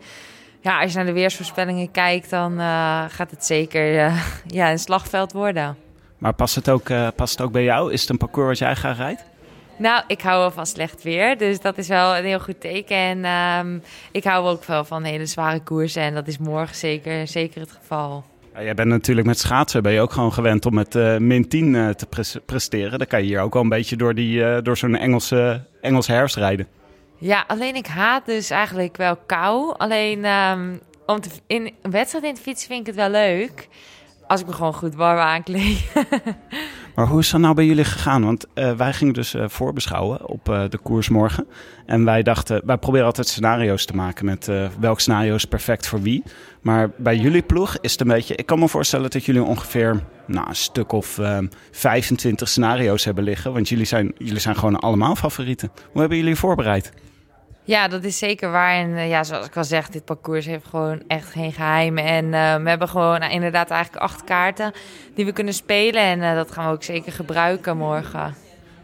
ja, 0.64 0.80
als 0.80 0.90
je 0.90 0.96
naar 0.96 1.06
de 1.06 1.12
weersvoorspellingen 1.12 1.90
kijkt, 1.90 2.30
dan 2.30 2.60
eh, 2.60 3.04
gaat 3.08 3.30
het 3.30 3.44
zeker 3.44 3.98
eh, 3.98 4.24
ja, 4.46 4.70
een 4.70 4.78
slagveld 4.78 5.32
worden. 5.32 5.76
Maar 6.18 6.32
past 6.32 6.54
het, 6.54 6.68
ook, 6.68 6.88
eh, 6.88 7.08
past 7.16 7.38
het 7.38 7.46
ook 7.46 7.52
bij 7.52 7.64
jou? 7.64 7.92
Is 7.92 8.00
het 8.00 8.10
een 8.10 8.16
parcours 8.16 8.48
wat 8.48 8.58
jij 8.58 8.74
graag 8.74 8.96
rijdt? 8.96 9.24
Nou, 9.78 10.02
ik 10.06 10.20
hou 10.20 10.38
wel 10.38 10.50
van 10.50 10.66
slecht 10.66 11.02
weer, 11.02 11.38
dus 11.38 11.60
dat 11.60 11.78
is 11.78 11.88
wel 11.88 12.16
een 12.16 12.24
heel 12.24 12.40
goed 12.40 12.60
teken. 12.60 12.96
En 12.96 13.24
ehm, 13.24 13.78
ik 14.12 14.24
hou 14.24 14.48
ook 14.48 14.64
wel 14.64 14.84
van 14.84 15.02
hele 15.02 15.26
zware 15.26 15.60
koersen 15.60 16.02
en 16.02 16.14
dat 16.14 16.26
is 16.26 16.38
morgen 16.38 16.76
zeker, 16.76 17.28
zeker 17.28 17.60
het 17.60 17.72
geval. 17.72 18.24
Ja, 18.54 18.62
jij 18.62 18.74
bent 18.74 18.88
natuurlijk 18.88 19.26
met 19.26 19.38
schaatsen 19.38 19.82
ben 19.82 19.92
je 19.92 20.00
ook 20.00 20.12
gewoon 20.12 20.32
gewend 20.32 20.66
om 20.66 20.74
met 20.74 20.94
eh, 20.94 21.16
min 21.16 21.48
10 21.48 21.74
eh, 21.74 21.88
te 21.88 22.06
pres- 22.06 22.38
presteren. 22.46 22.98
Dan 22.98 23.06
kan 23.06 23.20
je 23.20 23.26
hier 23.26 23.40
ook 23.40 23.52
wel 23.52 23.62
een 23.62 23.68
beetje 23.68 23.96
door, 23.96 24.14
die, 24.14 24.62
door 24.62 24.76
zo'n 24.76 24.96
Engelse, 24.96 25.64
Engelse 25.80 26.12
herfst 26.12 26.36
rijden. 26.36 26.66
Ja, 27.18 27.44
alleen 27.46 27.74
ik 27.74 27.86
haat 27.86 28.26
dus 28.26 28.50
eigenlijk 28.50 28.96
wel 28.96 29.16
kou. 29.16 29.74
Alleen 29.76 30.24
ehm, 30.24 30.76
om 31.06 31.20
te, 31.20 31.30
in 31.46 31.74
een 31.82 31.90
wedstrijd 31.90 32.24
in 32.24 32.34
te 32.34 32.40
fietsen 32.40 32.68
vind 32.68 32.80
ik 32.80 32.86
het 32.86 32.96
wel 32.96 33.10
leuk. 33.10 33.68
Als 34.26 34.40
ik 34.40 34.46
me 34.46 34.52
gewoon 34.52 34.74
goed 34.74 34.94
warm 34.94 35.18
aankleed. 35.18 35.84
Maar 36.94 37.06
hoe 37.06 37.20
is 37.20 37.30
dat 37.30 37.40
nou 37.40 37.54
bij 37.54 37.66
jullie 37.66 37.84
gegaan? 37.84 38.24
Want 38.24 38.46
eh, 38.54 38.72
wij 38.72 38.92
gingen 38.92 39.14
dus 39.14 39.34
eh, 39.34 39.44
voorbeschouwen 39.48 40.28
op 40.28 40.48
eh, 40.48 40.62
de 40.68 40.78
koers 40.78 41.08
morgen. 41.08 41.46
En 41.86 42.04
wij 42.04 42.22
dachten, 42.22 42.62
wij 42.64 42.76
proberen 42.76 43.06
altijd 43.06 43.28
scenario's 43.28 43.84
te 43.84 43.96
maken 43.96 44.24
met 44.24 44.50
welk 44.78 45.00
scenario 45.00 45.34
is 45.34 45.44
perfect 45.44 45.86
voor 45.86 46.02
wie. 46.02 46.22
Maar 46.60 46.90
bij 46.96 47.16
jullie 47.16 47.42
ploeg 47.42 47.76
is 47.80 47.92
het 47.92 48.00
een 48.00 48.06
beetje, 48.06 48.34
ik 48.34 48.46
kan 48.46 48.58
me 48.58 48.68
voorstellen 48.68 49.10
dat 49.10 49.24
jullie 49.24 49.42
ongeveer 49.42 50.02
nou, 50.26 50.48
een 50.48 50.56
stuk 50.56 50.92
of 50.92 51.18
eh, 51.18 51.38
25 51.70 52.48
scenario's 52.48 53.04
hebben 53.04 53.24
liggen. 53.24 53.52
Want 53.52 53.68
jullie 53.68 53.84
zijn, 53.84 54.12
jullie 54.18 54.40
zijn 54.40 54.56
gewoon 54.56 54.78
allemaal 54.78 55.16
favorieten. 55.16 55.70
Hoe 55.92 56.00
hebben 56.00 56.18
jullie 56.18 56.36
voorbereid? 56.36 56.92
Ja, 57.64 57.88
dat 57.88 58.04
is 58.04 58.18
zeker 58.18 58.50
waar. 58.50 58.74
En 58.74 58.96
eh, 58.96 59.08
ja, 59.08 59.24
zoals 59.24 59.46
ik 59.46 59.56
al 59.56 59.64
zeg, 59.64 59.88
dit 59.88 60.04
parcours 60.04 60.46
heeft 60.46 60.66
gewoon 60.66 61.02
echt 61.06 61.30
geen 61.30 61.52
geheimen. 61.52 62.04
En 62.04 62.24
eh, 62.34 62.62
we 62.62 62.68
hebben 62.68 62.88
gewoon 62.88 63.20
nou, 63.20 63.32
inderdaad 63.32 63.70
eigenlijk 63.70 64.02
acht 64.02 64.24
kaarten 64.24 64.72
die 65.14 65.24
we 65.24 65.32
kunnen 65.32 65.54
spelen. 65.54 66.02
En 66.02 66.22
eh, 66.22 66.34
dat 66.34 66.50
gaan 66.50 66.66
we 66.66 66.72
ook 66.72 66.82
zeker 66.82 67.12
gebruiken 67.12 67.76
morgen. 67.76 68.34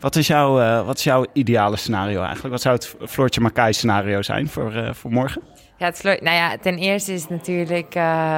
Wat 0.01 0.17
is, 0.17 0.27
jouw, 0.27 0.85
wat 0.85 0.99
is 0.99 1.05
jouw 1.05 1.27
ideale 1.33 1.77
scenario 1.77 2.23
eigenlijk? 2.23 2.51
Wat 2.51 2.61
zou 2.61 2.75
het 2.75 2.95
Floortje 3.11 3.41
Makai 3.41 3.73
scenario 3.73 4.23
zijn 4.23 4.49
voor, 4.49 4.95
voor 4.95 5.11
morgen? 5.13 5.43
Ja, 5.77 5.87
het 5.87 6.03
nou 6.03 6.37
ja, 6.37 6.57
ten 6.61 6.79
eerste 6.79 7.13
is 7.13 7.29
natuurlijk, 7.29 7.93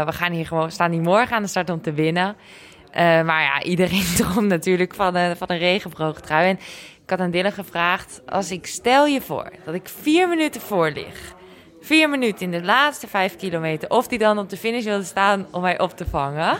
we 0.05 0.13
gaan 0.13 0.33
hier 0.33 0.47
gewoon, 0.47 0.71
staan 0.71 0.91
hier 0.91 1.01
morgen 1.01 1.37
aan 1.37 1.43
de 1.43 1.49
start 1.49 1.71
om 1.71 1.83
te 1.83 1.93
winnen. 1.93 2.37
Maar 2.95 3.43
ja, 3.43 3.63
iedereen 3.63 4.05
droomt 4.17 4.49
natuurlijk 4.49 4.95
van 4.95 5.15
een, 5.15 5.37
van 5.37 5.51
een 5.51 5.59
regenboogtrui. 5.59 6.49
En 6.49 6.59
ik 7.05 7.11
had 7.11 7.21
aan 7.21 7.31
Dylan 7.31 7.53
gevraagd, 7.53 8.23
als 8.27 8.51
ik 8.51 8.67
stel 8.67 9.07
je 9.07 9.21
voor 9.21 9.51
dat 9.65 9.75
ik 9.75 9.89
vier 9.89 10.29
minuten 10.29 10.61
voor 10.61 10.91
lig, 10.91 11.35
vier 11.81 12.09
minuten 12.09 12.41
in 12.41 12.51
de 12.51 12.63
laatste 12.63 13.07
vijf 13.07 13.37
kilometer 13.37 13.91
of 13.91 14.09
hij 14.09 14.19
dan 14.19 14.39
op 14.39 14.49
de 14.49 14.57
finish 14.57 14.85
wilde 14.85 15.05
staan 15.05 15.47
om 15.51 15.61
mij 15.61 15.81
op 15.81 15.97
te 15.97 16.07
vangen. 16.07 16.59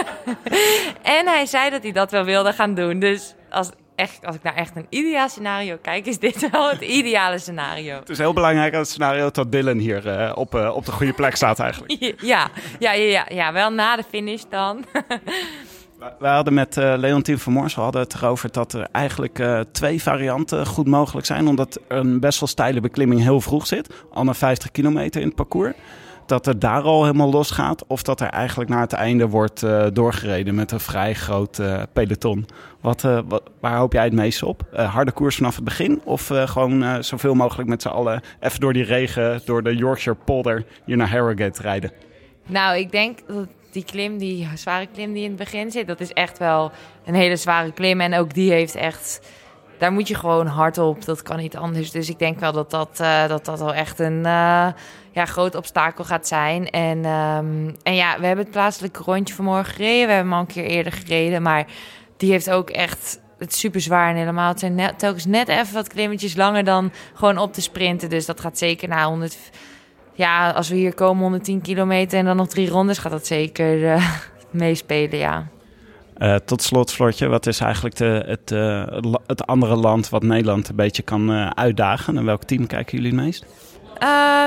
en 1.18 1.26
hij 1.26 1.46
zei 1.46 1.70
dat 1.70 1.82
hij 1.82 1.92
dat 1.92 2.10
wel 2.10 2.24
wilde 2.24 2.52
gaan 2.52 2.74
doen. 2.74 2.98
Dus 2.98 3.34
als, 3.50 3.70
echt, 3.94 4.26
als 4.26 4.36
ik 4.36 4.42
naar 4.42 4.54
echt 4.54 4.76
een 4.76 4.86
ideaal 4.88 5.28
scenario 5.28 5.78
kijk, 5.82 6.06
is 6.06 6.18
dit 6.18 6.50
wel 6.50 6.70
het 6.70 6.80
ideale 6.80 7.38
scenario. 7.38 7.94
Het 7.94 8.08
is 8.08 8.18
heel 8.18 8.32
belangrijk 8.32 8.74
het 8.74 8.88
scenario 8.88 9.30
dat 9.30 9.52
Dylan 9.52 9.78
hier 9.78 10.08
eh, 10.08 10.32
op, 10.34 10.54
eh, 10.54 10.74
op 10.74 10.84
de 10.84 10.92
goede 10.92 11.12
plek 11.12 11.36
staat 11.36 11.58
eigenlijk. 11.58 11.92
Ja, 12.22 12.48
ja, 12.78 12.92
ja, 12.92 12.92
ja, 12.92 13.26
ja 13.28 13.52
wel 13.52 13.70
na 13.70 13.96
de 13.96 14.04
finish 14.10 14.42
dan. 14.48 14.84
We 16.18 16.26
hadden 16.26 16.54
met 16.54 16.76
eh 16.76 16.94
Leontien 16.96 17.38
van 17.38 17.52
Moorsel 17.52 17.82
hadden 17.82 18.00
het 18.00 18.14
erover 18.14 18.52
dat 18.52 18.72
er 18.72 18.88
eigenlijk 18.92 19.38
eh, 19.38 19.60
twee 19.72 20.02
varianten 20.02 20.66
goed 20.66 20.86
mogelijk 20.86 21.26
zijn. 21.26 21.46
Omdat 21.46 21.80
er 21.88 21.96
een 21.96 22.20
best 22.20 22.40
wel 22.40 22.48
steile 22.48 22.80
beklimming 22.80 23.20
heel 23.20 23.40
vroeg 23.40 23.66
zit. 23.66 23.94
Al 24.10 24.24
na 24.24 24.34
50 24.34 24.70
kilometer 24.70 25.20
in 25.20 25.26
het 25.26 25.36
parcours. 25.36 25.74
Dat 26.26 26.44
het 26.46 26.60
daar 26.60 26.82
al 26.82 27.04
helemaal 27.04 27.30
los 27.30 27.50
gaat. 27.50 27.86
Of 27.86 28.02
dat 28.02 28.20
er 28.20 28.28
eigenlijk 28.28 28.70
naar 28.70 28.80
het 28.80 28.92
einde 28.92 29.28
wordt 29.28 29.62
eh, 29.62 29.86
doorgereden 29.92 30.54
met 30.54 30.72
een 30.72 30.80
vrij 30.80 31.14
groot 31.14 31.60
peloton. 31.92 32.46
Wat, 32.80 33.02
waar 33.60 33.76
hoop 33.76 33.92
jij 33.92 34.04
het 34.04 34.12
meest 34.12 34.42
op? 34.42 34.62
Harde 34.72 35.12
koers 35.12 35.36
vanaf 35.36 35.54
het 35.54 35.64
begin? 35.64 36.00
Of 36.04 36.30
gewoon 36.44 37.04
zoveel 37.04 37.34
mogelijk 37.34 37.68
met 37.68 37.82
z'n 37.82 37.88
allen 37.88 38.22
even 38.40 38.60
door 38.60 38.72
die 38.72 38.84
regen, 38.84 39.40
door 39.44 39.62
de 39.62 39.76
Yorkshire 39.76 40.18
polder 40.24 40.64
hier 40.84 40.96
naar 40.96 41.10
Harrogate 41.10 41.62
rijden? 41.62 41.92
Nou, 42.46 42.78
ik 42.78 42.90
denk 42.90 43.18
dat 43.26 43.46
die 43.72 43.84
klim, 43.84 44.18
die 44.18 44.48
zware 44.54 44.86
klim 44.86 45.12
die 45.12 45.22
in 45.22 45.28
het 45.28 45.38
begin 45.38 45.70
zit, 45.70 45.86
dat 45.86 46.00
is 46.00 46.12
echt 46.12 46.38
wel 46.38 46.72
een 47.04 47.14
hele 47.14 47.36
zware 47.36 47.72
klim. 47.72 48.00
En 48.00 48.14
ook 48.14 48.34
die 48.34 48.50
heeft 48.50 48.74
echt, 48.74 49.20
daar 49.78 49.92
moet 49.92 50.08
je 50.08 50.14
gewoon 50.14 50.46
hard 50.46 50.78
op. 50.78 51.04
Dat 51.04 51.22
kan 51.22 51.36
niet 51.36 51.56
anders. 51.56 51.90
Dus 51.90 52.08
ik 52.08 52.18
denk 52.18 52.40
wel 52.40 52.52
dat 52.52 52.70
dat, 52.70 53.00
eh, 53.00 53.28
dat, 53.28 53.44
dat 53.44 53.58
wel 53.58 53.74
echt 53.74 53.98
een 53.98 54.26
eh, 54.26 54.68
ja, 55.10 55.24
groot 55.24 55.54
obstakel 55.54 56.04
gaat 56.04 56.28
zijn. 56.28 56.70
En, 56.70 57.04
ehm, 57.04 57.70
en 57.82 57.94
ja, 57.94 58.18
we 58.20 58.26
hebben 58.26 58.44
het 58.44 58.54
plaatselijke 58.54 59.02
rondje 59.02 59.34
vanmorgen 59.34 59.74
gereden. 59.74 60.06
We 60.06 60.12
hebben 60.12 60.32
hem 60.32 60.32
al 60.32 60.40
een 60.40 60.46
keer 60.46 60.64
eerder 60.64 60.92
gereden. 60.92 61.42
Maar 61.42 61.66
die 62.16 62.30
heeft 62.30 62.50
ook 62.50 62.70
echt 62.70 63.20
het 63.38 63.54
super 63.54 63.80
zwaar 63.80 64.10
en 64.10 64.16
helemaal. 64.16 64.48
Het 64.48 64.60
zijn 64.60 64.74
net, 64.74 64.98
telkens 64.98 65.24
net 65.24 65.48
even 65.48 65.74
wat 65.74 65.88
klimmetjes 65.88 66.36
langer 66.36 66.64
dan 66.64 66.92
gewoon 67.14 67.38
op 67.38 67.52
te 67.52 67.60
sprinten. 67.60 68.10
Dus 68.10 68.26
dat 68.26 68.40
gaat 68.40 68.58
zeker 68.58 68.88
na 68.88 69.06
100 69.06 69.36
ja, 70.14 70.50
als 70.50 70.68
we 70.68 70.74
hier 70.74 70.94
komen 70.94 71.22
110 71.22 71.60
kilometer 71.60 72.18
en 72.18 72.24
dan 72.24 72.36
nog 72.36 72.48
drie 72.48 72.68
rondes, 72.68 72.98
gaat 72.98 73.12
dat 73.12 73.26
zeker 73.26 73.92
eh, 73.92 74.12
meespelen, 74.50 75.18
ja. 75.18 75.46
Eh, 76.16 76.34
tot 76.34 76.62
slot, 76.62 76.92
Floortje, 76.92 77.28
wat 77.28 77.46
is 77.46 77.60
eigenlijk 77.60 77.96
de, 77.96 78.24
het, 78.26 78.52
eh, 78.52 79.12
het 79.26 79.46
andere 79.46 79.76
land 79.76 80.08
wat 80.08 80.22
Nederland 80.22 80.68
een 80.68 80.76
beetje 80.76 81.02
kan 81.02 81.56
uitdagen? 81.56 82.16
En 82.16 82.24
welk 82.24 82.42
team 82.42 82.66
kijken 82.66 82.96
jullie 82.98 83.12
het 83.12 83.24
meest? 83.24 83.44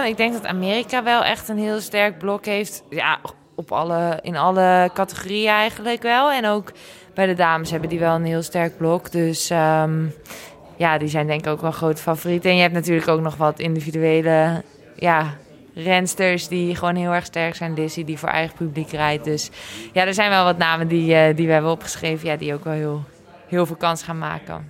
Ik 0.06 0.18
denk 0.18 0.34
dat 0.34 0.46
Amerika 0.46 1.04
wel 1.04 1.24
echt 1.24 1.50
een 1.50 1.58
heel 1.58 1.80
sterk 1.80 2.18
blok 2.18 2.46
heeft. 2.46 2.84
Ja, 2.90 3.20
op 3.56 3.72
alle, 3.72 4.20
in 4.22 4.36
alle 4.36 4.90
categorieën 4.94 5.50
eigenlijk 5.50 6.02
wel. 6.02 6.32
En 6.32 6.46
ook 6.46 6.72
bij 7.14 7.26
de 7.26 7.34
dames 7.34 7.72
hebben 7.72 7.90
die 7.90 8.00
wel 8.00 8.16
een 8.16 8.26
heel 8.26 8.42
sterk 8.42 8.78
blok. 8.78 9.12
Dus 9.12 9.50
ehm, 9.50 10.06
ja, 10.78 10.98
die 10.98 11.08
zijn 11.08 11.28
denk 11.28 11.46
ik 11.46 11.52
ook 11.52 11.62
wel 11.62 11.72
grote 11.72 12.02
favorieten. 12.02 12.50
En 12.50 12.56
je 12.56 12.62
hebt 12.62 12.74
natuurlijk 12.74 13.08
ook 13.08 13.22
nog 13.22 13.36
wat 13.36 13.60
individuele 13.60 14.64
ja, 14.96 15.34
rensters 15.76 16.48
die 16.48 16.76
gewoon 16.76 16.96
heel 16.96 17.12
erg 17.12 17.26
sterk 17.26 17.56
zijn. 17.56 17.74
Lizzie 17.74 18.06
die 18.06 18.18
voor 18.18 18.30
eigen 18.30 18.56
publiek 18.56 18.92
rijdt. 18.92 19.24
Dus 19.24 19.50
ja, 19.94 20.06
er 20.06 20.14
zijn 20.14 20.30
wel 20.30 20.44
wat 20.44 20.58
namen 20.58 20.88
die, 20.88 21.16
eh, 21.16 21.36
die 21.36 21.48
we 21.48 21.54
hebben 21.54 21.72
opgeschreven. 21.72 22.28
Ja, 22.28 22.36
die 22.36 22.54
ook 22.54 22.64
wel 22.64 22.74
heel, 22.74 23.04
heel 23.48 23.66
veel 23.66 23.76
kans 23.76 24.04
gaan 24.04 24.18
maken. 24.18 24.70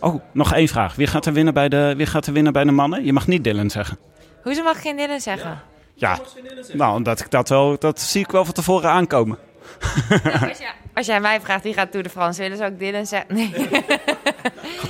Oh, 0.00 0.22
nog 0.32 0.52
één 0.52 0.68
vraag. 0.68 0.94
Wie 0.94 1.06
gaat 1.06 1.26
er 1.26 1.32
winnen 1.32 1.54
bij 1.54 1.68
de, 1.68 1.94
wie 1.96 2.06
gaat 2.06 2.26
er 2.26 2.32
winnen 2.32 2.52
bij 2.52 2.64
de 2.64 2.70
mannen? 2.70 3.04
Je 3.04 3.12
mag 3.12 3.26
niet 3.26 3.44
Dylan 3.44 3.70
zeggen. 3.70 3.98
Hoezo 4.42 4.62
mag 4.62 4.76
ik 4.76 4.82
geen 4.82 4.96
Dylan 4.96 5.20
zeggen? 5.20 5.60
Ja, 5.94 6.18
nou, 6.72 7.02
dat, 7.02 7.20
ik 7.20 7.30
dat, 7.30 7.48
wel, 7.48 7.78
dat 7.78 8.00
zie 8.00 8.22
ik 8.22 8.30
wel 8.30 8.44
van 8.44 8.54
tevoren 8.54 8.90
aankomen. 8.90 9.38
Jij, 10.08 10.74
als 10.94 11.06
jij 11.06 11.20
mij 11.20 11.40
vraagt, 11.40 11.62
wie 11.62 11.74
gaat 11.74 11.90
Tour 11.90 12.02
de 12.02 12.10
France 12.10 12.42
willen, 12.42 12.56
zou 12.56 12.72
ik 12.72 12.78
Dylan 12.78 13.06
zeggen. 13.06 13.34
Nee. 13.34 13.52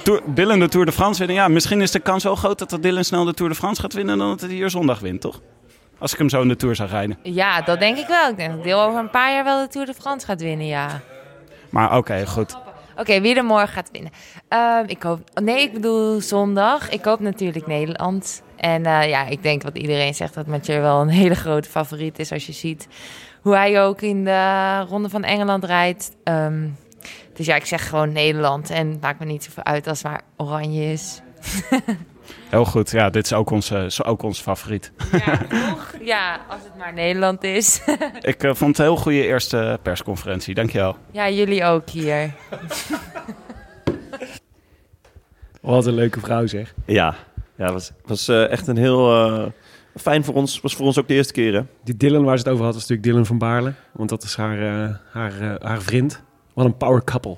Tour, 0.04 0.22
Dylan 0.26 0.58
de 0.58 0.68
Tour 0.68 0.86
de 0.86 0.92
France 0.92 1.18
winnen. 1.18 1.36
Ja, 1.36 1.48
misschien 1.48 1.80
is 1.80 1.90
de 1.90 1.98
kans 1.98 2.24
wel 2.24 2.34
groot 2.34 2.58
dat 2.58 2.82
Dylan 2.82 3.04
snel 3.04 3.24
de 3.24 3.34
Tour 3.34 3.50
de 3.50 3.56
France 3.56 3.80
gaat 3.80 3.92
winnen... 3.92 4.18
dan 4.18 4.28
dat 4.28 4.40
hij 4.40 4.50
hier 4.50 4.70
zondag 4.70 5.00
wint, 5.00 5.20
toch? 5.20 5.40
Als 5.98 6.12
ik 6.12 6.18
hem 6.18 6.28
zo 6.28 6.42
in 6.42 6.48
de 6.48 6.56
Tour 6.56 6.76
zou 6.76 6.88
rijden. 6.88 7.18
Ja, 7.22 7.60
dat 7.60 7.78
denk 7.78 7.98
ik 7.98 8.06
wel. 8.06 8.30
Ik 8.30 8.36
denk 8.36 8.54
dat 8.54 8.64
Deel 8.64 8.80
over 8.80 8.98
een 8.98 9.10
paar 9.10 9.32
jaar 9.32 9.44
wel 9.44 9.62
de 9.62 9.68
Tour 9.68 9.86
de 9.86 9.94
France 9.94 10.26
gaat 10.26 10.40
winnen, 10.40 10.66
ja. 10.66 11.00
Maar 11.70 11.96
oké, 11.96 12.26
goed. 12.26 12.56
Oké, 12.96 13.20
wie 13.20 13.34
er 13.34 13.44
morgen 13.44 13.68
gaat 13.68 13.88
winnen? 13.92 14.10
Ehm, 14.48 14.84
ik 14.86 15.02
hoop... 15.02 15.20
Nee, 15.42 15.62
ik 15.62 15.72
bedoel 15.72 16.20
zondag. 16.20 16.90
Ik 16.90 17.04
hoop 17.04 17.20
natuurlijk 17.20 17.66
Nederland. 17.66 18.42
En 18.56 18.86
eh, 18.86 19.08
ja, 19.08 19.26
ik 19.26 19.42
denk 19.42 19.62
wat 19.62 19.78
iedereen 19.78 20.14
zegt, 20.14 20.34
dat 20.34 20.46
Mathieu 20.46 20.80
wel 20.80 21.00
een 21.00 21.08
hele 21.22 21.34
grote 21.34 21.68
favoriet 21.68 22.18
is. 22.18 22.32
Als 22.32 22.46
je 22.46 22.52
ziet 22.52 22.88
hoe 23.44 23.54
hij 23.54 23.82
ook 23.82 24.00
in 24.00 24.24
de 24.24 24.80
Ronde 24.88 25.08
van 25.08 25.24
Engeland 25.24 25.64
rijdt. 25.64 26.16
Ehm, 26.22 26.68
dus 27.32 27.46
ja, 27.46 27.56
ik 27.56 27.64
zeg 27.64 27.88
gewoon 27.88 28.12
Nederland. 28.12 28.70
En 28.70 28.90
het 28.90 29.00
maakt 29.00 29.18
me 29.18 29.24
niet 29.24 29.44
zoveel 29.44 29.64
uit 29.64 29.86
als 29.86 30.02
het 30.02 30.10
maar 30.10 30.22
oranje 30.36 30.92
is. 30.92 31.20
Heel 32.50 32.64
goed. 32.64 32.90
Ja, 32.90 33.10
dit 33.10 33.24
is 33.24 33.32
ook 33.32 33.50
onze, 33.50 33.78
is 33.78 34.04
ook 34.04 34.22
onze 34.22 34.42
favoriet. 34.42 34.92
Ja, 35.12 35.38
toch? 35.68 35.94
Ja, 36.00 36.40
als 36.48 36.60
het 36.62 36.76
maar 36.78 36.92
Nederland 36.92 37.42
is. 37.42 37.80
Ik 38.20 38.42
eh, 38.42 38.54
vond 38.54 38.70
het 38.70 38.78
een 38.78 38.84
heel 38.84 38.96
goede 39.02 39.26
eerste 39.26 39.78
persconferentie. 39.82 40.54
Dankjewel. 40.54 40.96
ja, 41.10 41.30
jullie 41.30 41.64
ook 41.64 41.88
hier. 41.90 42.34
Wat 45.60 45.86
een 45.86 45.94
leuke 45.94 46.20
vrouw 46.20 46.46
zeg. 46.46 46.74
Ja, 46.86 47.14
ja 47.56 47.72
was, 47.72 47.90
was 48.04 48.28
eh, 48.28 48.50
echt 48.50 48.66
een 48.66 48.76
heel... 48.76 49.26
eh, 49.26 49.46
fijn 49.96 50.24
voor 50.24 50.34
ons. 50.34 50.60
Was 50.60 50.76
voor 50.76 50.86
ons 50.86 50.98
ook 50.98 51.08
de 51.08 51.14
eerste 51.14 51.32
keer, 51.32 51.54
hè? 51.54 51.62
Die 51.84 51.96
Dylan 51.96 52.24
waar 52.24 52.38
ze 52.38 52.44
het 52.44 52.52
over 52.52 52.64
had, 52.64 52.74
was 52.74 52.82
natuurlijk 52.82 53.08
Dylan 53.08 53.26
van 53.26 53.38
Baarle. 53.38 53.72
Want 53.92 54.08
dat 54.08 54.22
is 54.22 54.36
haar, 54.36 54.58
eh, 54.58 54.94
haar, 55.10 55.40
eh, 55.40 55.54
haar 55.68 55.82
vriend. 55.82 56.22
Wat 56.54 56.64
een 56.64 56.76
power 56.76 57.04
couple. 57.04 57.36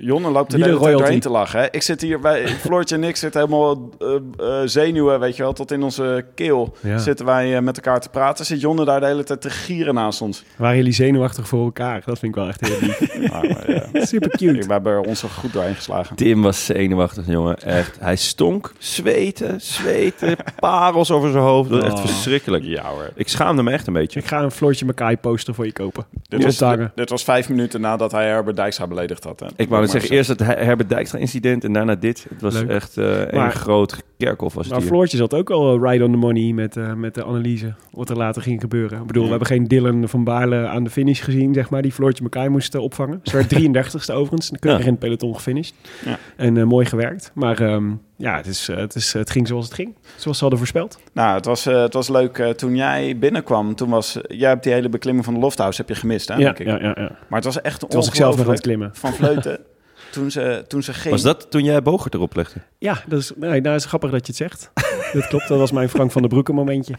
Jonne 0.00 0.30
loopt 0.30 0.52
er 0.52 0.58
doorheen 0.70 1.20
te 1.20 1.30
lachen. 1.30 1.60
Hè? 1.60 1.66
Ik 1.70 1.82
zit 1.82 2.00
hier 2.00 2.20
bij 2.20 2.46
Floortje 2.66 2.94
en 2.94 3.04
ik 3.04 3.16
zitten 3.16 3.40
helemaal 3.40 3.88
eh, 3.98 4.14
eh, 4.60 4.68
zenuwen, 4.68 5.20
weet 5.20 5.36
je 5.36 5.42
wel, 5.42 5.52
tot 5.52 5.72
in 5.72 5.82
onze 5.82 6.24
keel. 6.34 6.76
Ja. 6.82 6.98
Zitten 6.98 7.26
wij 7.26 7.56
eh, 7.56 7.62
met 7.62 7.76
elkaar 7.76 8.00
te 8.00 8.08
praten. 8.08 8.46
Zit 8.46 8.60
Jonne 8.60 8.84
daar 8.84 9.00
de 9.00 9.06
hele 9.06 9.24
tijd 9.24 9.40
te 9.40 9.50
gieren 9.50 9.94
naast 9.94 10.20
ons. 10.20 10.44
Waren 10.56 10.76
jullie 10.76 10.92
zenuwachtig 10.92 11.48
voor 11.48 11.64
elkaar? 11.64 12.02
Dat 12.04 12.18
vind 12.18 12.36
ik 12.36 12.40
wel 12.40 12.48
echt 12.48 12.66
heel 12.68 12.78
lief. 12.80 12.96
Nou, 13.30 13.48
maar, 13.48 13.70
ja. 13.92 14.04
Super 14.06 14.30
cute. 14.30 14.66
We 14.66 14.72
hebben 14.72 14.92
er 14.92 15.00
ons 15.00 15.22
er 15.22 15.28
goed 15.28 15.52
doorheen 15.52 15.74
geslagen. 15.74 16.16
Tim 16.16 16.42
was 16.42 16.64
zenuwachtig, 16.64 17.26
jongen. 17.26 17.56
Echt. 17.62 17.96
Hij 18.00 18.16
stonk, 18.16 18.72
zweten, 18.78 19.60
zweten, 19.60 20.36
parels 20.60 21.10
over 21.10 21.30
zijn 21.30 21.42
hoofd. 21.42 21.70
Dat 21.70 21.80
was 21.82 21.90
echt 21.92 21.98
Oh. 21.98 22.06
verschrikkelijk. 22.06 22.64
Ja 22.64 22.82
hoor. 22.82 23.10
Ik 23.14 23.28
schaamde 23.28 23.62
me 23.62 23.70
echt 23.70 23.86
een 23.86 23.92
beetje. 23.92 24.20
Ik 24.20 24.26
ga 24.26 24.42
een 24.42 24.50
Floortje 24.50 24.84
Makai 24.84 25.16
poster 25.16 25.54
voor 25.54 25.64
je 25.64 25.72
kopen. 25.72 26.04
Dit 26.28 26.44
was, 26.44 26.78
dit 26.94 27.10
was 27.10 27.24
vijf 27.24 27.48
minuten 27.48 27.80
nadat 27.80 28.12
hij 28.12 28.26
Herbert 28.26 28.56
Dijkstra 28.56 28.86
beledigd 28.86 29.24
had. 29.24 29.40
Hè? 29.40 29.46
Ik 29.56 29.68
wou 29.68 29.87
net 29.92 30.00
zeggen, 30.02 30.16
eerst 30.16 30.28
het 30.28 30.40
Her- 30.40 30.64
Herbert 30.64 30.88
Dijkstra-incident 30.88 31.64
en 31.64 31.72
daarna 31.72 31.94
dit. 31.94 32.26
Het 32.28 32.40
was 32.40 32.54
Leuk. 32.54 32.68
echt 32.68 32.96
eh 32.96 33.04
een 33.20 33.28
Maar- 33.38 33.52
groot 33.52 34.02
kerkhof 34.16 34.54
was 34.54 34.64
het 34.64 34.72
Maar 34.72 34.82
hier. 34.82 34.90
Floortje 34.90 35.16
zat 35.16 35.34
ook 35.34 35.50
al 35.50 35.78
right 35.80 36.02
on 36.04 36.10
the 36.10 36.16
money 36.16 36.52
met, 36.52 36.76
eh, 36.76 36.92
met 36.94 37.14
de 37.14 37.24
analyse. 37.24 37.74
Wat 37.90 38.10
er 38.10 38.16
later 38.16 38.42
ging 38.42 38.60
gebeuren. 38.60 39.00
Ik 39.00 39.06
bedoel, 39.06 39.22
we 39.24 39.28
hebben 39.30 39.48
geen 39.48 39.64
Dylan 39.68 40.08
van 40.08 40.24
Baarle 40.24 40.66
aan 40.66 40.84
de 40.84 40.90
finish 40.90 41.24
gezien, 41.24 41.54
zeg 41.54 41.70
maar. 41.70 41.82
Die 41.82 41.92
Floortje 41.92 42.22
Makai 42.22 42.48
moest 42.48 42.74
eh, 42.74 42.80
opvangen. 42.82 43.20
Ze 43.22 43.36
werd 43.36 43.48
33ste 43.54 44.12
overigens. 44.12 44.48
Dan 44.48 44.58
keurig 44.58 44.80
Ja. 44.80 44.86
in 44.86 44.90
het 44.92 45.00
peloton 45.00 45.34
gefinished. 45.34 45.74
Ja. 46.04 46.18
En 46.36 46.56
eh, 46.56 46.64
mooi 46.64 46.86
gewerkt. 46.86 47.30
Maar 47.34 47.60
ehm, 47.60 47.90
ja, 48.16 48.36
het, 48.36 48.46
is, 48.46 48.68
eh, 48.68 48.76
het, 48.76 48.94
is, 48.94 49.12
het 49.12 49.30
ging 49.30 49.46
zoals 49.48 49.64
het 49.64 49.74
ging. 49.74 49.94
Zoals 50.16 50.36
ze 50.36 50.42
hadden 50.42 50.58
voorspeld. 50.58 50.98
Nou, 51.12 51.34
het 51.36 51.44
was, 51.44 51.66
eh, 51.66 51.82
het 51.82 51.92
was 51.94 52.08
leuk. 52.08 52.38
eh, 52.38 52.48
toen 52.48 52.76
jij 52.76 53.18
binnenkwam, 53.18 53.74
toen 53.74 53.88
was... 53.90 54.18
jij 54.26 54.48
hebt 54.48 54.62
die 54.64 54.72
hele 54.72 54.88
beklimming 54.88 55.24
van 55.24 55.34
de 55.34 55.40
Lofthouse 55.40 55.80
heb 55.80 55.88
je 55.88 55.94
gemist, 55.94 56.28
hè? 56.28 56.34
Ja, 56.34 56.40
denk 56.40 56.58
ik. 56.58 56.66
ja, 56.66 56.78
ja, 56.78 56.92
ja. 56.96 57.10
Maar 57.28 57.38
het 57.40 57.44
was 57.44 57.60
echt 57.60 57.82
een 57.82 57.88
Toen 57.88 57.98
was 57.98 58.08
ik 58.08 58.14
zelf 58.14 58.36
nog 58.36 58.46
aan 58.46 58.52
het 58.52 58.60
klimmen. 58.60 58.90
van 58.92 59.12
Vleuten. 59.12 59.58
toen, 60.10 60.30
ze, 60.30 60.64
toen 60.68 60.82
ze 60.82 60.92
ging... 60.92 61.14
Was 61.14 61.22
dat 61.22 61.50
toen 61.50 61.64
jij 61.64 61.82
Bogert 61.82 62.14
erop 62.14 62.34
legde? 62.36 62.60
Ja, 62.78 63.02
dat 63.06 63.18
is, 63.18 63.32
nee, 63.36 63.60
nou 63.60 63.74
is 63.74 63.80
het 63.80 63.88
grappig 63.88 64.10
dat 64.10 64.26
je 64.26 64.32
het 64.32 64.36
zegt. 64.36 64.70
dat 65.12 65.26
klopt, 65.26 65.48
dat 65.48 65.58
was 65.58 65.72
mijn 65.72 65.88
Frank 65.88 66.12
van 66.12 66.20
der 66.20 66.30
Broeke 66.30 66.52
momentje. 66.52 66.94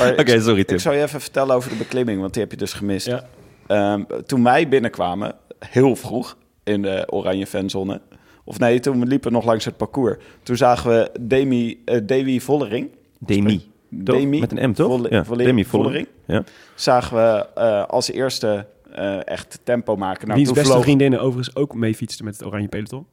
Oké, 0.00 0.32
ik, 0.32 0.40
sorry 0.40 0.64
Tim. 0.64 0.76
ik 0.76 0.82
zou 0.82 0.94
je 0.96 1.02
even 1.02 1.20
vertellen 1.20 1.54
over 1.54 1.70
de 1.70 1.76
beklimming, 1.76 2.20
want 2.20 2.32
die 2.32 2.42
heb 2.42 2.50
je 2.50 2.56
dus 2.56 2.72
gemist. 2.72 3.06
Ja. 3.06 3.24
Ehm, 3.66 4.02
toen 4.26 4.44
wij 4.44 4.68
binnenkwamen, 4.68 5.34
heel 5.58 5.96
vroeg 5.96 6.36
in 6.64 6.82
de 6.82 7.06
oranje 7.10 7.46
fanzone... 7.46 8.00
Of 8.44 8.58
nee, 8.58 8.80
toen 8.80 9.00
we 9.00 9.06
liepen 9.06 9.32
nog 9.32 9.44
langs 9.44 9.64
het 9.64 9.76
parcours. 9.76 10.16
Toen 10.42 10.56
zagen 10.56 10.90
we 10.90 11.10
Demi, 11.20 11.82
eh 11.84 12.00
Davy 12.02 12.40
Vollering. 12.40 12.90
Demi. 13.18 13.70
Demi. 13.88 14.40
Met 14.40 14.52
een 14.58 14.70
M, 14.70 14.72
toch? 14.72 14.86
Volle- 14.86 15.10
ja, 15.10 15.24
Volle- 15.24 15.44
Demi 15.44 15.64
Vollering. 15.64 16.06
Vollering. 16.26 16.46
Ja. 16.46 16.52
Zagen 16.74 17.16
we 17.16 17.46
eh, 17.54 17.84
als 17.86 18.10
eerste 18.10 18.66
eh, 18.94 19.26
echt 19.26 19.60
tempo 19.64 19.96
maken. 19.96 20.22
Nou, 20.26 20.34
Wiens 20.34 20.46
toen 20.48 20.54
beste 20.58 20.70
vloog- 20.72 20.84
vriendinnen 20.84 21.20
overigens 21.20 21.56
ook 21.56 21.74
mee 21.74 21.94
fietsten 21.94 22.24
met 22.24 22.36
het 22.36 22.46
oranje 22.46 22.68
peloton. 22.68 23.06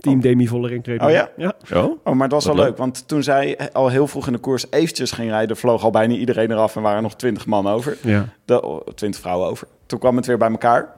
Team 0.00 0.16
Oh. 0.16 0.22
Demi 0.22 0.48
Vollering. 0.48 1.00
Oh 1.02 1.10
ja? 1.10 1.30
Ja. 1.36 1.54
Oh? 1.74 2.04
Maar 2.14 2.28
dat 2.28 2.30
was 2.30 2.44
Wat 2.44 2.54
wel 2.54 2.54
leuk. 2.54 2.64
leuk. 2.64 2.76
Want 2.76 3.08
toen 3.08 3.22
zij 3.22 3.70
al 3.72 3.88
heel 3.88 4.06
vroeg 4.06 4.26
in 4.26 4.32
de 4.32 4.38
koers 4.38 4.66
eventjes 4.70 5.10
ging 5.10 5.30
rijden... 5.30 5.56
vloog 5.56 5.84
al 5.84 5.90
bijna 5.90 6.14
iedereen 6.14 6.50
eraf 6.50 6.76
en 6.76 6.82
waren 6.82 6.96
er 6.96 7.02
nog 7.02 7.16
twintig 7.16 7.46
man 7.46 7.66
over. 7.68 7.96
ja. 8.02 8.28
De, 8.44 8.62
oh, 8.62 8.86
twintig 8.94 9.20
vrouwen 9.20 9.48
over. 9.48 9.66
Toen 9.86 9.98
kwam 9.98 10.16
het 10.16 10.26
weer 10.26 10.38
bij 10.38 10.50
elkaar. 10.50 10.94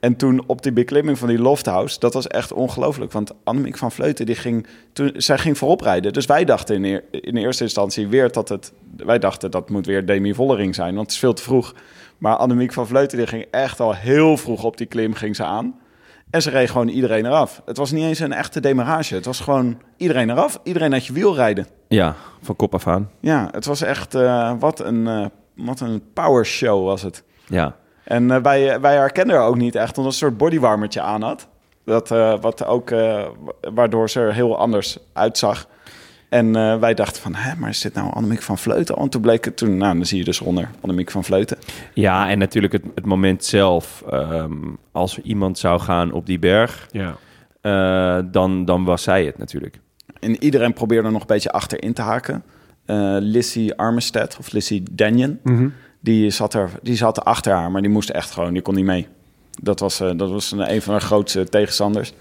En 0.00 0.16
toen 0.16 0.42
op 0.46 0.62
die 0.62 0.72
beklimming 0.72 1.18
van 1.18 1.28
die 1.28 1.38
Lofthouse, 1.38 1.98
dat 1.98 2.14
was 2.14 2.26
echt 2.26 2.52
ongelooflijk. 2.52 3.12
Want 3.12 3.32
Annemiek 3.44 3.76
van 3.78 3.92
Vleuten, 3.92 4.26
die 4.26 4.34
ging, 4.34 4.66
toen, 4.92 5.12
zij 5.16 5.38
ging 5.38 5.58
voorop 5.58 5.80
rijden. 5.80 6.12
Dus 6.12 6.26
wij 6.26 6.44
dachten 6.44 6.74
in, 6.76 6.84
eer- 6.84 7.04
in 7.10 7.36
eerste 7.36 7.62
instantie 7.64 8.08
weer 8.08 8.32
dat 8.32 8.48
het... 8.48 8.72
Wij 8.96 9.18
dachten 9.18 9.50
dat 9.50 9.70
moet 9.70 9.86
weer 9.86 10.06
Demi 10.06 10.34
Vollering 10.34 10.74
zijn, 10.74 10.94
want 10.94 11.06
het 11.06 11.14
is 11.14 11.18
veel 11.18 11.32
te 11.34 11.42
vroeg. 11.42 11.74
Maar 12.20 12.36
Annemiek 12.36 12.72
van 12.72 12.86
Vleuten, 12.86 13.18
die 13.18 13.26
ging 13.26 13.46
echt 13.50 13.80
al 13.80 13.94
heel 13.94 14.36
vroeg 14.36 14.64
op 14.64 14.76
die 14.76 14.86
klim 14.86 15.14
ging 15.14 15.36
ze 15.36 15.44
aan. 15.44 15.74
En 16.30 16.42
ze 16.42 16.50
reed 16.50 16.70
gewoon 16.70 16.88
iedereen 16.88 17.26
eraf. 17.26 17.62
Het 17.64 17.76
was 17.76 17.90
niet 17.90 18.04
eens 18.04 18.18
een 18.18 18.32
echte 18.32 18.60
demarrage. 18.60 19.14
Het 19.14 19.24
was 19.24 19.40
gewoon 19.40 19.78
iedereen 19.96 20.30
eraf. 20.30 20.60
Iedereen 20.62 20.92
uit 20.92 21.06
je 21.06 21.12
wiel 21.12 21.34
rijden. 21.34 21.66
Ja, 21.88 22.14
van 22.42 22.56
kop 22.56 22.74
af 22.74 22.86
aan. 22.86 23.10
Ja, 23.20 23.48
het 23.52 23.64
was 23.64 23.82
echt... 23.82 24.14
eh, 24.14 24.52
wat, 24.58 24.80
een, 24.80 25.06
eh 25.06 25.26
wat 25.54 25.80
een 25.80 26.02
power 26.12 26.46
show 26.46 26.84
was 26.84 27.02
het. 27.02 27.22
Ja. 27.46 27.76
En 28.04 28.30
eh, 28.30 28.42
wij, 28.42 28.80
wij 28.80 28.94
herkenden 28.94 29.36
haar 29.36 29.46
ook 29.46 29.56
niet 29.56 29.74
echt, 29.74 29.98
omdat 29.98 30.14
ze 30.14 30.24
een 30.24 30.30
soort 30.30 30.40
bodywarmertje 30.42 31.00
aan 31.00 31.22
had. 31.22 31.46
Dat, 31.84 32.08
wat 32.40 32.64
ook, 32.66 32.90
wa- 32.90 33.30
waardoor 33.74 34.10
ze 34.10 34.20
er 34.20 34.34
heel 34.34 34.58
anders 34.58 34.98
uitzag. 35.12 35.66
En 36.30 36.56
eh, 36.56 36.78
wij 36.78 36.94
dachten 36.94 37.22
van, 37.22 37.34
hè, 37.34 37.56
maar 37.56 37.68
is 37.68 37.80
dit 37.80 37.94
nou 37.94 38.12
Annemiek 38.12 38.42
van 38.42 38.58
Vleuten? 38.58 38.96
En 38.96 39.08
toen 39.08 39.20
bleek 39.20 39.44
het 39.44 39.56
toen, 39.56 39.76
nou, 39.76 39.94
dan 39.96 40.06
zie 40.06 40.18
je 40.18 40.24
dus 40.24 40.40
onder 40.40 40.70
Annemiek 40.80 41.10
van 41.10 41.24
Vleuten. 41.24 41.58
Ja, 41.94 42.28
en 42.30 42.38
natuurlijk 42.38 42.72
het, 42.72 42.82
het 42.94 43.06
moment 43.06 43.44
zelf. 43.44 44.02
ehm, 44.10 44.52
als 44.92 45.16
er 45.16 45.22
iemand 45.22 45.58
zou 45.58 45.80
gaan 45.80 46.12
op 46.12 46.26
die 46.26 46.38
berg, 46.38 46.88
Ja. 46.90 47.16
eh, 47.60 48.24
dan, 48.32 48.64
dan 48.64 48.84
was 48.84 49.02
zij 49.02 49.24
het 49.24 49.38
natuurlijk. 49.38 49.80
En 50.20 50.42
iedereen 50.44 50.72
probeerde 50.72 51.10
nog 51.10 51.20
een 51.20 51.26
beetje 51.26 51.52
achterin 51.52 51.92
te 51.92 52.02
haken. 52.02 52.42
Eh 52.86 53.16
Lissy 53.20 53.70
Armistead, 53.76 54.36
of 54.40 54.52
Lissy 54.52 54.82
Danyon, 54.90 55.38
die, 56.00 56.30
zat 56.30 56.54
er, 56.54 56.70
die 56.82 56.96
zat 56.96 57.24
achter 57.24 57.52
haar, 57.52 57.70
maar 57.70 57.82
die 57.82 57.90
moest 57.90 58.08
echt 58.10 58.30
gewoon, 58.30 58.52
die 58.52 58.62
kon 58.62 58.74
niet 58.74 58.84
mee. 58.84 59.06
Dat 59.62 59.80
was, 59.80 60.00
eh, 60.00 60.10
dat 60.16 60.30
was 60.30 60.52
een, 60.52 60.72
een 60.72 60.82
van 60.82 60.92
haar 60.92 61.02
grootste 61.02 61.44
tegenstanders. 61.44 62.12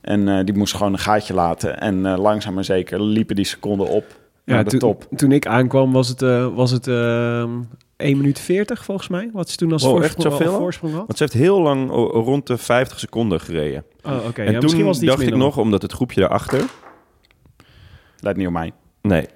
En 0.00 0.28
eh, 0.28 0.44
die 0.44 0.54
moest 0.54 0.74
gewoon 0.74 0.92
een 0.92 0.98
gaatje 0.98 1.34
laten. 1.34 1.80
En 1.80 2.06
eh, 2.06 2.18
langzaam 2.18 2.54
maar 2.54 2.64
zeker 2.64 3.02
liepen 3.02 3.36
die 3.36 3.44
seconden 3.44 3.88
op 3.88 4.04
naar 4.44 4.64
de 4.64 4.70
toen, 4.70 4.78
top. 4.78 5.06
toen 5.16 5.32
ik 5.32 5.46
aankwam 5.46 5.92
was 5.92 6.08
het, 6.08 6.22
eh, 6.22 6.54
was 6.54 6.70
het 6.70 6.86
ehm 6.86 7.50
1 7.96 8.16
minuut 8.16 8.40
40 8.40 8.84
volgens 8.84 9.08
mij. 9.08 9.30
Wat 9.32 9.50
ze 9.50 9.56
toen 9.56 9.72
als 9.72 9.82
Wow, 9.82 9.96
voorsprong, 9.96 10.46
al? 10.46 10.58
voorsprong 10.58 10.92
had. 10.92 11.06
Want 11.06 11.18
ze 11.18 11.22
heeft 11.22 11.36
heel 11.36 11.60
lang 11.60 11.90
rond 12.12 12.46
de 12.46 12.58
50 12.58 12.98
seconden 12.98 13.40
gereden. 13.40 13.84
Oh, 14.02 14.12
oké. 14.26 14.42
en 14.42 14.44
Ja, 14.44 14.52
toen 14.52 14.62
misschien 14.62 14.84
was 14.84 15.00
dacht 15.00 15.20
ik 15.20 15.36
nog, 15.36 15.56
omdat 15.56 15.82
het 15.82 15.92
groepje 15.92 16.20
daarachter... 16.20 16.64
Let 18.20 18.36
niet 18.36 18.46
op 18.46 18.52
mij. 18.52 18.72
Nee, 19.02 19.26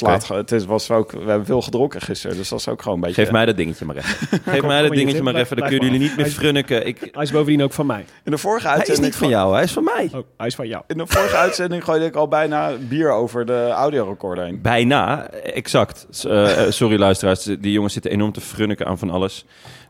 Het, 0.00 0.22
slaat, 0.22 0.28
het 0.28 0.52
is, 0.52 0.64
was 0.64 0.90
ook, 0.90 1.12
we 1.12 1.18
hebben 1.18 1.46
veel 1.46 1.62
gedronken 1.62 2.00
gisteren, 2.00 2.36
dus 2.36 2.48
dat 2.48 2.58
is 2.58 2.68
ook 2.68 2.82
gewoon 2.82 2.98
een 2.98 3.04
beetje... 3.04 3.22
geef 3.22 3.32
mij 3.32 3.46
dat 3.46 3.56
dingetje 3.56 3.84
maar 3.84 3.96
even. 3.96 4.28
Geef 4.52 4.62
mij 4.62 4.82
dat 4.82 4.90
dingetje 4.92 5.22
maar 5.22 5.32
Blijf- 5.32 5.44
even, 5.50 5.56
dan 5.56 5.68
kunnen 5.68 5.84
jullie 5.92 6.00
niet 6.08 6.16
meer 6.16 6.26
frunniken. 6.26 6.86
Ik, 6.86 7.08
Hij 7.12 7.22
is 7.22 7.30
bovendien 7.30 7.62
ook 7.62 7.72
van 7.72 7.86
mij. 7.86 8.04
In 8.24 8.30
de 8.30 8.38
vorige 8.38 8.66
hij 8.66 8.72
is 8.74 8.78
uitzending... 8.78 9.06
niet 9.06 9.16
van 9.22 9.28
jou, 9.28 9.54
hij 9.54 9.62
is 9.62 9.72
van 9.72 9.84
mij. 9.84 10.08
Oh, 10.14 10.22
hij 10.36 10.46
is 10.46 10.54
van 10.54 10.68
jou. 10.68 10.82
In 10.86 10.98
de 10.98 11.06
vorige 11.06 11.36
uitzending 11.46 11.84
gooide 11.84 12.04
ik 12.04 12.14
al 12.14 12.28
bijna 12.28 12.70
bier 12.88 13.10
over 13.10 13.46
de 13.46 13.68
audiorecorder 13.68 14.44
heen. 14.44 14.60
Bijna, 14.62 15.28
exact. 15.30 16.06
Eh, 16.24 16.64
eh, 16.66 16.70
sorry 16.70 16.98
luisteraars, 16.98 17.42
die 17.44 17.72
jongens 17.72 17.92
zitten 17.92 18.10
enorm 18.10 18.32
te 18.32 18.40
frunniken 18.40 18.86
aan 18.86 18.98
van 18.98 19.10
alles. 19.10 19.44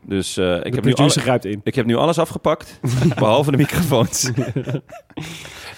Dus 0.05 0.37
eh, 0.37 0.55
ik, 0.55 0.63
De 0.63 0.69
heb 0.69 0.83
nu 1.43 1.49
in. 1.51 1.61
ik 1.63 1.75
heb 1.75 1.85
nu 1.85 1.95
alles 1.95 2.17
afgepakt, 2.19 2.79
behalve 3.15 3.51
de 3.51 3.57
microfoons. 3.57 4.31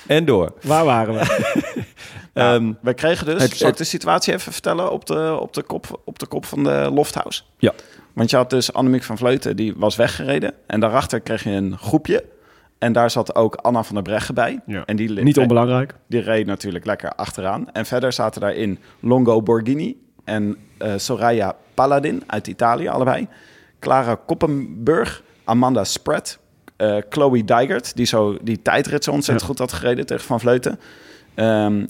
en 0.08 0.26
door. 0.26 0.54
Waar 0.62 0.86
waren 0.86 1.14
we? 1.14 1.65
Ehm, 2.36 2.72
We 2.82 2.94
kregen 2.94 3.26
dus, 3.26 3.42
Het- 3.42 3.58
zal 3.58 3.70
ik 3.70 3.78
de 3.78 3.84
situatie 3.84 4.34
even 4.34 4.52
vertellen 4.52 4.92
op 4.92 5.06
de, 5.06 5.38
op 5.40 5.54
de, 5.54 5.64
kop, 5.64 6.02
op 6.06 6.20
de 6.20 6.26
kop 6.28 6.46
van 6.46 6.64
de 6.64 6.90
Lofthouse? 6.94 7.42
Ja. 7.58 7.74
Want 8.14 8.30
je 8.30 8.36
had 8.36 8.50
dus 8.50 8.74
Annemiek 8.74 9.04
van 9.04 9.18
Vleuten, 9.18 9.56
die 9.56 9.74
was 9.78 9.96
weggereden. 9.96 10.54
En 10.68 10.80
daarachter 10.80 11.20
kreeg 11.20 11.44
je 11.44 11.50
een 11.50 11.78
groepje. 11.78 12.24
En 12.78 12.94
daar 12.94 13.10
zat 13.10 13.36
ook 13.36 13.56
Anna 13.56 13.84
van 13.84 13.96
der 13.96 14.04
Breggen 14.04 14.36
bij. 14.36 14.60
Ja. 14.66 14.86
En 14.86 14.96
die, 14.96 15.10
Niet 15.12 15.38
onbelangrijk. 15.38 15.94
Die 16.08 16.22
reed 16.22 16.46
natuurlijk 16.46 16.86
lekker 16.86 17.10
achteraan. 17.10 17.72
En 17.72 17.86
verder 17.86 18.14
zaten 18.14 18.42
daarin 18.42 18.80
Longo 19.00 19.42
Borghini 19.42 19.98
en 20.24 20.58
eh, 20.78 20.94
Soraya 20.98 21.56
Paladin 21.74 22.24
uit 22.28 22.48
Italië, 22.48 22.88
allebei. 22.88 23.28
Clara 23.80 24.16
Koppenburg, 24.26 25.24
Amanda 25.44 25.84
Spratt, 25.84 26.40
eh, 26.78 26.98
Chloe 27.10 27.44
Dijgert, 27.44 27.96
die, 27.96 28.06
zo, 28.06 28.38
die 28.42 28.62
tijdrit 28.62 29.04
zo 29.04 29.12
ontzettend 29.12 29.48
goed 29.48 29.60
had 29.60 29.74
gereden 29.74 30.06
tegen 30.06 30.26
Van 30.26 30.40
Vleuten. 30.40 30.80
Ehm 31.34 31.86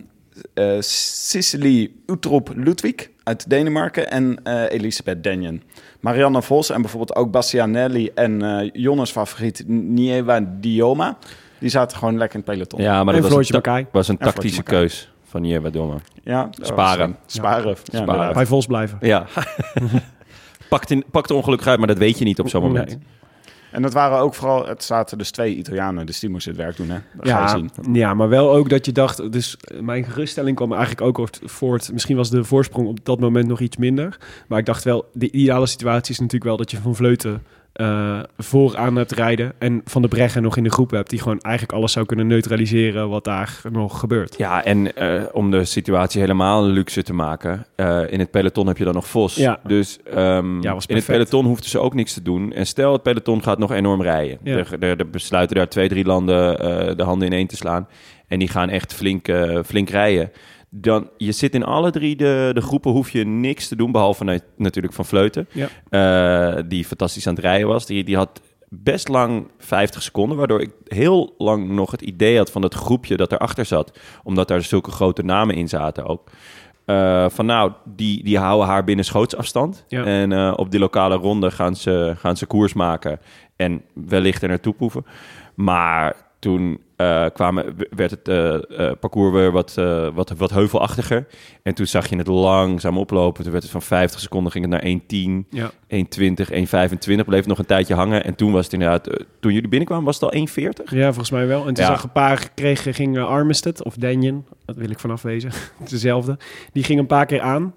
eh 0.53 0.77
Cicely 0.79 1.91
Utrop 2.05 2.51
Ludwig 2.55 3.09
uit 3.23 3.49
Denemarken 3.49 4.11
en 4.11 4.39
eh, 4.43 4.63
Elisabeth 4.69 5.23
Denjen. 5.23 5.61
Marianne 5.99 6.41
Vos 6.41 6.69
en 6.69 6.81
bijvoorbeeld 6.81 7.15
ook 7.15 7.31
Bastianelli 7.31 8.11
en 8.15 8.41
eh 8.41 8.69
Jonnes 8.73 9.11
favoriet 9.11 9.63
Nieva 9.67 10.41
Dioma. 10.59 11.17
Die 11.59 11.69
zaten 11.69 11.97
gewoon 11.97 12.17
lekker 12.17 12.39
in 12.39 12.43
het 12.45 12.53
peloton. 12.53 12.81
ja, 12.81 13.03
maar 13.03 13.13
En 13.15 13.21
dat 13.21 13.31
was 13.31 13.49
een, 13.49 13.87
was 13.91 14.07
een 14.07 14.17
En 14.19 14.25
tactische 14.25 14.63
keus 14.63 15.11
van 15.23 15.45
Jewe 15.45 15.69
Domme. 15.69 15.95
Ja, 16.23 16.49
Sparen. 16.61 17.09
was, 17.09 17.17
sparen. 17.25 17.69
Ja, 17.69 17.75
Sparen. 17.83 18.01
inderdaad. 18.01 18.33
Bij 18.33 18.45
Vos 18.45 18.65
blijven. 18.65 18.97
Ja. 19.01 19.25
pakt, 20.69 20.91
in, 20.91 21.03
pakt 21.11 21.31
ongelukkig 21.31 21.67
uit, 21.67 21.77
maar 21.77 21.87
dat 21.87 21.97
weet 21.97 22.17
je 22.19 22.25
niet 22.25 22.39
op 22.39 22.49
zo'n 22.49 22.61
moment. 22.61 22.87
Nee. 22.87 22.99
En 23.75 23.81
dat 23.81 23.93
waren 23.93 24.17
ook 24.19 24.33
vooral, 24.35 24.67
het 24.67 24.83
zaten 24.83 25.17
dus 25.17 25.31
twee 25.31 25.55
Italianen, 25.55 26.05
dus 26.05 26.19
die 26.19 26.29
moesten 26.29 26.51
het 26.51 26.61
werk 26.61 26.77
doen, 26.77 26.89
hè? 26.89 26.97
Dat 27.13 27.29
ga 27.29 27.37
je 27.37 27.43
Ja, 27.43 27.47
zien. 27.47 27.95
ja, 27.95 28.13
maar 28.13 28.29
wel 28.29 28.51
ook 28.55 28.69
dat 28.69 28.85
je 28.85 28.91
dacht... 28.91 29.31
Dus 29.31 29.57
eh, 29.57 29.79
mijn 29.79 30.03
geruststelling 30.03 30.55
kwam 30.55 30.73
eigenlijk 30.73 31.01
ook 31.19 31.29
voort... 31.43 31.91
Misschien 31.93 32.15
was 32.15 32.29
de 32.29 32.43
voorsprong 32.43 32.87
op 32.87 32.99
dat 33.03 33.19
moment 33.19 33.47
nog 33.47 33.59
iets 33.59 33.77
minder. 33.77 34.17
Maar 34.47 34.59
ik 34.59 34.65
dacht 34.65 34.83
wel, 34.83 35.05
de 35.13 35.31
ideale 35.31 35.65
situatie 35.65 36.11
is 36.13 36.19
natuurlijk 36.19 36.43
wel... 36.45 36.57
dat 36.57 36.71
je 36.71 36.77
Van 36.77 36.95
Vleuten 36.95 37.43
eh 37.75 38.19
vooraan 38.37 38.95
hebt 38.95 39.11
rijden... 39.11 39.53
en 39.57 39.81
Van 39.85 40.01
de 40.01 40.07
Breggen 40.07 40.41
nog 40.41 40.57
in 40.57 40.63
de 40.63 40.71
groep 40.71 40.91
hebt... 40.91 41.09
die 41.09 41.19
gewoon 41.19 41.39
eigenlijk 41.39 41.77
alles 41.77 41.91
zou 41.91 42.05
kunnen 42.05 42.27
neutraliseren... 42.27 43.09
wat 43.09 43.23
daar 43.23 43.61
nog 43.71 43.99
gebeurt. 43.99 44.37
Ja, 44.37 44.63
en 44.63 44.95
eh, 44.95 45.23
om 45.31 45.51
de 45.51 45.65
situatie 45.65 46.21
helemaal 46.21 46.63
luxe 46.63 47.03
te 47.03 47.13
maken, 47.13 47.65
eh, 47.75 48.01
in 48.09 48.19
het 48.19 48.31
peloton 48.31 48.67
heb 48.67 48.77
je 48.77 48.83
dan 48.83 48.93
nog 48.93 49.07
Vos. 49.07 49.35
Ja. 49.35 49.59
Dus 49.63 49.99
ehm, 50.03 50.61
Ja, 50.61 50.77
in 50.87 50.95
het 50.95 51.05
peloton 51.05 51.45
hoefden 51.45 51.69
ze 51.69 51.79
ook 51.79 51.93
niks 51.93 52.13
te 52.13 52.21
doen. 52.21 52.53
En 52.53 52.65
stel, 52.65 52.93
het 52.93 53.03
peloton 53.03 53.43
gaat 53.43 53.57
nog 53.57 53.71
enorm 53.71 54.01
rijden. 54.01 54.37
Ja. 54.43 54.57
Er, 54.57 54.67
er, 54.79 54.99
er 54.99 55.09
besluiten 55.09 55.55
daar 55.55 55.69
twee, 55.69 55.89
drie 55.89 56.05
landen 56.05 56.57
de 56.97 57.03
handen 57.03 57.27
ineen 57.27 57.47
te 57.47 57.55
slaan. 57.55 57.87
En 58.27 58.39
die 58.39 58.47
gaan 58.47 58.69
echt 58.69 58.93
flink, 58.93 59.33
flink 59.65 59.89
rijden. 59.89 60.31
Dan, 60.77 61.09
je 61.17 61.31
zit 61.31 61.53
in 61.55 61.63
alle 61.63 61.91
drie 61.91 62.15
de, 62.15 62.51
de 62.53 62.61
groepen, 62.61 62.91
hoef 62.91 63.09
je 63.09 63.25
niks 63.25 63.67
te 63.67 63.75
doen, 63.75 63.91
behalve 63.91 64.23
na- 64.23 64.39
natuurlijk 64.57 64.93
van 64.93 65.05
Vleuten. 65.05 65.47
Ja. 65.51 65.67
Eh, 66.57 66.63
die 66.67 66.85
fantastisch 66.85 67.27
aan 67.27 67.33
het 67.35 67.43
rijden 67.43 67.67
was. 67.67 67.85
Die, 67.85 68.03
die 68.03 68.15
had 68.15 68.41
best 68.69 69.07
lang 69.07 69.47
50 69.57 70.01
seconden, 70.01 70.37
waardoor 70.37 70.61
ik 70.61 70.71
heel 70.87 71.33
lang 71.37 71.69
nog 71.69 71.91
het 71.91 72.01
idee 72.01 72.37
had 72.37 72.51
van 72.51 72.61
dat 72.61 72.73
groepje 72.73 73.17
dat 73.17 73.31
erachter 73.31 73.65
zat. 73.65 73.99
Omdat 74.23 74.47
daar 74.47 74.61
zulke 74.61 74.91
grote 74.91 75.23
namen 75.23 75.55
in 75.55 75.69
zaten 75.69 76.05
ook. 76.05 76.29
Eh, 76.85 77.25
van 77.29 77.45
nou, 77.45 77.71
die, 77.85 78.23
die 78.23 78.37
houden 78.37 78.67
haar 78.67 78.83
binnen 78.83 79.05
schootsafstand. 79.05 79.85
Ja. 79.87 80.03
En 80.03 80.31
eh, 80.31 80.53
op 80.55 80.71
die 80.71 80.79
lokale 80.79 81.15
ronde 81.15 81.51
gaan 81.51 81.75
ze, 81.75 82.13
gaan 82.17 82.37
ze 82.37 82.45
koers 82.45 82.73
maken 82.73 83.19
en 83.55 83.81
wellicht 83.93 84.41
er 84.41 84.49
naartoe 84.49 84.73
proeven. 84.73 85.05
Maar 85.55 86.15
toen 86.39 86.79
eh, 86.95 87.25
kwamen, 87.33 87.75
werd 87.89 88.11
het 88.11 88.27
eh, 88.27 88.53
eh, 88.55 88.91
parcours 88.99 89.33
weer 89.33 89.51
wat, 89.51 89.73
wat, 90.13 90.33
wat 90.37 90.51
heuvelachtiger. 90.51 91.27
En 91.63 91.73
toen 91.75 91.85
zag 91.85 92.07
je 92.09 92.15
het 92.17 92.27
langzaam 92.27 92.97
oplopen. 92.97 93.43
Toen 93.43 93.51
werd 93.51 93.63
het 93.63 93.71
van 93.71 93.81
50 93.81 94.19
seconden 94.19 94.51
ging 94.51 94.71
het 94.71 94.73
naar 94.73 94.91
1.10, 94.91 95.47
Ja. 95.49 95.71
1.20, 95.87 96.51
1.25. 96.51 97.25
Bleef 97.25 97.45
nog 97.45 97.57
een 97.59 97.65
tijdje 97.65 97.93
hangen. 97.93 98.23
En 98.23 98.35
toen 98.35 98.51
was 98.51 98.63
het 98.63 98.73
inderdaad, 98.73 99.03
toen 99.39 99.53
jullie 99.53 99.69
binnenkwamen, 99.69 100.05
was 100.05 100.19
het 100.19 100.33
al 100.33 100.47
1.40? 100.47 100.83
Ja, 100.85 101.05
volgens 101.05 101.31
mij 101.31 101.47
wel. 101.47 101.67
En 101.67 101.73
toen 101.73 101.83
Ja. 101.83 101.89
zag 101.89 102.03
een 102.03 102.11
paar 102.11 102.49
kregen, 102.55 102.93
ging 102.93 103.19
Armistead 103.19 103.83
of 103.83 103.95
Danjen, 103.95 104.45
dat 104.65 104.75
wil 104.75 104.89
ik 104.89 104.99
vanaf 104.99 105.21
wezen, 105.21 105.51
dezelfde. 105.89 106.37
Die 106.71 106.83
ging 106.83 106.99
een 106.99 107.07
paar 107.07 107.25
keer 107.25 107.41
aan. 107.41 107.73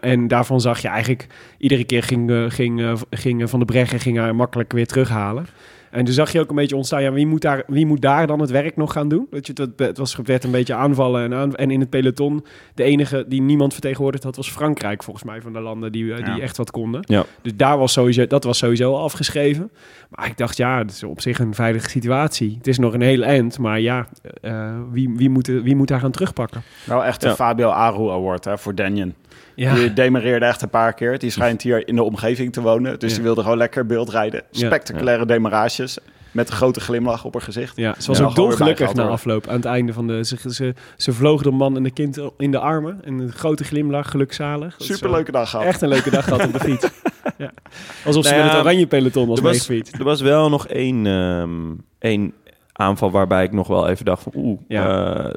En 0.00 0.28
daarvan 0.28 0.60
zag 0.60 0.82
je 0.82 0.88
eigenlijk, 0.88 1.26
iedere 1.58 1.84
keer 1.84 2.02
ging, 2.02 2.52
ging, 2.54 2.98
ging 3.10 3.50
Van 3.50 3.58
de 3.58 3.64
Breggen 3.64 4.00
ging 4.00 4.18
haar 4.18 4.34
makkelijk 4.34 4.72
weer 4.72 4.86
terughalen. 4.86 5.46
En 5.90 6.04
toen 6.04 6.14
zag 6.14 6.32
je 6.32 6.40
ook 6.40 6.50
een 6.50 6.56
beetje 6.56 6.76
ontstaan, 6.76 7.02
ja, 7.02 7.12
wie 7.12 7.26
moet 7.26 7.40
daar, 7.42 7.62
wie 7.66 7.86
moet 7.86 8.00
daar 8.00 8.26
dan 8.26 8.40
het 8.40 8.50
werk 8.50 8.76
nog 8.76 8.92
gaan 8.92 9.08
doen? 9.08 9.26
Weet 9.30 9.46
je, 9.46 9.52
het, 9.54 9.70
het 9.76 9.98
was, 9.98 10.16
werd 10.24 10.44
een 10.44 10.50
beetje 10.50 10.74
aanvallen 10.74 11.22
en, 11.24 11.34
aan, 11.34 11.54
en 11.56 11.70
in 11.70 11.80
het 11.80 11.90
peloton, 11.90 12.44
de 12.74 12.82
enige 12.82 13.24
die 13.28 13.40
niemand 13.42 13.72
vertegenwoordigd 13.72 14.24
had, 14.24 14.36
was 14.36 14.50
Frankrijk 14.50 15.02
volgens 15.02 15.24
mij 15.24 15.40
van 15.40 15.52
de 15.52 15.60
landen 15.60 15.92
die, 15.92 16.14
eh, 16.14 16.24
die 16.24 16.34
Ja. 16.34 16.40
echt 16.40 16.56
wat 16.56 16.70
konden. 16.70 17.00
Ja. 17.06 17.24
Dus 17.42 17.52
daar 17.56 17.78
was 17.78 17.92
sowieso, 17.92 18.26
dat 18.26 18.44
was 18.44 18.58
sowieso 18.58 18.92
al 18.94 19.02
afgeschreven. 19.02 19.70
Maar 20.10 20.26
ik 20.26 20.36
dacht, 20.36 20.56
ja, 20.56 20.78
het 20.78 20.90
is 20.90 21.02
op 21.04 21.20
zich 21.20 21.38
een 21.38 21.54
veilige 21.54 21.88
situatie. 21.90 22.54
Het 22.56 22.66
is 22.66 22.78
nog 22.78 22.94
een 22.94 23.00
hele 23.00 23.24
eind, 23.24 23.58
maar 23.58 23.80
ja, 23.80 24.06
eh, 24.40 24.74
wie, 24.90 25.10
wie, 25.16 25.30
moet, 25.30 25.46
wie 25.46 25.76
moet 25.76 25.88
daar 25.88 26.00
gaan 26.00 26.10
terugpakken? 26.10 26.62
Wel 26.84 27.04
echt 27.04 27.22
een 27.22 27.28
Ja. 27.28 27.34
Fabio 27.34 27.68
Aru 27.68 28.08
Award 28.10 28.44
hè, 28.44 28.58
voor 28.58 28.74
Danjen. 28.74 29.14
Ja, 29.54 29.74
Die 29.74 29.92
demareerde 29.92 30.46
echt 30.46 30.62
een 30.62 30.68
paar 30.70 30.92
keer. 30.92 31.18
Die 31.18 31.30
schijnt 31.30 31.62
hier 31.62 31.88
in 31.88 31.94
de 31.96 32.02
omgeving 32.02 32.52
te 32.52 32.60
wonen. 32.60 32.98
Dus 32.98 33.08
Ja. 33.10 33.14
die 33.16 33.24
wilde 33.24 33.42
gewoon 33.42 33.56
lekker 33.58 33.86
beeld 33.86 34.10
rijden. 34.10 34.42
Ja. 34.50 34.66
Spectaculaire 34.66 35.26
demarages. 35.26 35.98
Met 36.30 36.48
een 36.50 36.56
grote 36.56 36.80
glimlach 36.80 37.24
op 37.24 37.32
haar 37.32 37.42
gezicht. 37.42 37.76
ja 37.76 37.94
ze 37.98 38.06
was 38.06 38.18
Ja, 38.18 38.24
ook 38.24 38.34
dolgelukkig 38.34 38.94
na 38.94 39.02
afloop. 39.08 39.46
Aan 39.48 39.54
het 39.56 39.64
einde 39.64 39.92
van 39.92 40.06
de... 40.06 40.24
Ze, 40.24 40.36
ze, 40.50 40.74
ze 40.96 41.12
vloog 41.12 41.42
de 41.42 41.50
man 41.50 41.76
en 41.76 41.82
de 41.82 41.90
kind 41.90 42.18
in 42.38 42.50
de 42.50 42.58
armen. 42.58 43.00
En 43.04 43.18
een 43.18 43.32
grote 43.32 43.64
glimlach, 43.64 44.10
gelukzalig. 44.10 44.74
Superleuke 44.78 45.32
dag 45.32 45.40
wel 45.42 45.50
gehad. 45.60 45.66
Echt 45.66 45.82
een 45.82 45.88
leuke 45.88 46.10
dag 46.10 46.24
gehad 46.24 46.44
op 46.46 46.52
de 46.52 46.60
fiets. 46.60 46.88
Alsof 48.04 48.24
ze 48.24 48.30
Nou 48.30 48.42
met 48.42 48.50
ja, 48.50 48.56
het 48.56 48.66
oranje 48.66 48.86
peloton 48.86 49.28
was 49.28 49.40
meegefietst. 49.40 49.94
er 49.94 50.04
was 50.04 50.20
wel 50.20 50.48
nog 50.48 50.66
één, 50.66 51.06
ehm, 51.06 51.50
één 51.98 52.32
aanval 52.78 53.10
waarbij 53.10 53.44
ik 53.44 53.52
nog 53.52 53.66
wel 53.68 53.88
even 53.88 54.04
dacht 54.04 54.22
van... 54.22 54.32
Oeh, 54.36 54.60
Ja. 54.68 55.14
eh, 55.24 55.34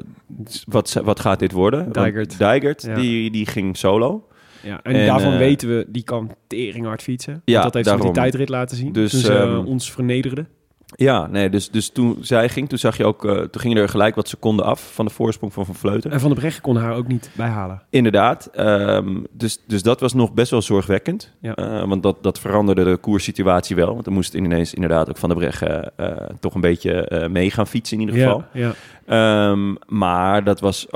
wat, 0.64 1.00
wat 1.04 1.20
gaat 1.20 1.38
dit 1.38 1.52
worden? 1.52 1.92
Dijkert. 1.92 2.38
Dijkert, 2.38 2.82
Ja. 2.82 2.94
die, 2.94 3.30
die 3.30 3.46
ging 3.46 3.76
solo. 3.76 4.26
Ja, 4.62 4.80
en, 4.82 4.94
En, 4.94 5.06
daarvan 5.06 5.32
eh, 5.32 5.38
weten 5.38 5.68
we, 5.68 5.86
die 5.88 6.02
kan 6.02 6.30
tering 6.46 6.86
hard 6.86 7.02
fietsen. 7.02 7.42
Ja, 7.44 7.62
dat 7.62 7.74
heeft 7.74 7.86
ze 7.88 7.94
met 7.94 8.02
die 8.02 8.12
tijdrit 8.12 8.48
laten 8.48 8.76
zien. 8.76 8.92
Dus, 8.92 9.10
Dus, 9.12 9.28
ehm, 9.28 9.56
ons 9.64 9.92
vernederde. 9.92 10.46
Ja, 10.94 11.26
nee, 11.26 11.50
dus, 11.50 11.70
dus 11.70 11.88
toen 11.88 12.16
zij 12.20 12.48
ging, 12.48 12.68
toen 12.68 12.78
zag 12.78 12.96
je 12.96 13.04
ook... 13.04 13.24
eh, 13.24 13.34
toen 13.34 13.60
gingen 13.60 13.76
er 13.76 13.88
gelijk 13.88 14.14
wat 14.14 14.28
seconden 14.28 14.64
af 14.64 14.90
van 14.94 15.04
de 15.04 15.10
voorsprong 15.10 15.52
van 15.52 15.66
Van 15.66 15.74
Vleuten. 15.74 16.10
En 16.10 16.20
Van 16.20 16.30
der 16.30 16.38
Breggen 16.38 16.62
kon 16.62 16.76
haar 16.76 16.94
ook 16.94 17.06
niet 17.06 17.30
bijhalen. 17.36 17.82
Inderdaad. 17.90 18.46
ehm, 18.52 19.18
dus, 19.32 19.58
dus 19.66 19.82
dat 19.82 20.00
was 20.00 20.12
nog 20.14 20.32
best 20.32 20.50
wel 20.50 20.62
zorgwekkend. 20.62 21.32
Ja. 21.40 21.54
Eh, 21.54 21.88
want 21.88 22.02
dat, 22.02 22.22
dat 22.22 22.38
veranderde 22.38 22.84
de 22.84 22.96
koerssituatie 22.96 23.76
wel. 23.76 23.92
Want 23.92 24.04
dan 24.04 24.14
moest 24.14 24.34
ineens 24.34 24.74
inderdaad 24.74 25.08
ook 25.08 25.16
Van 25.16 25.28
der 25.28 25.38
Breggen 25.38 25.92
eh, 25.96 26.06
toch 26.40 26.54
een 26.54 26.60
beetje 26.60 27.28
mee 27.30 27.50
gaan 27.50 27.66
fietsen 27.66 28.00
in 28.00 28.06
ieder 28.06 28.22
geval. 28.22 28.44
Ja, 28.52 28.72
ja. 29.06 29.50
Ehm, 29.50 29.74
maar 29.86 30.44
dat 30.44 30.60
was 30.60 30.86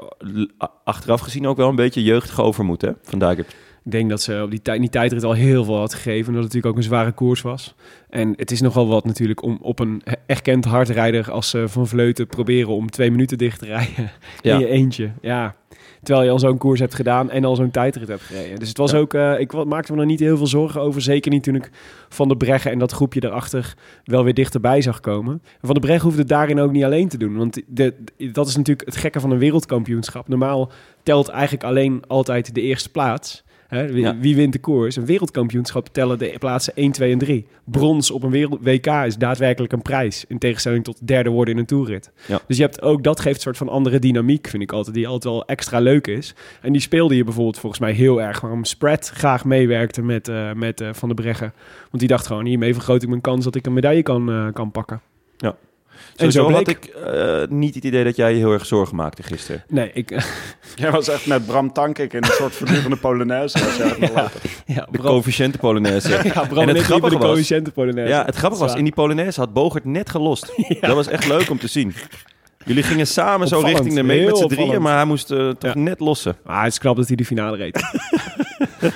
achteraf 0.84 1.20
gezien 1.20 1.47
ook 1.47 1.57
wel 1.57 1.68
een 1.68 1.76
beetje 1.76 2.03
jeugdig 2.03 2.40
overmoed 2.40 2.82
hè, 2.82 2.90
van 3.03 3.18
Dijkert. 3.18 3.55
Ik 3.87 3.93
denk 3.93 4.11
dat 4.11 4.22
ze 4.22 4.41
op 4.45 4.51
die, 4.51 4.62
tijd, 4.62 4.80
die 4.80 4.89
tijdrit 4.91 5.24
al 5.24 5.32
heel 5.32 5.64
veel 5.64 5.76
had 5.78 5.95
gegeven. 5.95 6.26
Omdat 6.28 6.34
het 6.34 6.43
natuurlijk 6.43 6.66
ook 6.66 6.76
een 6.76 6.82
zware 6.89 7.12
koers 7.12 7.43
was. 7.43 7.74
En 8.11 8.32
het 8.37 8.51
is 8.51 8.61
nogal 8.61 8.87
wat 8.89 9.05
natuurlijk 9.05 9.43
om 9.43 9.59
op 9.61 9.78
een 9.78 10.03
erkend 10.26 10.64
hardrijder 10.64 11.30
als 11.30 11.55
eh, 11.55 11.62
Van 11.66 11.87
Vleuten 11.87 12.26
proberen 12.26 12.68
om 12.72 12.91
twee 12.91 13.11
minuten 13.11 13.39
dicht 13.39 13.59
te 13.59 13.66
rijden. 13.66 14.11
Ja. 14.43 14.55
In 14.55 14.61
je 14.61 14.68
eentje. 14.68 15.11
Ja. 15.20 15.55
Terwijl 16.03 16.26
je 16.26 16.32
al 16.32 16.39
zo'n 16.39 16.59
koers 16.59 16.80
hebt 16.80 16.95
gedaan 16.95 17.30
en 17.30 17.45
al 17.45 17.57
zo'n 17.57 17.70
tijdrit 17.70 18.09
hebt 18.09 18.22
gereden. 18.22 18.59
Dus 18.59 18.68
het 18.68 18.78
was 18.78 18.91
Ja. 18.91 18.99
ook, 18.99 19.14
eh, 19.14 19.41
ik 19.41 19.64
maakte 19.64 19.93
me 19.93 20.01
er 20.01 20.07
niet 20.07 20.20
heel 20.20 20.37
veel 20.37 20.47
zorgen 20.47 20.80
over. 20.80 21.03
Zeker 21.03 21.30
niet 21.30 21.43
toen 21.43 21.55
ik 21.55 21.70
Van 22.09 22.28
de 22.28 22.37
Breggen 22.37 22.70
en 22.70 22.78
dat 22.78 22.93
groepje 22.93 23.20
daarachter 23.20 23.74
wel 24.05 24.24
weer 24.24 24.34
dichterbij 24.34 24.80
zag 24.80 25.01
komen. 25.01 25.32
En 25.61 25.66
Van 25.66 25.74
de 25.74 25.80
Breggen 25.80 26.05
hoefde 26.05 26.20
het 26.20 26.28
daarin 26.28 26.61
ook 26.61 26.72
niet 26.72 26.84
alleen 26.84 27.09
te 27.09 27.18
doen. 27.18 27.37
Want 27.37 27.62
de, 27.66 27.95
dat 28.32 28.49
is 28.49 28.57
natuurlijk 28.57 28.87
het 28.87 28.97
gekke 28.97 29.20
van 29.20 29.30
een 29.30 29.39
wereldkampioenschap. 29.39 30.28
Normaal 30.28 30.70
telt 31.03 31.28
eigenlijk 31.28 31.64
alleen 31.64 32.03
altijd 32.07 32.55
de 32.55 32.61
eerste 32.61 32.91
plaats. 32.91 33.45
Hè, 33.69 33.93
wie, 33.93 34.03
Ja. 34.03 34.17
wie 34.19 34.37
wint 34.37 34.53
de 34.53 34.59
koers? 34.59 34.97
Een 34.97 35.07
wereldkampioenschap 35.07 35.89
tellen 35.93 36.19
de 36.19 36.35
plaatsen 36.39 36.73
1, 36.77 36.93
2 36.93 37.12
en 37.12 37.19
3. 37.19 37.47
Brons 37.64 38.11
op 38.11 38.23
een 38.23 38.31
wereld 38.31 38.59
WK 38.62 38.87
is 38.87 39.17
daadwerkelijk 39.17 39.73
een 39.73 39.83
prijs. 39.83 40.25
In 40.29 40.39
tegenstelling 40.39 40.85
tot 40.85 41.07
derde 41.07 41.31
worden 41.31 41.55
in 41.55 41.61
een 41.61 41.67
toerrit. 41.67 42.11
Ja. 42.27 42.41
Dus 42.47 42.57
je 42.57 42.62
hebt 42.62 42.83
ook 42.83 43.03
dat 43.03 43.21
geeft 43.21 43.37
een 43.37 43.43
soort 43.43 43.57
van 43.57 43.69
andere 43.69 43.99
dynamiek, 43.99 44.47
vind 44.49 44.62
ik 44.62 44.73
altijd. 44.73 44.95
Die 44.95 45.07
altijd 45.07 45.33
wel 45.35 45.45
extra 45.47 45.79
leuk 45.79 46.07
is. 46.07 46.35
En 46.61 46.73
die 46.73 46.81
speelde 46.81 47.17
je 47.17 47.25
bijvoorbeeld 47.25 47.59
volgens 47.59 47.81
mij 47.81 47.93
heel 47.93 48.23
erg. 48.23 48.41
Waarom 48.41 48.64
Spread 48.64 49.09
graag 49.09 49.45
meewerkte 49.45 50.03
met, 50.03 50.29
eh, 50.29 50.53
met 50.53 50.81
eh, 50.81 50.89
Van 50.93 51.09
der 51.09 51.17
Breggen. 51.23 51.53
Want 51.91 51.99
die 51.99 52.09
dacht 52.09 52.27
gewoon, 52.27 52.45
hiermee 52.47 52.75
vergroot 52.75 53.03
ik 53.03 53.09
mijn 53.09 53.21
kans 53.21 53.45
dat 53.45 53.55
ik 53.55 53.67
een 53.67 53.73
medaille 53.73 54.03
kan, 54.03 54.31
eh, 54.31 54.47
kan 54.53 54.71
pakken. 54.71 55.01
En 56.16 56.32
zo 56.32 56.47
bleek- 56.47 56.57
had 56.57 56.68
ik 56.68 56.84
eh, 56.84 57.42
niet 57.49 57.74
het 57.74 57.84
idee 57.84 58.05
dat 58.05 58.16
jij 58.16 58.30
je 58.32 58.36
heel 58.38 58.53
erg 58.53 58.66
zorgen 58.66 58.97
maakte 58.97 59.22
gisteren. 59.22 59.64
Nee, 59.68 59.90
ik... 59.94 60.11
Jij 60.74 60.90
was 60.90 61.09
echt 61.09 61.26
met 61.26 61.47
Bram 61.47 61.72
Tankik 61.72 62.12
in 62.12 62.22
een 62.24 62.30
soort 62.32 62.55
voortdurende 62.55 62.97
Polonaise. 62.97 63.59
Ja, 64.66 64.86
De 64.90 64.99
coëfficiënte 64.99 65.59
Polonaise. 65.59 66.09
ja, 66.34 66.44
Bram 66.47 66.68
En 66.68 66.74
het 66.74 66.78
grappige 66.84 67.12
de 67.14 67.18
was- 67.18 67.26
coëfficiënte 67.26 67.70
Polonaise. 67.70 68.12
Ja, 68.12 68.24
het 68.24 68.36
grappige 68.36 68.62
was, 68.62 68.74
in 68.74 68.84
die 68.84 68.92
Polonaise 68.94 69.40
had 69.40 69.53
Bogert 69.53 69.84
net 69.84 70.11
gelost. 70.11 70.53
Dat 70.80 70.94
was 70.94 71.07
echt 71.09 71.26
leuk 71.28 71.51
om 71.51 71.59
te 71.59 71.66
zien. 71.68 71.94
Jullie 72.64 72.82
gingen 72.82 73.07
samen 73.07 73.49
zo 73.49 73.61
richting 73.61 73.94
de 73.94 74.03
meet 74.03 74.18
heel 74.18 74.26
met 74.28 74.36
z'n 74.38 74.42
drieën, 74.47 74.61
opvallend. 74.62 74.82
maar 74.84 74.97
hij 74.97 75.05
moest 75.05 75.30
eh, 75.30 75.49
toch 75.49 75.74
Ja. 75.74 75.80
net 75.80 76.01
lossen. 76.01 76.36
Maar 76.44 76.62
het 76.62 76.72
is 76.72 76.78
knap 76.78 76.97
dat 76.97 77.07
hij 77.07 77.16
de 77.16 77.24
finale 77.24 77.57
reed. 77.57 77.80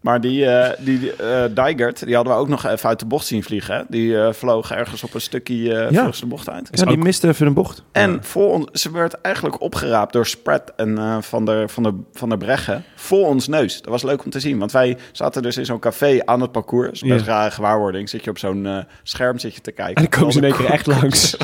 Maar 0.00 0.20
die, 0.20 0.46
eh 0.46 0.76
die 0.78 1.12
eh 1.16 1.44
Dijkert, 1.54 2.04
die 2.06 2.14
hadden 2.14 2.32
we 2.34 2.38
ook 2.38 2.48
nog 2.48 2.66
even 2.66 2.88
uit 2.88 2.98
de 2.98 3.06
bocht 3.06 3.26
zien 3.26 3.42
vliegen. 3.42 3.74
Hè? 3.74 3.82
Die 3.88 4.20
eh, 4.20 4.32
vloog 4.32 4.70
ergens 4.72 5.04
op 5.04 5.14
een 5.14 5.20
stukje 5.20 5.74
eh 5.78 5.90
Ja. 5.90 6.10
de 6.20 6.26
bocht 6.26 6.48
uit. 6.50 6.68
Ja, 6.72 6.84
die 6.84 6.96
miste 6.96 7.28
even 7.28 7.46
een 7.46 7.54
bocht. 7.54 7.82
En 7.92 8.24
voor 8.24 8.52
ons, 8.52 8.66
ze 8.82 8.90
werd 8.92 9.20
eigenlijk 9.20 9.60
opgeraapt 9.60 10.12
door 10.12 10.26
Spread 10.26 10.72
en 10.76 10.98
eh, 10.98 11.16
van, 11.20 11.44
der, 11.44 11.68
van, 11.68 11.82
der, 11.82 11.92
van 12.12 12.28
der 12.28 12.38
Breggen 12.38 12.84
voor 12.94 13.26
ons 13.26 13.48
neus. 13.48 13.82
Dat 13.82 13.90
was 13.90 14.02
leuk 14.02 14.24
om 14.24 14.30
te 14.30 14.40
zien, 14.40 14.58
want 14.58 14.72
wij 14.72 14.96
zaten 15.12 15.42
dus 15.42 15.56
in 15.56 15.64
zo'n 15.64 15.78
café 15.78 16.18
aan 16.24 16.40
het 16.40 16.52
parcours. 16.52 17.00
Best 17.00 17.24
Ja. 17.24 17.32
rare 17.32 17.50
gewaarwording. 17.50 18.08
Zit 18.08 18.24
je 18.24 18.30
op 18.30 18.38
zo'n 18.38 18.84
scherm 19.02 19.38
zit 19.38 19.54
je 19.54 19.60
te 19.60 19.72
kijken. 19.72 19.94
En 19.94 20.02
dan 20.10 20.18
komen 20.20 20.32
ze 20.32 20.38
in 20.38 20.44
één 20.44 20.54
Alle 20.54 20.62
keer 20.64 20.72
echt 20.72 20.86
langs. 20.86 21.36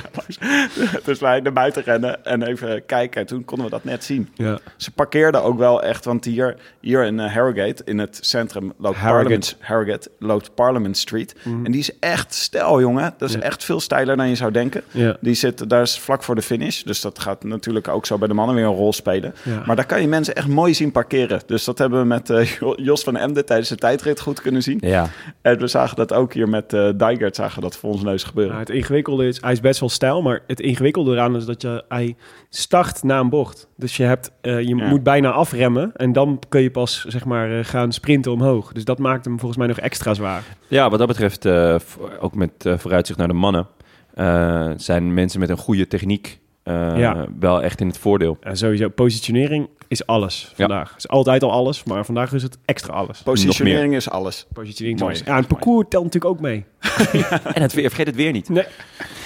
dus 1.05 1.19
wij 1.19 1.41
naar 1.41 1.53
buiten 1.53 1.83
rennen 1.83 2.25
en 2.25 2.43
even 2.43 2.87
kijken. 2.87 3.21
En 3.21 3.27
toen 3.27 3.45
konden 3.45 3.65
we 3.67 3.73
dat 3.73 3.85
net 3.85 4.05
zien. 4.05 4.29
Ja. 4.35 4.59
Ze 4.77 4.91
parkeerden 4.91 5.43
ook 5.43 5.59
wel 5.59 5.83
echt, 5.83 6.05
want 6.05 6.25
hier, 6.25 6.57
hier 6.81 7.05
in 7.05 7.21
eh, 7.21 7.33
Harrogate, 7.67 7.91
in 7.91 7.99
het 7.99 8.19
centrum, 8.21 8.73
loopt 8.79 8.97
Harrogate. 8.97 9.29
Parliament, 9.29 9.57
Harrogate, 9.61 10.11
loopt 10.19 10.55
Parliament 10.55 10.97
Street. 10.97 11.35
En 11.45 11.71
die 11.73 11.81
is 11.81 11.99
echt 11.99 12.35
stijl, 12.35 12.81
jongen. 12.81 13.15
Dat 13.19 13.29
is 13.29 13.35
Ja. 13.35 13.41
echt 13.41 13.65
veel 13.65 13.81
steiler 13.81 14.17
dan 14.17 14.29
je 14.29 14.35
zou 14.35 14.51
denken. 14.51 14.83
Ja. 14.91 15.17
Die 15.21 15.35
zit, 15.35 15.69
daar 15.69 15.83
is 15.83 15.99
vlak 15.99 16.23
voor 16.23 16.35
de 16.35 16.43
finish. 16.43 16.83
Dus 16.83 17.01
dat 17.01 17.19
gaat 17.19 17.45
natuurlijk 17.45 17.89
ook 17.89 18.07
zo 18.07 18.19
bij 18.19 18.29
de 18.29 18.35
mannen 18.35 18.55
weer 18.57 18.65
een 18.65 18.71
rol 18.75 18.93
spelen. 18.93 19.35
Ja. 19.43 19.63
Maar 19.67 19.77
daar 19.77 19.87
kan 19.87 20.01
je 20.01 20.09
mensen 20.09 20.35
echt 20.35 20.49
mooi 20.49 20.75
zien 20.75 20.93
parkeren. 20.93 21.41
Dus 21.47 21.65
dat 21.65 21.79
hebben 21.79 22.01
we 22.01 22.07
met 22.07 22.31
eh, 22.31 22.49
Jos 22.77 23.03
van 23.03 23.17
Emden 23.17 23.45
tijdens 23.45 23.69
de 23.69 23.77
tijdrit 23.77 24.21
goed 24.21 24.41
kunnen 24.41 24.63
zien. 24.63 24.79
Ja. 24.81 25.09
En 25.43 25.59
we 25.59 25.67
zagen 25.67 25.97
dat 25.97 26.13
ook 26.13 26.33
hier 26.33 26.49
met 26.49 26.73
eh 26.73 26.89
Dijkert, 26.97 27.37
zagen 27.37 27.63
dat 27.63 27.77
voor 27.77 27.91
ons 27.91 28.03
neus 28.03 28.23
gebeuren. 28.25 28.55
Nou, 28.55 28.67
het 28.67 28.75
ingewikkelde 28.77 29.27
is, 29.27 29.41
hij 29.41 29.53
is 29.53 29.61
best 29.61 29.81
wel 29.81 29.89
stijl, 29.89 30.23
maar 30.23 30.41
het 30.47 30.61
ingewikkelde 30.61 31.13
eraan 31.13 31.37
is 31.37 31.45
dat 31.45 31.63
je, 31.63 31.85
hij 31.89 32.17
start 32.51 33.03
na 33.03 33.19
een 33.19 33.29
bocht. 33.29 33.69
Dus 33.77 33.97
je, 33.97 34.03
hebt, 34.03 34.31
eh, 34.41 34.61
je 34.61 34.77
Ja. 34.77 34.89
moet 34.89 35.03
bijna 35.03 35.31
afremmen 35.31 35.93
en 35.97 36.13
dan 36.13 36.43
kun 36.49 36.61
je 36.63 36.71
pas 36.71 37.05
zeg 37.09 37.25
maar, 37.25 37.46
eh, 37.59 37.65
gaan 37.65 37.93
sprinten 37.93 38.33
omhoog. 38.33 38.73
Dus 38.73 38.85
dat 38.85 38.99
maakt 38.99 39.25
hem 39.25 39.39
volgens 39.39 39.59
mij 39.59 39.67
nog 39.69 39.79
extra 39.79 40.15
zwaar. 40.15 40.43
Ja, 40.69 40.91
wat 40.91 40.99
dat 40.99 41.09
betreft, 41.09 41.45
eh, 41.45 41.77
ook 42.21 42.35
met 42.35 42.51
eh, 42.67 42.79
vooruitzicht 42.79 43.19
naar 43.19 43.29
de 43.29 43.35
mannen, 43.35 43.67
eh, 44.15 44.71
zijn 44.77 45.15
mensen 45.15 45.41
met 45.41 45.49
een 45.49 45.57
goede 45.57 45.87
techniek 45.87 46.39
eh, 46.63 46.99
Ja. 46.99 47.27
wel 47.39 47.63
echt 47.63 47.81
in 47.81 47.87
het 47.87 47.99
voordeel. 47.99 48.37
En 48.41 48.57
sowieso, 48.57 48.89
positionering 48.89 49.69
is 49.89 50.07
alles 50.07 50.53
vandaag. 50.55 50.95
is 50.97 51.09
altijd 51.09 51.43
al 51.43 51.51
alles, 51.53 51.85
maar 51.85 52.05
vandaag 52.05 52.33
is 52.33 52.43
het 52.43 52.59
extra 52.65 52.93
alles. 52.93 53.21
Positionering 53.23 53.95
is 53.95 54.11
alles. 54.11 54.47
Positionering 54.53 54.99
is 55.01 55.07
alles. 55.07 55.19
Ja, 55.19 55.27
en 55.27 55.37
het 55.37 55.47
parcours 55.49 55.87
telt 55.89 56.05
natuurlijk 56.05 56.35
ook 56.35 56.41
mee. 56.41 56.65
En 57.55 57.63
het 57.63 57.73
weer, 57.73 57.89
vergeet 57.89 58.07
het 58.07 58.17
weer 58.17 58.33
niet. 58.33 58.49
Nee. 58.49 58.65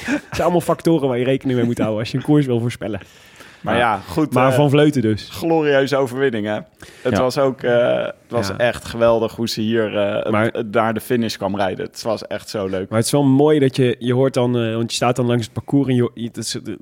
Het 0.05 0.23
zijn 0.31 0.43
allemaal 0.43 0.61
factoren 0.61 1.09
waar 1.09 1.19
je 1.19 1.25
rekening 1.25 1.59
mee 1.59 1.67
moet 1.67 1.79
houden 1.79 1.99
als 1.99 2.11
je 2.11 2.17
een 2.17 2.23
koers 2.25 2.47
wil 2.47 2.61
voorspellen. 2.61 3.01
Maar 3.61 3.77
ja, 3.77 3.97
goed. 4.09 4.33
Maar 4.35 4.49
eh, 4.51 4.55
van 4.57 4.71
Vleuten 4.71 5.03
dus. 5.03 5.29
glorieuze 5.31 5.97
overwinning, 5.97 6.47
hè? 6.47 6.59
Het 7.03 7.19
was 7.19 7.39
ook 7.39 7.63
eh, 7.63 7.97
het 8.05 8.15
was 8.29 8.57
echt 8.57 8.85
geweldig 8.85 9.35
hoe 9.37 9.49
ze 9.49 9.61
hier 9.61 9.97
eh, 9.99 10.31
Maar- 10.31 10.65
naar 10.71 10.95
de 10.95 11.01
finish 11.01 11.37
kwam 11.37 11.57
rijden. 11.57 11.87
Het 11.87 12.03
was 12.03 12.27
echt 12.27 12.49
zo 12.49 12.67
leuk. 12.67 12.89
Maar 12.89 12.99
het 12.99 13.07
is 13.07 13.13
wel 13.13 13.25
mooi 13.25 13.59
dat 13.59 13.77
je, 13.77 13.97
je 13.99 14.15
hoort 14.15 14.35
dan, 14.35 14.53
want 14.75 14.91
je 14.91 14.97
staat 14.97 15.17
dan 15.17 15.27
langs 15.27 15.45
het 15.45 15.53
parcours 15.53 15.89
en 15.89 15.95
je, 15.95 16.11
je, 16.15 16.31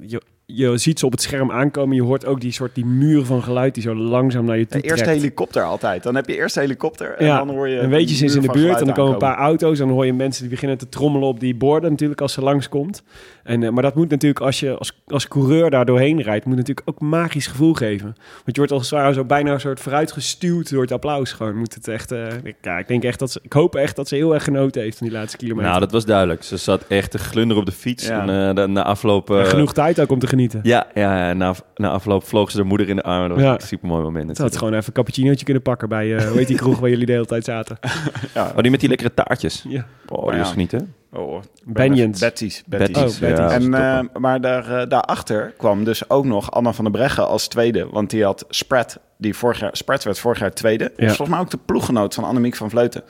je, 0.07 0.21
je 0.47 0.79
ziet 0.79 0.99
ze 0.99 1.07
op 1.07 1.13
het 1.13 1.23
scherm 1.23 1.51
aankomen. 1.51 1.97
Je 1.97 2.03
hoort 2.03 2.27
ook 2.27 2.41
die 2.41 2.53
soort 2.53 2.75
die 2.75 2.85
muur 2.87 3.25
van 3.25 3.43
geluid 3.43 3.75
die 3.75 3.83
zo 3.83 3.95
langzaam 3.95 4.45
naar 4.45 4.59
je 4.59 4.67
toe 4.67 4.81
De 4.81 4.87
eerste 4.89 5.05
trekt. 5.05 5.21
helikopter 5.21 5.63
altijd. 5.63 6.03
Dan 6.03 6.15
heb 6.15 6.29
je 6.29 6.37
eerst 6.37 6.55
helikopter 6.55 7.15
en 7.15 7.27
ja, 7.27 7.39
dan 7.39 7.49
hoor 7.51 7.69
je... 7.69 7.79
en 7.79 7.89
weet 7.91 8.11
je, 8.11 8.17
ze 8.17 8.25
is 8.25 8.35
in 8.35 8.43
de 8.43 8.49
buurt 8.53 8.79
en 8.81 8.85
dan 8.85 8.95
komen 8.95 9.13
een 9.13 9.19
paar 9.19 9.37
auto's 9.37 9.79
en 9.81 9.87
dan 9.87 9.95
hoor 9.95 10.07
je 10.07 10.13
mensen 10.13 10.43
die 10.43 10.51
beginnen 10.51 10.79
te 10.79 10.89
trommelen 10.89 11.29
op 11.29 11.41
die 11.41 11.55
borden 11.55 11.91
natuurlijk 11.91 12.21
als 12.21 12.33
ze 12.33 12.41
langskomt. 12.43 13.03
En, 13.49 13.63
eh, 13.63 13.71
maar 13.71 13.83
dat 13.83 13.95
moet 13.95 14.11
natuurlijk, 14.11 14.41
als 14.41 14.61
je 14.61 14.77
als, 14.77 15.01
als 15.07 15.29
coureur 15.29 15.71
daar 15.71 15.85
doorheen 15.85 16.21
rijdt, 16.23 16.45
moet 16.45 16.57
natuurlijk 16.57 16.89
ook 16.89 17.01
een 17.01 17.09
magisch 17.09 17.47
gevoel 17.47 17.73
geven. 17.75 18.07
Want 18.07 18.45
je 18.45 18.53
wordt 18.57 18.73
als 18.73 18.91
het 18.91 19.01
ware 19.01 19.13
zo 19.13 19.25
bijna 19.25 19.53
een 19.53 19.61
soort 19.61 19.81
vooruitgestuwd 19.81 20.71
door 20.71 20.83
het 20.83 20.93
applaus 20.93 21.33
gewoon. 21.33 21.57
Moet 21.57 21.75
het 21.75 21.89
echt, 21.89 22.13
eh, 22.13 22.27
ik- 22.43 22.57
ja, 22.63 22.79
ik 22.79 22.89
denk 22.89 23.05
echt 23.05 23.19
dat 23.19 23.31
ze, 23.31 23.41
ik 23.43 23.53
hoop 23.53 23.75
echt 23.77 23.97
dat 23.97 24.09
ze 24.09 24.15
heel 24.15 24.35
erg 24.35 24.45
genoten 24.45 24.83
heeft 24.83 24.99
van 24.99 25.07
die 25.07 25.17
laatste 25.17 25.37
kilometer. 25.37 25.69
Nou, 25.69 25.81
dat 25.81 25.93
was 25.93 26.05
duidelijk. 26.05 26.43
Ze 26.43 26.57
zat 26.57 26.85
echt 26.89 27.11
te 27.11 27.19
glunderen 27.19 27.63
op 27.63 27.69
de 27.69 27.75
fiets. 27.75 28.07
Ja. 28.07 28.27
En 28.29 28.59
eh, 28.59 28.65
na 28.67 28.83
afloop... 28.85 29.31
En 29.31 29.47
genoeg 29.47 29.73
tijd 29.73 30.01
ook 30.01 30.11
om 30.11 30.19
te 30.19 30.27
genieten. 30.27 30.61
Ja, 30.63 30.87
ja 30.95 31.33
na, 31.33 31.55
na 31.77 31.89
afloop 31.91 32.25
vloog 32.25 32.51
ze 32.51 32.57
haar 32.57 32.67
moeder 32.67 32.89
in 32.89 32.97
de 32.97 33.03
armen. 33.03 33.29
Dat 33.29 33.37
was 33.39 33.47
Ja. 33.47 33.53
een 33.55 33.61
super 33.61 33.89
mooi 33.89 34.03
moment. 34.03 34.37
Ze 34.37 34.43
had 34.43 34.57
gewoon 34.57 34.73
even 34.75 34.87
een 34.87 34.93
cappuccinootje 34.93 35.45
kunnen 35.45 35.63
pakken 35.63 35.89
bij, 35.89 36.27
hoe 36.29 36.39
heet 36.39 36.47
die 36.47 36.57
kroeg 36.57 36.79
waar 36.79 36.91
jullie 36.91 37.07
de 37.07 37.13
hele 37.13 37.27
tijd 37.27 37.45
zaten? 37.45 37.79
Ja. 38.35 38.53
Oh, 38.57 38.63
die 38.63 38.71
met 38.71 38.81
die 38.81 38.89
lekkere 38.89 39.15
taartjes. 39.15 39.65
Ja. 39.69 39.87
Oh, 40.09 40.29
die 40.31 40.39
was 40.39 40.51
genieten. 40.51 40.95
Oh. 41.13 41.41
Betty's. 41.65 42.63
Betty's, 42.67 42.97
Oh, 42.97 43.03
Betty's. 43.03 43.19
ja, 43.19 43.51
En, 43.51 43.75
eh, 43.75 44.01
maar 44.21 44.41
daar, 44.41 44.81
eh, 44.81 44.89
daarachter 44.89 45.55
kwam 45.57 45.85
dus 45.85 46.11
ook 46.11 46.25
nog 46.25 46.51
Anna 46.51 46.73
van 46.73 46.85
der 46.85 46.93
Breggen 46.93 47.27
als 47.29 47.49
tweede. 47.49 47.87
Want 47.91 48.11
die 48.11 48.25
had 48.25 48.45
Spread, 48.49 48.99
die 49.17 49.35
vorig 49.35 49.61
jaar, 49.61 49.77
Spread 49.77 50.05
werd 50.05 50.19
vorig 50.19 50.39
jaar 50.39 50.53
tweede. 50.55 50.93
Ja. 50.97 51.07
Volgens 51.07 51.29
mij 51.29 51.39
ook 51.39 51.51
de 51.51 51.59
ploeggenoot 51.65 52.15
van 52.15 52.25
Annemiek 52.25 52.57
van 52.57 52.71
Vleuten. 52.71 53.03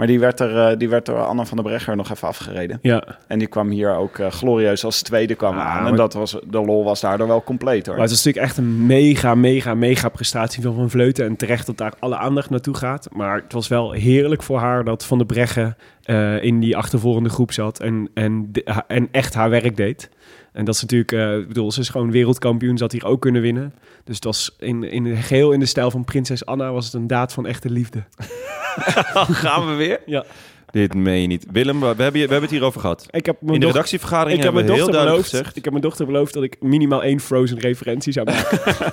Maar 0.00 0.08
die 0.08 0.20
werd, 0.20 0.40
er, 0.40 0.70
eh, 0.70 0.78
die 0.78 0.88
werd 0.88 1.06
door 1.06 1.18
Anna 1.24 1.44
van 1.44 1.56
der 1.56 1.66
Breggen 1.66 1.90
er 1.90 1.96
nog 1.96 2.10
even 2.10 2.28
afgereden. 2.28 2.78
Ja, 2.82 3.04
En 3.26 3.38
die 3.38 3.48
kwam 3.48 3.70
hier 3.70 3.94
ook 3.94 4.18
eh, 4.18 4.30
glorieus 4.30 4.84
als 4.84 5.02
tweede 5.02 5.34
kwam 5.34 5.58
Ah, 5.58 5.66
aan. 5.76 5.86
En 5.86 5.96
dat 5.96 6.12
was, 6.12 6.30
de 6.50 6.60
lol 6.60 6.84
was 6.84 7.00
daardoor 7.00 7.26
wel 7.26 7.42
compleet 7.44 7.86
hoor. 7.86 7.94
maar 7.94 8.04
het 8.04 8.12
is 8.14 8.24
natuurlijk 8.24 8.46
echt 8.46 8.56
een 8.58 8.86
mega, 8.86 9.34
mega, 9.34 9.74
mega 9.74 10.08
prestatie 10.08 10.62
van 10.62 10.74
Van 10.74 10.90
Vleuten. 10.90 11.24
En 11.26 11.36
terecht 11.36 11.66
dat 11.66 11.76
daar 11.76 11.92
alle 11.98 12.16
aandacht 12.16 12.50
naartoe 12.50 12.74
gaat. 12.76 13.08
Maar 13.12 13.34
het 13.36 13.52
was 13.52 13.68
wel 13.68 13.92
heerlijk 13.92 14.42
voor 14.42 14.58
haar 14.58 14.84
dat 14.84 15.04
Van 15.04 15.18
der 15.18 15.26
Breggen 15.26 15.76
eh, 16.02 16.42
in 16.42 16.60
die 16.60 16.76
achtervolgende 16.76 17.28
groep 17.28 17.52
zat. 17.52 17.80
En, 17.80 18.08
en, 18.14 18.52
de- 18.52 18.64
en 18.86 19.08
echt 19.12 19.34
haar 19.34 19.50
werk 19.50 19.76
deed. 19.76 20.08
En 20.52 20.64
dat 20.64 20.74
is 20.74 20.80
natuurlijk, 20.80 21.40
ik 21.42 21.48
bedoel, 21.48 21.72
ze 21.72 21.80
is 21.80 21.88
gewoon 21.88 22.10
wereldkampioen. 22.10 22.76
Ze 22.76 22.82
had 22.82 22.92
hier 22.92 23.04
ook 23.06 23.20
kunnen 23.20 23.42
winnen. 23.42 23.74
Dus 24.04 24.14
het 24.14 24.24
was 24.24 24.56
in, 24.58 24.82
in 24.84 25.16
geheel 25.16 25.52
in 25.52 25.60
de 25.60 25.66
stijl 25.66 25.90
van 25.90 26.04
prinses 26.04 26.46
Anna 26.46 26.72
was 26.72 26.84
het 26.84 26.94
een 26.94 27.06
daad 27.06 27.32
van 27.32 27.46
echte 27.46 27.70
liefde. 27.70 28.02
Gaan 29.44 29.66
we 29.68 29.74
weer? 29.74 30.00
Ja. 30.06 30.24
Dit 30.70 30.94
meen 30.94 31.20
je 31.20 31.26
niet. 31.26 31.46
Willem, 31.52 31.80
we 31.80 31.86
hebben, 31.86 32.12
we 32.12 32.18
hebben 32.18 32.40
het 32.42 32.50
hierover 32.50 32.80
gehad. 32.80 33.06
Ik 33.10 33.26
heb 33.26 33.36
mijn 33.40 33.54
In 33.54 33.60
de 33.60 33.66
doch- 33.66 33.74
redactievergadering 33.74 34.38
ik 34.38 34.44
heb 34.44 34.54
hebben 34.54 34.64
mijn 34.64 34.78
we 34.78 34.84
heel 34.84 34.92
dochter 34.92 35.02
duidelijk 35.04 35.30
beloofd. 35.30 35.36
gezegd... 35.44 35.56
Ik 35.56 35.64
heb 35.64 35.72
mijn 35.72 35.84
dochter 35.84 36.06
beloofd 36.06 36.34
dat 36.34 36.42
ik 36.42 36.56
minimaal 36.60 37.02
één 37.02 37.20
Frozen 37.20 37.58
referentie 37.58 38.12
zou 38.12 38.26
maken. 38.26 38.58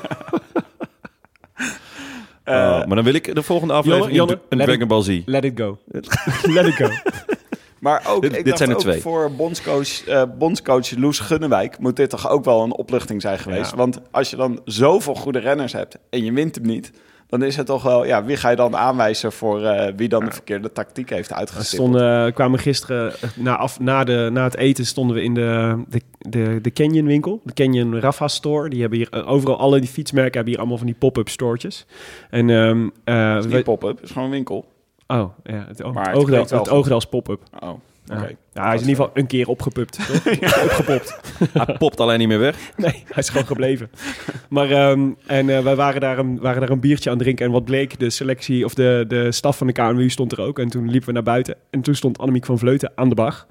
Oh, 2.46 2.54
maar 2.86 2.96
dan 2.96 3.04
wil 3.04 3.14
ik 3.14 3.36
de 3.36 3.44
volgende 3.44 3.74
aflevering 3.74 4.16
Janne, 4.16 4.34
een- 4.34 4.40
een 4.50 4.58
let 4.58 4.68
Dragon 4.68 4.88
Ball 4.88 5.02
Z. 5.04 5.22
Let 5.26 5.44
it 5.44 5.60
go. 5.60 5.78
Let 6.44 6.66
it 6.66 6.74
go. 6.76 6.90
Maar 7.80 8.04
ook, 8.08 8.22
Dit- 8.22 8.30
ik 8.32 8.38
dit 8.38 8.46
dacht 8.46 8.58
zijn 8.58 8.70
er 8.70 8.76
ook 8.76 8.82
twee. 8.82 9.02
voor 9.02 9.32
bondscoach, 9.32 10.04
eh, 10.06 10.24
bondscoach 10.38 10.92
Loes 10.98 11.20
Gunnewijk 11.20 11.80
moet 11.80 11.96
dit 11.96 12.10
toch 12.10 12.30
ook 12.30 12.46
wel 12.46 12.64
een 12.64 12.74
opluchting 12.76 13.22
zijn 13.22 13.40
geweest. 13.40 13.72
Ja. 13.72 13.78
Want 13.78 14.00
als 14.12 14.30
je 14.30 14.36
dan 14.36 14.62
zoveel 14.66 15.16
goede 15.16 15.40
renners 15.40 15.74
hebt 15.74 15.98
en 16.10 16.24
je 16.26 16.32
wint 16.34 16.56
hem 16.56 16.66
niet, 16.66 16.92
dan 17.28 17.44
is 17.44 17.56
het 17.56 17.66
toch 17.66 17.84
wel, 17.84 18.06
ja, 18.06 18.24
wie 18.24 18.36
ga 18.38 18.50
je 18.50 18.56
dan 18.56 18.76
aanwijzen 18.76 19.32
voor 19.32 19.64
eh, 19.64 19.94
wie 19.96 20.08
dan 20.10 20.26
de 20.26 20.32
verkeerde 20.32 20.72
tactiek 20.72 21.10
heeft 21.10 21.30
We 21.30 21.36
uitgestippeld? 21.36 21.90
stonden, 21.90 22.26
we 22.26 22.32
kwamen 22.32 22.60
gisteren, 22.60 23.14
eh, 23.14 23.30
na, 23.36 23.56
af, 23.58 23.80
na, 23.80 24.04
de, 24.04 24.30
na 24.32 24.44
het 24.44 24.56
eten 24.58 24.86
stonden 24.86 25.16
we 25.16 25.24
in 25.24 25.34
de, 25.34 25.84
de, 25.88 26.02
de, 26.20 26.60
de 26.62 26.72
Canyon 26.72 27.06
winkel. 27.06 27.42
De 27.44 27.54
Canyon 27.54 28.00
Rafa 28.00 28.28
store. 28.28 28.70
Die 28.70 28.82
hebben 28.82 28.98
hier 28.98 29.08
eh, 29.12 29.32
overal, 29.32 29.58
alle 29.60 29.80
die 29.80 29.90
fietsmerken 29.90 30.34
hebben 30.34 30.50
hier 30.52 30.60
allemaal 30.60 30.78
van 30.78 30.88
die 30.88 30.96
pop-up 30.96 31.30
stoortjes. 31.30 31.86
En, 32.30 32.50
ehm 32.50 32.88
eh, 33.04 33.34
Het 33.34 33.44
is 33.44 33.50
we- 33.50 33.56
niet 33.56 33.64
pop-up, 33.64 33.96
het 33.96 34.04
is 34.04 34.10
gewoon 34.12 34.24
een 34.28 34.34
winkel. 34.34 34.66
oh, 35.08 35.18
ja, 35.18 35.66
het, 35.68 35.94
Maar 35.94 36.12
het 36.12 36.16
het 36.50 36.68
goed. 36.68 36.70
oogdel 36.70 36.96
als 36.96 37.06
pop-up. 37.06 37.42
Oh, 37.60 37.70
Ja. 38.08 38.64
Hij 38.64 38.76
is 38.76 38.82
in 38.82 38.88
ieder 38.88 39.04
geval 39.04 39.10
een 39.14 39.28
keer 39.28 39.48
opgepupt. 39.48 40.08
toch? 40.08 40.26
Opgepopt. 40.64 41.20
Hij 41.54 41.76
popt 41.78 42.00
alleen 42.00 42.20
niet 42.20 42.28
meer 42.28 42.40
weg. 42.40 42.58
Nee, 42.76 43.04
hij 43.06 43.24
is 43.24 43.30
gewoon 43.30 43.46
gebleven. 43.46 43.90
Maar 44.50 44.72
ehm, 44.72 45.10
en 45.26 45.50
eh, 45.50 45.64
wij 45.64 45.76
waren 45.76 46.02
daar, 46.02 46.18
een, 46.18 46.40
waren 46.40 46.60
daar 46.62 46.70
een 46.70 46.80
biertje 46.80 47.10
aan 47.10 47.16
het 47.16 47.24
drinken. 47.24 47.46
En 47.46 47.52
wat 47.52 47.66
bleek, 47.66 48.00
de 48.00 48.10
selectie 48.10 48.66
of 48.66 48.74
de, 48.74 49.06
de 49.08 49.32
staf 49.32 49.58
van 49.58 49.68
de 49.68 49.74
KNWU 49.74 50.10
stond 50.10 50.32
er 50.32 50.42
ook. 50.42 50.60
En 50.60 50.70
toen 50.70 50.90
liepen 50.90 51.08
we 51.08 51.14
naar 51.14 51.24
buiten. 51.24 51.56
En 51.70 51.82
toen 51.82 51.96
stond 51.96 52.18
Annemiek 52.18 52.46
van 52.46 52.60
Vleuten 52.60 52.92
aan 52.96 53.10
de 53.10 53.16
bar. 53.16 53.46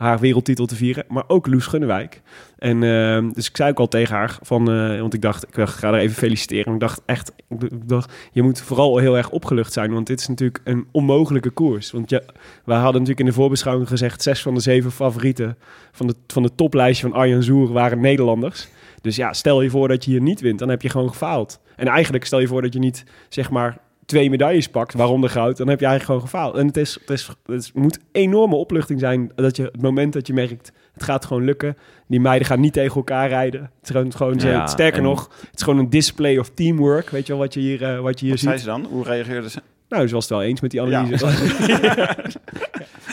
Haar 0.00 0.18
wereldtitel 0.18 0.66
te 0.66 0.74
vieren. 0.74 1.04
Maar 1.08 1.24
ook 1.26 1.46
Loes 1.46 1.66
Gunnewijk. 1.66 2.22
En 2.58 2.82
ehm, 2.82 3.32
dus 3.32 3.48
ik 3.48 3.56
zei 3.56 3.70
ook 3.70 3.78
al 3.78 3.88
tegen 3.88 4.16
haar. 4.16 4.38
Van, 4.42 4.70
eh, 4.70 5.00
want 5.00 5.14
ik 5.14 5.22
dacht, 5.22 5.46
ik 5.48 5.68
ga 5.68 5.90
haar 5.90 5.98
even 5.98 6.16
feliciteren. 6.16 6.64
En 6.64 6.72
ik 6.72 6.80
dacht 6.80 7.02
echt, 7.06 7.32
ik 7.48 7.88
dacht, 7.88 8.12
je 8.32 8.42
moet 8.42 8.60
vooral 8.60 8.96
heel 8.96 9.16
erg 9.16 9.30
opgelucht 9.30 9.72
zijn. 9.72 9.92
Want 9.92 10.06
dit 10.06 10.20
is 10.20 10.28
natuurlijk 10.28 10.60
een 10.64 10.86
onmogelijke 10.90 11.50
koers. 11.50 11.90
Want 11.90 12.10
je, 12.10 12.24
wij 12.64 12.76
hadden 12.76 12.92
natuurlijk 12.92 13.20
in 13.20 13.26
de 13.26 13.32
voorbeschouwing 13.32 13.88
gezegd... 13.88 14.22
zes 14.22 14.42
van 14.42 14.54
de 14.54 14.60
zeven 14.60 14.90
favorieten 14.90 15.56
van 15.92 16.06
de, 16.06 16.14
van 16.26 16.42
de 16.42 16.54
toplijstje 16.54 17.08
van 17.08 17.18
Arjan 17.18 17.42
Zoer 17.42 17.72
waren 17.72 18.00
Nederlanders. 18.00 18.68
Dus 19.00 19.16
ja, 19.16 19.32
stel 19.32 19.62
je 19.62 19.70
voor 19.70 19.88
dat 19.88 20.04
je 20.04 20.10
hier 20.10 20.20
niet 20.20 20.40
wint, 20.40 20.58
dan 20.58 20.68
heb 20.68 20.82
je 20.82 20.88
gewoon 20.88 21.08
gefaald. 21.08 21.60
En 21.76 21.86
eigenlijk 21.86 22.24
stel 22.24 22.40
je 22.40 22.46
voor 22.46 22.62
dat 22.62 22.72
je 22.72 22.78
niet, 22.78 23.04
zeg 23.28 23.50
maar, 23.50 23.78
twee 24.10 24.30
medailles 24.30 24.68
pakt, 24.68 24.94
waaronder 24.94 25.30
goud, 25.30 25.56
dan 25.56 25.68
heb 25.68 25.80
je 25.80 25.86
eigenlijk 25.86 26.04
gewoon 26.20 26.20
gefaald. 26.30 26.56
En 26.56 26.66
het, 26.66 26.76
is, 26.76 26.98
het, 27.00 27.10
is, 27.10 27.30
het 27.46 27.70
moet 27.74 27.98
enorme 28.12 28.54
opluchting 28.56 29.00
zijn 29.00 29.32
dat 29.34 29.56
je 29.56 29.62
het 29.62 29.82
moment 29.82 30.12
dat 30.12 30.26
je 30.26 30.32
merkt, 30.32 30.72
het 30.94 31.02
gaat 31.02 31.24
gewoon 31.24 31.44
lukken. 31.44 31.76
Die 32.08 32.20
meiden 32.20 32.46
gaan 32.46 32.60
niet 32.60 32.72
tegen 32.72 32.96
elkaar 32.96 33.28
rijden. 33.28 33.60
Het 33.60 33.70
is 33.82 33.90
gewoon, 33.90 34.12
gewoon 34.12 34.38
Ja, 34.38 34.66
sterker 34.66 34.98
en- 34.98 35.04
nog, 35.04 35.30
het 35.40 35.58
is 35.58 35.62
gewoon 35.62 35.78
een 35.78 35.90
display 35.90 36.38
of 36.38 36.50
teamwork, 36.54 37.10
weet 37.10 37.26
je 37.26 37.32
wel, 37.32 37.42
wat 37.42 37.54
je 37.54 37.60
hier, 37.60 37.82
eh, 37.82 38.00
wat 38.00 38.18
je 38.20 38.24
hier 38.26 38.34
Wat 38.34 38.42
zei 38.44 38.54
ziet. 38.54 38.64
ze 38.64 38.70
dan? 38.70 38.84
Hoe 38.90 39.04
reageerde 39.04 39.50
ze? 39.50 39.60
Nou, 39.88 40.06
ze 40.08 40.14
was 40.14 40.22
het 40.28 40.32
wel 40.38 40.42
eens 40.42 40.60
met 40.60 40.70
die 40.70 40.80
analyse. 40.82 41.26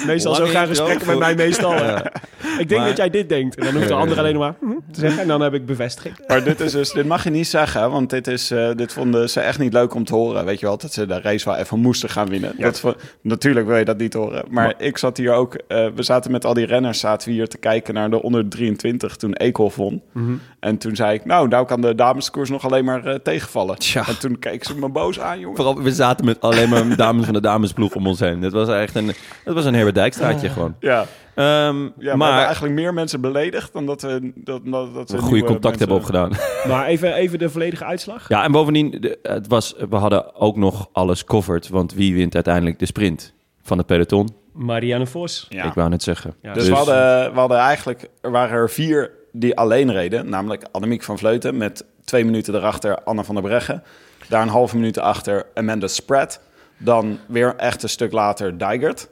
meestal 0.07 0.35
zo 0.35 0.45
gaan 0.45 0.67
intro 0.67 0.85
gesprekken 0.85 1.07
met 1.07 1.19
mij 1.19 1.35
meestal. 1.35 1.73
Ik 2.59 2.69
denk 2.69 2.69
Maar- 2.79 2.87
dat 2.87 2.97
jij 2.97 3.09
dit 3.09 3.29
denkt. 3.29 3.55
En 3.55 3.63
dan 3.65 3.73
hoeft 3.75 3.87
de 3.87 3.93
ander 3.93 4.17
alleen 4.19 4.33
nog 4.33 4.41
maar 4.41 4.55
hm, 4.59 4.76
te 4.91 4.99
zeggen. 4.99 5.21
En 5.21 5.27
dan 5.27 5.41
heb 5.41 5.53
ik 5.53 5.65
bevestiging. 5.65 6.17
Maar 6.27 6.43
dit 6.43 6.59
is 6.59 6.71
dus, 6.71 6.91
dit 6.91 7.05
mag 7.05 7.23
je 7.23 7.29
niet 7.29 7.47
zeggen, 7.47 7.91
want 7.91 8.09
dit, 8.09 8.27
is, 8.27 8.51
eh, 8.51 8.69
dit 8.75 8.93
vonden 8.93 9.29
ze 9.29 9.39
echt 9.39 9.59
niet 9.59 9.73
leuk 9.73 9.93
om 9.93 10.03
te 10.03 10.15
horen. 10.15 10.45
Weet 10.45 10.59
je 10.59 10.65
wel, 10.65 10.77
dat 10.77 10.93
ze 10.93 11.05
de 11.05 11.21
race 11.21 11.45
wel 11.45 11.55
even 11.55 11.79
moesten 11.79 12.09
gaan 12.09 12.27
winnen. 12.27 12.53
Dat, 12.57 12.95
natuurlijk 13.21 13.67
wil 13.67 13.77
je 13.77 13.85
dat 13.85 13.97
niet 13.97 14.13
horen. 14.13 14.45
Maar, 14.49 14.73
ik 14.77 14.97
zat 14.97 15.17
hier 15.17 15.33
ook, 15.33 15.53
eh, 15.53 15.87
we 15.95 16.03
zaten 16.03 16.31
met 16.31 16.45
al 16.45 16.53
die 16.53 16.65
renners, 16.65 16.99
zaten 16.99 17.27
we 17.27 17.33
hier 17.33 17.47
te 17.47 17.57
kijken 17.57 17.93
naar 17.93 18.09
de 18.09 18.21
onder 18.21 18.49
23 18.49 19.15
toen 19.15 19.33
Eekhoff 19.33 19.75
won. 19.75 20.01
En 20.59 20.77
toen 20.77 20.95
zei 20.95 21.13
ik, 21.13 21.25
nou, 21.25 21.47
nou 21.47 21.65
kan 21.65 21.81
de 21.81 21.95
dameskoers 21.95 22.49
nog 22.49 22.65
alleen 22.65 22.85
maar 22.85 23.05
eh, 23.05 23.15
tegenvallen. 23.15 23.77
Tja. 23.77 24.07
En 24.07 24.19
toen 24.19 24.39
keek 24.39 24.63
ze 24.63 24.77
me 24.77 24.89
boos 24.89 25.19
aan, 25.19 25.39
jongen. 25.39 25.55
Vooral, 25.55 25.81
we 25.81 25.91
zaten 25.91 26.25
met 26.25 26.41
alleen 26.41 26.69
maar 26.69 26.95
dames 26.95 27.25
van 27.25 27.33
de 27.33 27.41
damesploeg 27.41 27.95
om 27.95 28.07
ons 28.07 28.19
heen. 28.19 28.41
Dat 28.41 28.51
was 28.51 28.69
echt 28.69 28.95
een, 28.95 29.11
dat 29.43 29.53
was 29.53 29.65
een 29.65 29.73
Herbert 29.73 29.95
Dijkstraatje 29.95 30.49
gewoon. 30.49 30.75
Ja, 30.79 31.05
Ehm, 31.37 31.45
ja 31.45 31.71
maar, 31.73 31.91
we 31.97 32.03
hebben 32.07 32.17
maar 32.17 32.43
eigenlijk 32.45 32.73
meer 32.75 32.93
mensen 32.93 33.21
beledigd 33.21 33.73
dan 33.73 33.85
dat 33.85 34.01
we, 34.01 34.31
dat, 34.35 34.61
dat, 34.65 34.93
dat 34.93 35.09
we 35.09 35.17
een 35.17 35.23
goede 35.23 35.43
contact 35.43 35.79
hebben 35.79 35.97
opgedaan. 35.97 36.31
Maar 36.67 36.85
even, 36.85 37.13
even 37.13 37.39
de 37.39 37.49
volledige 37.49 37.85
uitslag. 37.85 38.29
Ja, 38.29 38.43
en 38.43 38.51
bovendien, 38.51 38.91
de- 38.99 39.19
het 39.21 39.47
was, 39.47 39.75
we 39.89 39.95
hadden 39.95 40.35
ook 40.35 40.55
nog 40.55 40.89
alles 40.91 41.23
covered. 41.23 41.67
Want 41.69 41.93
wie 41.93 42.13
wint 42.13 42.35
uiteindelijk 42.35 42.79
de 42.79 42.85
sprint 42.85 43.33
van 43.61 43.77
het 43.77 43.87
peloton? 43.87 44.29
Marianne 44.53 45.07
Vos. 45.07 45.45
Ja. 45.49 45.63
Ik 45.63 45.73
wou 45.73 45.89
net 45.89 46.03
zeggen. 46.03 46.33
Ja. 46.41 46.53
Dus, 46.53 46.67
we, 46.67 46.73
hadden, 46.73 47.33
we 47.33 47.39
hadden 47.39 47.57
eigenlijk, 47.57 48.09
er 48.21 48.31
waren 48.31 48.57
er 48.57 48.69
vier 48.69 49.11
die 49.31 49.57
alleen 49.57 49.91
reden. 49.91 50.29
Namelijk 50.29 50.63
Annemiek 50.71 51.03
van 51.03 51.17
Vleuten 51.17 51.57
met 51.57 51.85
twee 52.05 52.25
minuten 52.25 52.55
erachter 52.55 53.03
Anne 53.03 53.23
van 53.23 53.35
der 53.35 53.43
Breggen. 53.43 53.83
Daar 54.29 54.41
een 54.41 54.47
halve 54.47 54.75
minuut 54.75 54.99
achter 54.99 55.45
Amanda 55.53 55.87
Spratt. 55.87 56.41
Dan 56.77 57.19
weer 57.27 57.55
echt 57.55 57.83
een 57.83 57.89
stuk 57.89 58.11
later 58.11 58.57
Dijgert. 58.57 59.09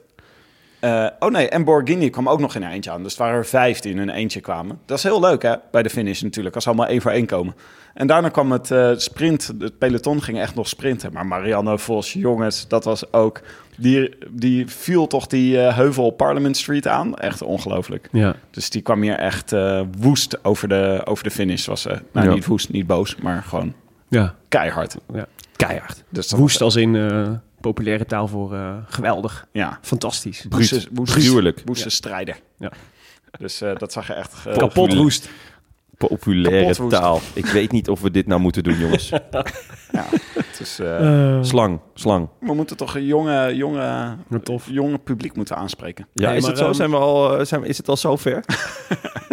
Eh, 0.86 1.06
oh 1.18 1.30
nee, 1.30 1.48
en 1.48 1.64
Borghini 1.64 2.10
kwam 2.10 2.28
ook 2.28 2.40
nog 2.40 2.54
in 2.54 2.62
een 2.62 2.70
eentje 2.70 2.90
aan. 2.90 3.02
Dus 3.02 3.12
het 3.12 3.20
waren 3.20 3.36
er 3.36 3.46
vijf 3.46 3.80
die 3.80 3.92
in 3.92 3.98
een 3.98 4.10
eentje 4.10 4.40
kwamen. 4.40 4.78
Dat 4.84 4.98
is 4.98 5.04
heel 5.04 5.20
leuk 5.20 5.42
hè, 5.42 5.54
bij 5.70 5.82
de 5.82 5.90
finish 5.90 6.20
natuurlijk. 6.22 6.54
Als 6.54 6.64
ze 6.64 6.70
allemaal 6.70 6.88
één 6.88 7.00
voor 7.00 7.10
één 7.10 7.26
komen. 7.26 7.54
En 7.94 8.06
daarna 8.06 8.28
kwam 8.28 8.52
het 8.52 8.70
eh, 8.70 8.90
sprint. 8.96 9.52
Het 9.58 9.78
peloton 9.78 10.22
ging 10.22 10.38
echt 10.38 10.54
nog 10.54 10.68
sprinten. 10.68 11.12
Maar 11.12 11.26
Marianne 11.26 11.78
Vos, 11.78 12.12
jongens, 12.12 12.68
dat 12.68 12.84
was 12.84 13.12
ook... 13.12 13.40
Die, 13.78 14.14
die 14.30 14.66
viel 14.68 15.06
toch 15.06 15.26
die 15.26 15.60
eh, 15.60 15.76
heuvel 15.76 16.04
op 16.04 16.16
Parliament 16.16 16.56
Street 16.56 16.86
aan. 16.86 17.16
Echt 17.16 17.42
ongelooflijk. 17.42 18.08
Ja. 18.12 18.36
Dus 18.50 18.70
die 18.70 18.82
kwam 18.82 19.02
hier 19.02 19.14
echt 19.14 19.52
eh, 19.52 19.80
woest 19.98 20.44
over 20.44 20.68
de, 20.68 21.00
over 21.04 21.24
de 21.24 21.30
finish. 21.30 21.66
Was, 21.66 21.82
ze 21.82 22.00
nou, 22.12 22.26
Ja. 22.26 22.34
niet 22.34 22.46
woest, 22.46 22.70
niet 22.72 22.86
boos, 22.86 23.16
maar 23.16 23.42
gewoon 23.42 23.74
ja. 24.08 24.34
keihard. 24.48 24.96
Keihard. 25.56 26.04
Dus 26.08 26.30
Woest 26.30 26.60
als 26.60 26.76
in 26.76 26.96
eh, 26.96 27.28
populaire 27.66 28.06
taal 28.06 28.28
voor 28.28 28.54
eh, 28.54 28.74
geweldig. 28.88 29.46
Ja, 29.52 29.78
Fantastisch. 29.82 30.46
woeste, 30.48 30.88
Gruwelijk. 31.04 31.62
woeste 31.64 31.90
strijder. 31.90 32.36
Ja. 32.58 32.72
Dus 33.38 33.60
eh, 33.60 33.76
dat 33.76 33.92
zag 33.92 34.06
je 34.06 34.12
echt... 34.12 34.34
eh, 34.46 34.56
Kapot 34.56 34.94
woest. 34.94 35.28
Populaire 35.96 36.60
Kapot 36.60 36.76
woest. 36.76 36.90
taal. 36.96 37.20
Ik 37.34 37.46
weet 37.46 37.72
niet 37.72 37.88
of 37.88 38.00
we 38.00 38.10
dit 38.10 38.26
nou 38.26 38.40
moeten 38.40 38.62
doen, 38.62 38.78
jongens. 38.78 39.08
Ja, 39.92 40.04
het 40.34 40.60
is, 40.60 40.78
eh, 40.78 41.38
Slang, 41.42 41.80
slang. 41.94 42.28
we 42.40 42.54
moeten 42.54 42.76
toch 42.76 42.94
een 42.94 43.04
jonge, 43.04 43.54
jonge, 43.56 44.16
Wat 44.28 44.44
tof. 44.44 44.66
jonge 44.70 44.98
publiek 44.98 45.36
moeten 45.36 45.56
aanspreken. 45.56 46.06
Ja, 46.14 46.28
Nee, 46.28 46.36
is 46.36 46.40
maar, 46.42 46.50
het 46.50 46.58
zo? 46.58 46.64
ehm, 46.64 46.74
Zijn 46.74 46.90
we 46.90 46.96
al, 46.96 47.46
zijn 47.46 47.60
we, 47.60 47.66
is 47.68 47.76
het 47.76 47.88
al 47.88 47.96
zover? 47.96 48.32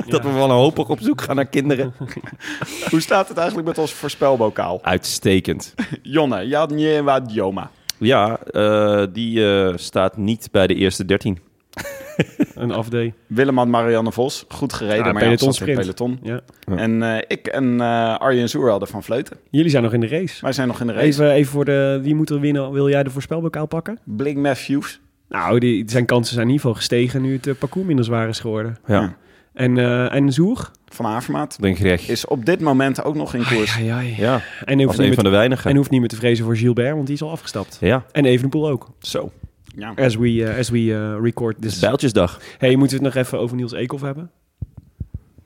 dat 0.08 0.24
we 0.24 0.30
wel 0.32 0.48
wanhopig 0.48 0.90
op 0.90 1.00
zoek 1.02 1.22
gaan 1.22 1.36
naar 1.36 1.46
kinderen? 1.46 1.94
Hoe 2.92 3.02
staat 3.02 3.28
het 3.28 3.38
eigenlijk 3.38 3.68
met 3.68 3.78
ons 3.78 3.94
voorspelbokaal? 3.94 4.80
Uitstekend. 4.84 5.74
Jonne, 6.02 6.48
Jadnjewa 6.48 7.20
Dioma. 7.20 7.70
Ja, 8.06 8.40
eh, 8.44 9.04
die 9.14 9.46
eh, 9.46 9.74
staat 9.78 10.18
niet 10.18 10.48
bij 10.52 10.68
de 10.68 10.76
eerste 10.76 11.06
13. 11.06 11.38
Een 12.56 12.72
afday. 12.72 13.14
Willeman 13.28 13.70
Marianne 13.70 14.12
Vos, 14.12 14.46
goed 14.48 14.74
gereden, 14.74 15.04
maar 15.04 15.14
ja, 15.14 15.20
pelotonsprint. 15.20 15.80
peloton. 15.80 16.20
Ja. 16.24 16.42
En 16.76 17.04
eh, 17.04 17.22
ik 17.28 17.48
en 17.48 17.82
eh, 17.82 18.18
Arjen 18.18 18.50
Zoer 18.50 18.70
hadden 18.70 18.88
van 18.88 19.04
Vleuten. 19.04 19.38
Jullie 19.50 19.70
zijn 19.70 19.84
nog 19.84 19.94
in 19.94 20.00
de 20.00 20.08
race. 20.08 20.42
Wij 20.42 20.54
zijn 20.54 20.68
nog 20.68 20.80
in 20.82 20.88
de 20.88 20.94
race. 20.94 21.06
Even, 21.06 21.32
even 21.32 21.52
voor 21.52 21.66
de... 21.66 22.00
Wie 22.02 22.16
moet 22.16 22.30
er 22.30 22.40
winnen? 22.40 22.72
Wil 22.72 22.90
jij 22.90 23.04
de 23.04 23.10
voorspelbokaal 23.10 23.66
pakken? 23.66 24.00
Blink 24.04 24.38
Matthews. 24.38 25.02
Nou, 25.30 25.60
die, 25.60 25.84
zijn 25.86 26.06
kansen 26.06 26.34
zijn 26.34 26.48
in 26.48 26.54
ieder 26.54 26.66
geval 26.66 26.82
gestegen 26.82 27.22
nu 27.22 27.40
het 27.42 27.60
parcours 27.60 27.88
minder 27.88 28.06
zwaar 28.06 28.28
is 28.28 28.40
geworden. 28.40 28.78
Ja, 28.88 29.02
Ja. 29.02 29.16
En, 29.54 29.78
eh 29.78 30.16
en 30.16 30.32
Zoer? 30.32 30.72
Van 30.94 31.06
Avermaat. 31.06 31.58
recht. 31.62 32.10
Is 32.10 32.26
op 32.26 32.46
dit 32.46 32.60
moment 32.60 33.04
ook 33.04 33.16
nog 33.16 33.34
in 33.34 33.44
koers. 33.46 33.78
Ja, 33.78 34.00
ja, 34.00 34.42
En 34.66 34.82
hoeft, 34.82 35.00
een 35.00 35.06
van 35.06 35.16
meer, 35.16 35.24
de 35.24 35.30
weinigen. 35.30 35.70
en 35.70 35.76
hoeft 35.76 35.90
niet 35.90 36.00
meer 36.00 36.10
te 36.10 36.16
vrezen 36.16 36.46
voor 36.46 36.58
Gilbert, 36.58 36.94
want 36.94 37.06
die 37.06 37.16
is 37.16 37.22
al 37.22 37.32
afgestapt. 37.32 37.78
Ja, 37.82 38.06
En 38.12 38.26
Evenepoel 38.26 38.70
ook. 38.70 38.90
zo. 39.00 39.32
Ja. 39.76 39.94
As 39.96 40.16
we, 40.16 40.44
eh, 40.46 40.58
as 40.58 40.70
we 40.70 40.78
eh, 40.94 41.24
record 41.24 41.62
this. 41.62 41.80
Bijltjesdag. 41.80 42.40
Hey, 42.58 42.76
moeten 42.76 42.98
we 43.00 43.06
het 43.06 43.14
nog 43.16 43.26
even 43.26 43.40
over 43.40 43.56
Niels 43.56 43.72
Eekhoff 43.74 44.04
hebben? 44.04 44.32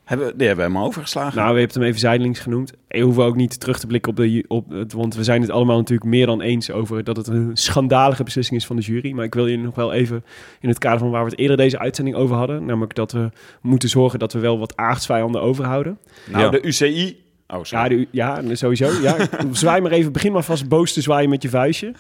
Hebben, 0.08 0.38
die 0.38 0.48
hebben 0.48 0.66
we 0.66 0.72
helemaal 0.72 0.88
overgeslagen. 0.88 1.38
Nou, 1.38 1.54
we 1.54 1.60
hebben 1.60 1.80
hem 1.80 1.88
even 1.88 2.00
zijdelings 2.00 2.40
genoemd. 2.40 2.74
We 2.88 3.00
hoeven 3.00 3.24
ook 3.24 3.36
niet 3.36 3.60
terug 3.60 3.80
te 3.80 3.88
blikken 3.88 4.12
op 4.12 4.18
de... 4.18 4.46
Op 4.48 4.70
het, 4.70 4.94
want 4.94 5.16
we 5.16 5.24
zijn 5.24 5.42
het 5.42 5.50
allemaal 5.50 5.78
natuurlijk 5.78 6.10
meer 6.10 6.26
dan 6.26 6.42
eens 6.42 6.72
over... 6.72 7.04
dat 7.04 7.18
het 7.18 7.28
een 7.28 7.52
schandalige 7.54 8.24
beslissing 8.24 8.60
is 8.60 8.66
van 8.66 8.76
de 8.76 8.82
jury. 8.82 9.12
Maar 9.12 9.26
ik 9.26 9.34
wil 9.34 9.48
je 9.48 9.58
nog 9.58 9.76
wel 9.76 9.94
even 9.94 10.24
in 10.60 10.70
het 10.70 10.78
kader 10.78 11.00
van 11.00 11.10
waar 11.10 11.24
we 11.24 11.30
het 11.30 11.40
eerder 11.40 11.58
deze 11.58 11.80
uitzending 11.80 12.16
over 12.16 12.36
hadden. 12.36 12.66
Namelijk 12.66 12.96
dat 12.96 13.12
we 13.12 13.30
moeten 13.62 13.90
zorgen 13.90 14.20
dat 14.20 14.34
we 14.34 14.40
wel 14.40 14.60
wat 14.60 14.76
aardsvijanden 14.76 15.42
overhouden. 15.42 15.98
nou, 16.32 16.44
ja. 16.44 16.50
de 16.50 16.62
UCI. 16.62 17.26
Oh, 17.48 17.64
Ja, 17.64 17.88
de, 17.88 18.08
ja 18.12 18.42
sowieso. 18.56 19.02
Ja. 19.02 19.16
Zwaai 19.52 19.82
maar 19.82 19.92
even. 19.92 20.12
Begin 20.12 20.32
maar 20.32 20.44
vast 20.44 20.68
boos 20.68 20.94
te 20.94 21.02
zwaaien 21.02 21.30
met 21.30 21.42
je 21.42 21.50
vuistje. 21.50 21.94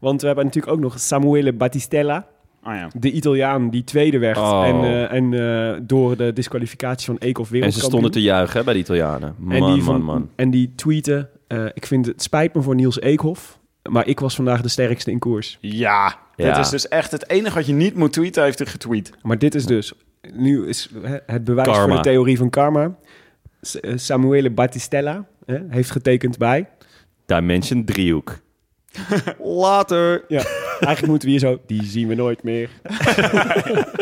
Want 0.00 0.20
we 0.20 0.26
hebben 0.26 0.44
natuurlijk 0.44 0.72
ook 0.72 0.80
nog 0.80 1.00
Samuele 1.00 1.52
Battistella. 1.52 2.26
Oh, 2.66 2.74
ja. 2.74 2.88
De 2.98 3.10
Italiaan 3.12 3.70
die 3.70 3.84
tweede 3.84 4.18
werd. 4.18 4.36
Oh. 4.38 4.64
En, 4.66 4.74
eh, 4.84 5.12
en 5.12 5.34
eh, 5.34 5.80
door 5.82 6.16
de 6.16 6.32
disqualificatie 6.32 7.06
van 7.06 7.16
Eekhoff 7.18 7.50
En 7.50 7.54
wereldkampioen. 7.54 7.72
ze 7.72 7.96
stonden 7.96 8.10
te 8.10 8.22
juichen 8.22 8.58
hè, 8.58 8.64
bij 8.64 8.74
de 8.74 8.80
Italianen. 8.80 9.34
Man, 9.38 9.56
en 9.56 9.60
die, 9.60 9.68
man, 9.70 9.82
van, 9.82 10.02
man. 10.02 10.30
En 10.36 10.50
die 10.50 10.72
tweeten... 10.74 11.28
eh, 11.46 11.64
ik 11.74 11.86
vind 11.86 12.06
het 12.06 12.22
spijt 12.22 12.54
me 12.54 12.62
voor 12.62 12.74
Niels 12.74 13.00
Eekhoff. 13.00 13.58
Maar 13.90 14.06
ik 14.06 14.20
was 14.20 14.34
vandaag 14.34 14.60
de 14.60 14.68
sterkste 14.68 15.10
in 15.10 15.18
koers. 15.18 15.58
ja. 15.60 16.22
Dit 16.36 16.56
is 16.56 16.68
dus 16.68 16.88
echt 16.88 17.10
het 17.10 17.30
enige 17.30 17.54
wat 17.54 17.66
je 17.66 17.72
niet 17.72 17.94
moet 17.94 18.12
tweeten, 18.12 18.42
heeft 18.44 18.58
hij 18.58 18.66
getweet. 18.66 19.10
Maar 19.22 19.38
dit 19.38 19.54
is 19.54 19.66
dus, 19.66 19.92
nu 20.32 20.66
is 20.68 20.90
hè, 21.02 21.16
het 21.26 21.44
bewijs 21.44 21.68
Karma. 21.68 21.86
voor 21.86 22.02
de 22.02 22.08
theorie 22.08 22.36
van 22.38 22.50
karma. 22.50 22.94
Samuele 23.94 24.50
Battistella 24.50 25.24
hè, 25.46 25.58
heeft 25.68 25.90
getekend 25.90 26.38
bij. 26.38 26.68
Dimension 27.26 27.84
driehoek. 27.84 28.38
Later. 29.38 30.24
Ja, 30.28 30.42
eigenlijk 30.86 31.06
moeten 31.06 31.28
we 31.28 31.34
hier 31.34 31.40
zo, 31.44 31.58
die 31.66 31.84
zien 31.84 32.08
we 32.08 32.14
nooit 32.14 32.42
meer. 32.42 32.68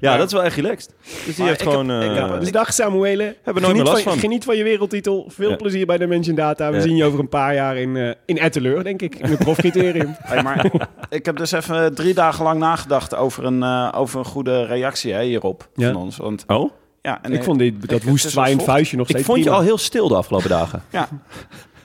Ja, 0.00 0.16
dat 0.16 0.26
is 0.26 0.32
wel 0.32 0.42
echt 0.42 0.56
relaxed. 0.56 0.94
Dus 1.26 1.36
die 1.36 1.44
heeft 1.44 1.60
ik 1.60 1.68
gewoon... 1.68 1.88
heb- 1.88 2.10
ik 2.10 2.16
eh, 2.16 2.30
heb- 2.30 2.40
Dus 2.40 2.52
dag 2.52 2.72
Samuele. 2.72 3.22
Hebben 3.22 3.34
we 3.44 3.52
nooit 3.52 3.64
geniet 3.64 3.74
meer 3.82 3.84
last 3.92 4.02
van, 4.02 4.12
van. 4.12 4.20
Geniet 4.20 4.44
van 4.44 4.56
je 4.56 4.62
wereldtitel. 4.64 5.24
Veel 5.28 5.50
Ja. 5.50 5.56
plezier 5.56 5.86
bij 5.86 5.98
Dimension 5.98 6.36
Data. 6.36 6.70
We 6.70 6.76
Ja. 6.76 6.82
zien 6.82 6.96
je 6.96 7.04
over 7.04 7.18
een 7.18 7.28
paar 7.28 7.54
jaar 7.54 7.76
in, 7.76 7.96
eh 7.96 8.10
in 8.26 8.38
Etteleur, 8.38 8.84
denk 8.84 9.02
ik. 9.02 9.14
In 9.14 9.30
het 9.30 9.38
profcriterium. 9.38 10.16
Hey, 10.22 10.42
maar 10.42 10.70
ik 11.10 11.24
heb 11.24 11.36
dus 11.36 11.52
even 11.52 11.94
drie 11.94 12.14
dagen 12.14 12.44
lang 12.44 12.58
nagedacht 12.60 13.14
over 13.14 13.44
een, 13.44 13.62
eh, 13.62 13.88
over 13.94 14.18
een 14.18 14.24
goede 14.24 14.64
reactie 14.64 15.12
hè, 15.12 15.22
hierop 15.22 15.68
Ja. 15.74 15.92
van 15.92 16.02
ons. 16.02 16.16
Want, 16.16 16.44
Oh? 16.46 16.70
ja, 17.02 17.18
en 17.22 17.32
ik 17.32 17.42
vond 17.44 17.58
dit, 17.58 17.80
dat 17.80 17.90
het 17.90 18.04
woest 18.04 18.30
zwaaiend 18.30 18.62
vuistje 18.62 18.96
nog 18.96 19.06
Ik 19.08 19.12
steeds 19.12 19.28
vond 19.28 19.44
je 19.44 19.50
al 19.50 19.60
heel 19.60 19.78
stil 19.78 20.08
de 20.08 20.14
afgelopen 20.16 20.48
dagen. 20.50 20.82
Ja, 20.90 21.08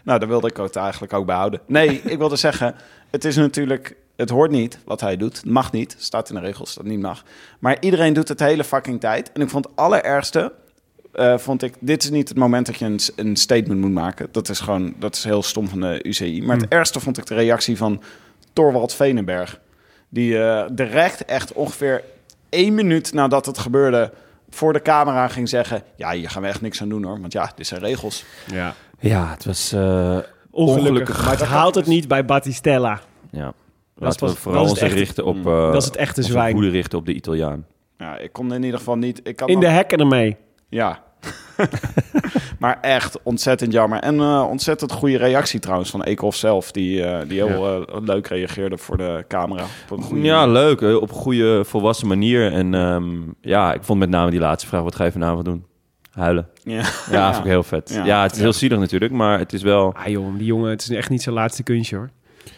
nou, 0.03 0.19
daar 0.19 0.27
wilde 0.29 0.47
ik 0.47 0.57
het 0.57 0.75
eigenlijk 0.75 1.13
ook 1.13 1.25
behouden. 1.25 1.59
Nee, 1.67 2.01
ik 2.03 2.17
wilde 2.17 2.35
zeggen, 2.35 2.75
het 3.11 3.25
is 3.25 3.35
natuurlijk, 3.35 3.95
het 4.15 4.29
hoort 4.29 4.51
niet 4.51 4.77
wat 4.85 5.01
hij 5.01 5.17
doet. 5.17 5.35
Het 5.35 5.45
mag 5.45 5.71
niet, 5.71 5.95
staat 5.97 6.29
in 6.29 6.35
de 6.35 6.41
regels 6.41 6.73
dat 6.75 6.85
niet 6.85 6.99
mag. 6.99 7.23
Maar 7.59 7.77
iedereen 7.79 8.13
doet 8.13 8.27
het 8.27 8.37
de 8.37 8.43
hele 8.43 8.63
fucking 8.63 8.99
tijd. 8.99 9.31
En 9.31 9.41
ik 9.41 9.49
vond 9.49 9.65
het 9.65 9.75
allerergste, 9.75 10.53
eh, 11.13 11.37
vond 11.37 11.63
ik, 11.63 11.73
dit 11.79 12.03
is 12.03 12.09
niet 12.09 12.29
het 12.29 12.37
moment 12.37 12.65
dat 12.65 12.77
je 12.77 12.85
een, 12.85 12.99
een 13.15 13.35
statement 13.35 13.79
moet 13.79 13.91
maken. 13.91 14.27
Dat 14.31 14.49
is 14.49 14.59
gewoon, 14.59 14.93
dat 14.99 15.15
is 15.15 15.23
heel 15.23 15.43
stom 15.43 15.67
van 15.67 15.79
de 15.79 15.99
UCI. 16.03 16.41
Maar 16.43 16.57
het 16.57 16.67
ergste 16.67 16.99
vond 16.99 17.17
ik 17.17 17.25
de 17.25 17.35
reactie 17.35 17.77
van 17.77 18.01
Torwald 18.53 18.93
Venenberg. 18.93 19.59
Die 20.09 20.43
eh, 20.43 20.69
direct 20.71 21.25
echt 21.25 21.53
ongeveer 21.53 22.03
één 22.49 22.73
minuut 22.73 23.13
nadat 23.13 23.45
het 23.45 23.57
gebeurde... 23.57 24.11
voor 24.49 24.73
de 24.73 24.81
camera 24.81 25.27
ging 25.27 25.49
zeggen... 25.49 25.83
ja, 25.95 26.11
hier 26.11 26.29
gaan 26.29 26.41
we 26.41 26.47
echt 26.47 26.61
niks 26.61 26.81
aan 26.81 26.89
doen 26.89 27.03
hoor. 27.03 27.21
Want 27.21 27.33
ja, 27.33 27.51
dit 27.55 27.67
zijn 27.67 27.81
regels. 27.81 28.25
Ja. 28.51 28.75
Ja, 28.99 29.29
het 29.29 29.45
was... 29.45 29.71
eh, 29.71 30.17
Ongelukkig. 30.51 30.87
Ongelukkig. 30.89 31.23
Maar 31.25 31.37
het 31.37 31.47
haalt 31.47 31.75
het 31.75 31.85
niet 31.85 32.07
bij 32.07 32.25
Battistella. 32.25 32.99
ja. 33.31 33.53
Dat 33.95 34.03
Laten 34.09 34.19
was- 34.25 34.33
we 34.35 34.39
vooral 34.41 34.65
dat 34.65 34.75
is 34.75 34.83
ons 34.83 34.91
richten 34.93 35.25
op... 35.25 35.35
Eh, 35.47 35.71
Dat 35.71 35.75
is 35.81 35.85
het 35.85 35.95
echte 35.95 36.23
zwijn. 36.23 36.53
woede 36.53 36.69
richten 36.69 36.97
op 36.99 37.05
de 37.05 37.13
Italiaan. 37.13 37.65
Ja, 37.97 38.17
ik 38.17 38.33
kon 38.33 38.53
in 38.53 38.63
ieder 38.63 38.77
geval 38.79 38.95
niet... 38.97 39.19
Ik 39.23 39.35
kan 39.35 39.47
In 39.47 39.59
de 39.59 39.67
hekken 39.67 39.97
ermee. 39.97 40.37
Ja. 40.69 41.03
maar 42.59 42.77
echt 42.81 43.19
ontzettend 43.23 43.73
jammer. 43.73 43.99
En 43.99 44.19
eh, 44.19 44.45
ontzettend 44.49 44.91
goede 44.91 45.17
reactie 45.17 45.59
trouwens 45.59 45.89
van 45.89 46.03
Eekhoff 46.03 46.37
zelf. 46.37 46.71
Die, 46.71 47.03
eh, 47.03 47.29
die 47.29 47.43
heel 47.45 47.85
leuk 48.03 48.27
reageerde 48.27 48.77
voor 48.77 48.97
de 48.97 49.25
camera. 49.27 49.63
Op 49.89 49.97
een 49.97 50.03
goede 50.03 50.21
Ja, 50.23 50.47
leuk. 50.47 50.79
hè, 50.79 50.93
Op 50.93 51.09
een 51.09 51.15
goede, 51.15 51.63
volwassen 51.65 52.07
manier. 52.07 52.51
En 52.53 52.73
ehm, 52.73 53.05
ja, 53.41 53.73
ik 53.73 53.83
vond 53.83 53.99
met 53.99 54.09
name 54.09 54.31
die 54.31 54.39
laatste 54.39 54.67
vraag... 54.69 54.81
Wat 54.83 54.95
ga 54.95 55.03
je 55.05 55.11
vanavond 55.11 55.45
doen? 55.45 55.65
Huilen. 56.21 56.47
Ja. 56.63 56.83
Ja, 57.11 57.27
vond 57.33 57.45
ik 57.45 57.51
heel 57.51 57.63
vet. 57.63 57.91
Ja. 57.93 58.05
Ja, 58.05 58.21
het 58.23 58.31
is 58.31 58.39
heel 58.39 58.53
zielig 58.53 58.79
natuurlijk, 58.79 59.11
maar 59.11 59.39
het 59.39 59.53
is 59.53 59.61
wel... 59.61 59.93
Ah 59.95 60.07
joh, 60.07 60.37
die 60.37 60.45
jongen, 60.45 60.69
het 60.69 60.81
is 60.81 60.89
echt 60.89 61.09
niet 61.09 61.21
zijn 61.21 61.35
laatste 61.35 61.63
kunstje 61.63 61.95
hoor. 61.95 62.09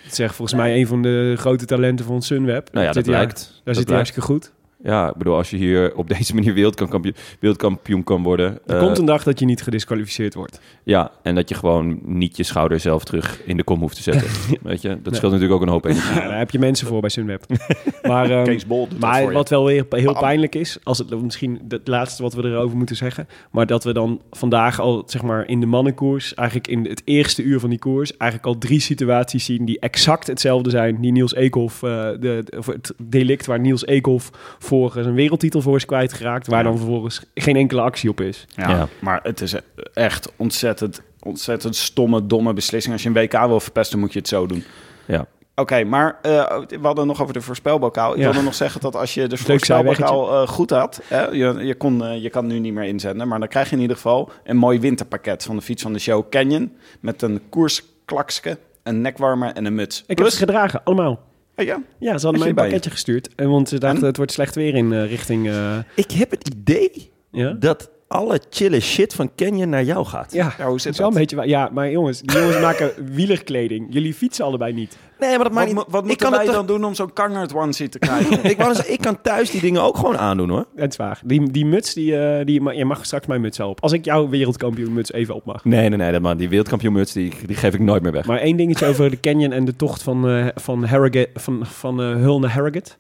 Het 0.04 0.12
is 0.12 0.20
echt 0.20 0.36
volgens 0.36 0.58
mij 0.58 0.76
een 0.80 0.88
van 0.88 1.02
de 1.02 1.34
grote 1.38 1.66
talenten 1.66 2.06
van 2.06 2.22
Sunweb. 2.22 2.68
Nou 2.74 2.86
ja, 2.86 2.92
dat 2.92 3.04
Zit 3.04 3.06
hij- 3.06 3.16
blijkt. 3.16 3.48
Daar 3.54 3.62
Dat 3.64 3.76
zit 3.76 3.86
hij 3.88 3.96
hartstikke 3.96 4.28
goed. 4.28 4.52
Ja, 4.84 5.10
ik 5.10 5.16
bedoel, 5.16 5.36
als 5.36 5.50
je 5.50 5.58
hier 5.58 5.96
op 5.96 6.08
deze 6.08 6.36
manier 6.36 6.54
wereldkampioen, 6.54 7.16
wereldkampioen 7.40 8.04
kan 8.04 8.24
worden... 8.24 8.60
Er 8.66 8.76
eh, 8.76 8.82
komt 8.82 8.98
een 8.98 9.06
dag 9.06 9.24
dat 9.24 9.40
je 9.40 9.46
niet 9.46 9.62
gedisqualificeerd 9.62 10.34
wordt. 10.34 10.60
Ja, 10.84 11.12
en 11.22 11.36
dat 11.36 11.50
je 11.50 11.56
gewoon 11.56 12.00
niet 12.04 12.38
je 12.38 12.44
schouder 12.44 12.80
zelf 12.80 13.04
terug 13.04 13.42
in 13.46 13.58
de 13.58 13.64
kom 13.64 13.80
hoeft 13.80 13.96
te 13.96 14.02
zetten. 14.02 14.30
Weet 14.62 14.82
je, 14.82 15.02
dat 15.02 15.16
scheelt 15.16 15.32
natuurlijk 15.32 15.60
ook 15.60 15.68
een 15.68 15.74
hoop 15.74 15.86
energie. 15.86 16.22
Ja, 16.22 16.28
daar 16.28 16.38
heb 16.38 16.52
je 16.52 16.60
mensen 16.60 16.88
voor 16.88 17.02
bij 17.02 17.10
Sunweb. 17.10 17.44
maar 18.04 18.30
ehm, 18.32 18.44
Kees 18.44 18.66
Bol 18.66 18.88
doet 18.88 19.02
dat 19.02 19.10
maar 19.10 19.32
wat 19.32 19.50
wel 19.50 19.66
weer 19.66 19.86
heel 19.90 20.14
pijnlijk 20.20 20.56
is, 20.56 20.78
als 20.84 20.98
het 20.98 21.22
misschien 21.22 21.62
het 21.68 21.88
laatste 21.88 22.22
wat 22.22 22.34
we 22.34 22.44
erover 22.44 22.78
moeten 22.78 22.96
zeggen, 22.96 23.28
maar 23.52 23.66
dat 23.66 23.84
we 23.84 23.94
dan 23.94 24.22
vandaag 24.32 24.80
al 24.80 25.04
zeg 25.06 25.22
maar 25.22 25.48
in 25.48 25.60
de 25.60 25.66
mannenkoers, 25.66 26.34
eigenlijk 26.34 26.68
in 26.68 26.86
het 26.86 27.02
eerste 27.06 27.44
uur 27.44 27.60
van 27.60 27.70
die 27.70 27.80
koers, 27.80 28.18
eigenlijk 28.18 28.54
al 28.54 28.58
drie 28.58 28.80
situaties 28.80 29.46
zien 29.46 29.66
die 29.66 29.80
exact 29.80 30.28
hetzelfde 30.28 30.70
zijn. 30.70 31.02
Die 31.02 31.12
Niels 31.12 31.34
Eekhoff, 31.36 31.84
eh, 31.84 31.90
de, 31.90 32.18
de- 32.20 32.58
of 32.58 32.66
het 32.66 32.94
delict 33.04 33.46
waar 33.46 33.60
Niels 33.60 33.86
Eekhoff 33.86 34.30
voor 34.60 34.73
zijn 34.94 35.14
wereldtitel 35.14 35.62
voor 35.62 35.76
is 35.76 35.86
kwijtgeraakt, 35.86 36.48
waar 36.48 36.64
dan 36.64 36.78
vervolgens 36.78 37.22
geen 37.36 37.56
enkele 37.56 37.82
actie 37.82 38.10
op 38.10 38.22
is. 38.22 38.46
Ja, 38.56 38.70
Ja. 38.70 38.88
maar 39.00 39.20
het 39.24 39.42
is 39.42 39.56
echt 39.94 40.32
ontzettend, 40.36 41.02
ontzettend 41.20 41.76
stomme, 41.76 42.26
domme 42.28 42.54
beslissing. 42.54 42.94
Als 42.94 43.04
je 43.04 43.10
een 43.10 43.16
WK 43.16 43.32
wil 43.48 43.60
verpesten, 43.60 44.00
moet 44.00 44.14
je 44.14 44.20
het 44.20 44.28
zo 44.28 44.46
doen. 44.46 44.64
Ja. 45.06 45.26
Oké, 45.56 45.84
maar 45.84 46.18
eh, 46.22 46.32
we 46.70 46.80
hadden 46.82 47.08
nog 47.08 47.22
over 47.22 47.34
de 47.34 47.42
voorspelbokaal. 47.42 48.12
Ik 48.14 48.18
Ja. 48.18 48.24
wilde 48.24 48.42
nog 48.42 48.54
zeggen 48.56 48.82
dat 48.82 48.96
als 48.96 49.14
je 49.14 49.28
de 49.28 49.38
voorspelbokaal 49.46 50.42
eh, 50.42 50.48
goed 50.48 50.70
had... 50.70 51.02
Hè, 51.08 51.26
je, 51.28 51.54
je, 51.66 51.76
kon, 51.76 52.06
eh, 52.06 52.22
je 52.24 52.30
kan 52.30 52.46
nu 52.48 52.60
niet 52.60 52.74
meer 52.74 52.84
inzenden... 52.84 53.28
maar 53.28 53.40
dan 53.40 53.48
krijg 53.48 53.70
je 53.70 53.76
in 53.76 53.82
ieder 53.82 53.96
geval 53.96 54.32
een 54.44 54.58
mooi 54.58 54.80
winterpakket... 54.80 55.44
van 55.44 55.56
de 55.56 55.62
fiets 55.62 55.82
van 55.82 55.94
de 55.94 56.00
show 56.00 56.30
Canyon... 56.30 56.72
met 57.00 57.22
een 57.22 57.42
koersklakske, 57.50 58.58
een 58.84 59.02
nekwarmer 59.02 59.52
en 59.54 59.66
een 59.66 59.76
muts. 59.76 60.04
Ik 60.08 60.18
heb 60.18 60.28
ze 60.28 60.38
gedragen, 60.38 60.82
allemaal. 60.84 61.20
Oh 61.56 61.66
ja, 61.66 61.82
Ja, 62.00 62.18
ze 62.18 62.24
hadden 62.24 62.40
mij 62.40 62.50
een 62.50 62.56
pakketje 62.56 62.90
gestuurd. 62.90 63.30
En 63.36 63.50
want 63.50 63.70
ze 63.70 63.78
dachten, 63.80 64.00
En? 64.02 64.06
het 64.08 64.18
wordt 64.18 64.32
slecht 64.32 64.56
weer 64.56 64.76
in 64.76 64.94
eh, 64.94 65.06
richting... 65.10 65.48
eh, 65.50 65.78
Ik 65.96 66.12
heb 66.12 66.32
het 66.32 66.50
idee 66.50 67.12
ja? 67.32 67.52
dat 67.52 67.90
alle 68.14 68.40
chille 68.50 68.80
shit 68.80 69.14
van 69.14 69.32
Canyon 69.36 69.70
naar 69.70 69.84
jou 69.84 70.06
gaat. 70.06 70.34
Ja, 70.34 70.54
Ja, 70.58 70.66
hoe 70.68 70.80
zit 70.80 70.84
het 70.84 70.94
is 70.94 71.00
wel 71.00 71.10
dat? 71.10 71.20
een 71.20 71.26
beetje... 71.26 71.48
Ja, 71.48 71.70
maar 71.74 71.92
jongens, 71.92 72.22
die 72.22 72.38
jongens 72.38 72.60
maken 72.70 72.92
wielerkleding. 73.12 73.88
Jullie 73.90 74.14
fietsen 74.14 74.46
allebei 74.46 74.74
niet. 74.74 74.98
Nee, 75.20 75.30
maar 75.30 75.44
dat 75.44 75.54
maakt 75.54 75.74
wat, 75.74 75.84
niet... 75.84 75.94
wat 75.94 76.02
ik 76.02 76.08
moeten 76.08 76.28
kan 76.28 76.38
wij 76.38 76.46
het 76.46 76.56
dan 76.56 76.66
doen 76.66 76.84
om 76.84 76.94
zo'n 76.94 77.14
kangert 77.14 77.54
onesie 77.54 77.90
te 77.90 78.00
krijgen? 78.06 78.44
Ik, 78.44 78.62
zeggen, 78.62 78.94
ik 78.94 79.02
kan 79.02 79.22
thuis 79.22 79.52
die 79.52 79.62
dingen 79.62 79.82
ook 79.82 79.98
gewoon 79.98 80.18
aandoen 80.18 80.50
hoor. 80.50 80.66
Het 80.76 80.92
is 80.92 80.98
waar. 80.98 81.22
Die, 81.26 81.52
die 81.52 81.66
muts, 81.66 81.94
die, 81.94 82.18
eh, 82.18 82.46
die, 82.46 82.62
maar 82.62 82.76
je 82.76 82.86
mag 82.86 83.06
straks 83.06 83.26
mijn 83.28 83.42
muts 83.42 83.58
wel 83.58 83.70
op. 83.70 83.82
Als 83.82 83.92
ik 83.92 84.06
jouw 84.06 84.30
wereldkampioenmuts 84.30 85.12
even 85.12 85.36
op 85.36 85.46
mag. 85.46 85.66
Nee, 85.66 85.90
nee, 85.90 85.98
nee, 85.98 86.12
dat 86.12 86.22
man, 86.22 86.38
die 86.38 86.50
wereldkampioenmuts 86.50 87.14
die, 87.14 87.34
die 87.46 87.56
geef 87.56 87.74
ik 87.74 87.80
nooit 87.80 88.04
meer 88.04 88.12
weg. 88.12 88.26
Maar 88.26 88.40
één 88.40 88.58
dingetje 88.58 88.86
over 88.86 89.10
de 89.10 89.20
canyon 89.20 89.52
en 89.52 89.66
de 89.66 89.76
tocht 89.76 90.04
van, 90.04 90.30
eh 90.30 90.48
van, 90.56 90.84
Harrogate, 90.84 91.30
van, 91.34 91.66
van 91.66 92.02
eh, 92.02 92.16
Hull 92.16 92.40
naar 92.40 92.52
Harrogate. 92.52 92.92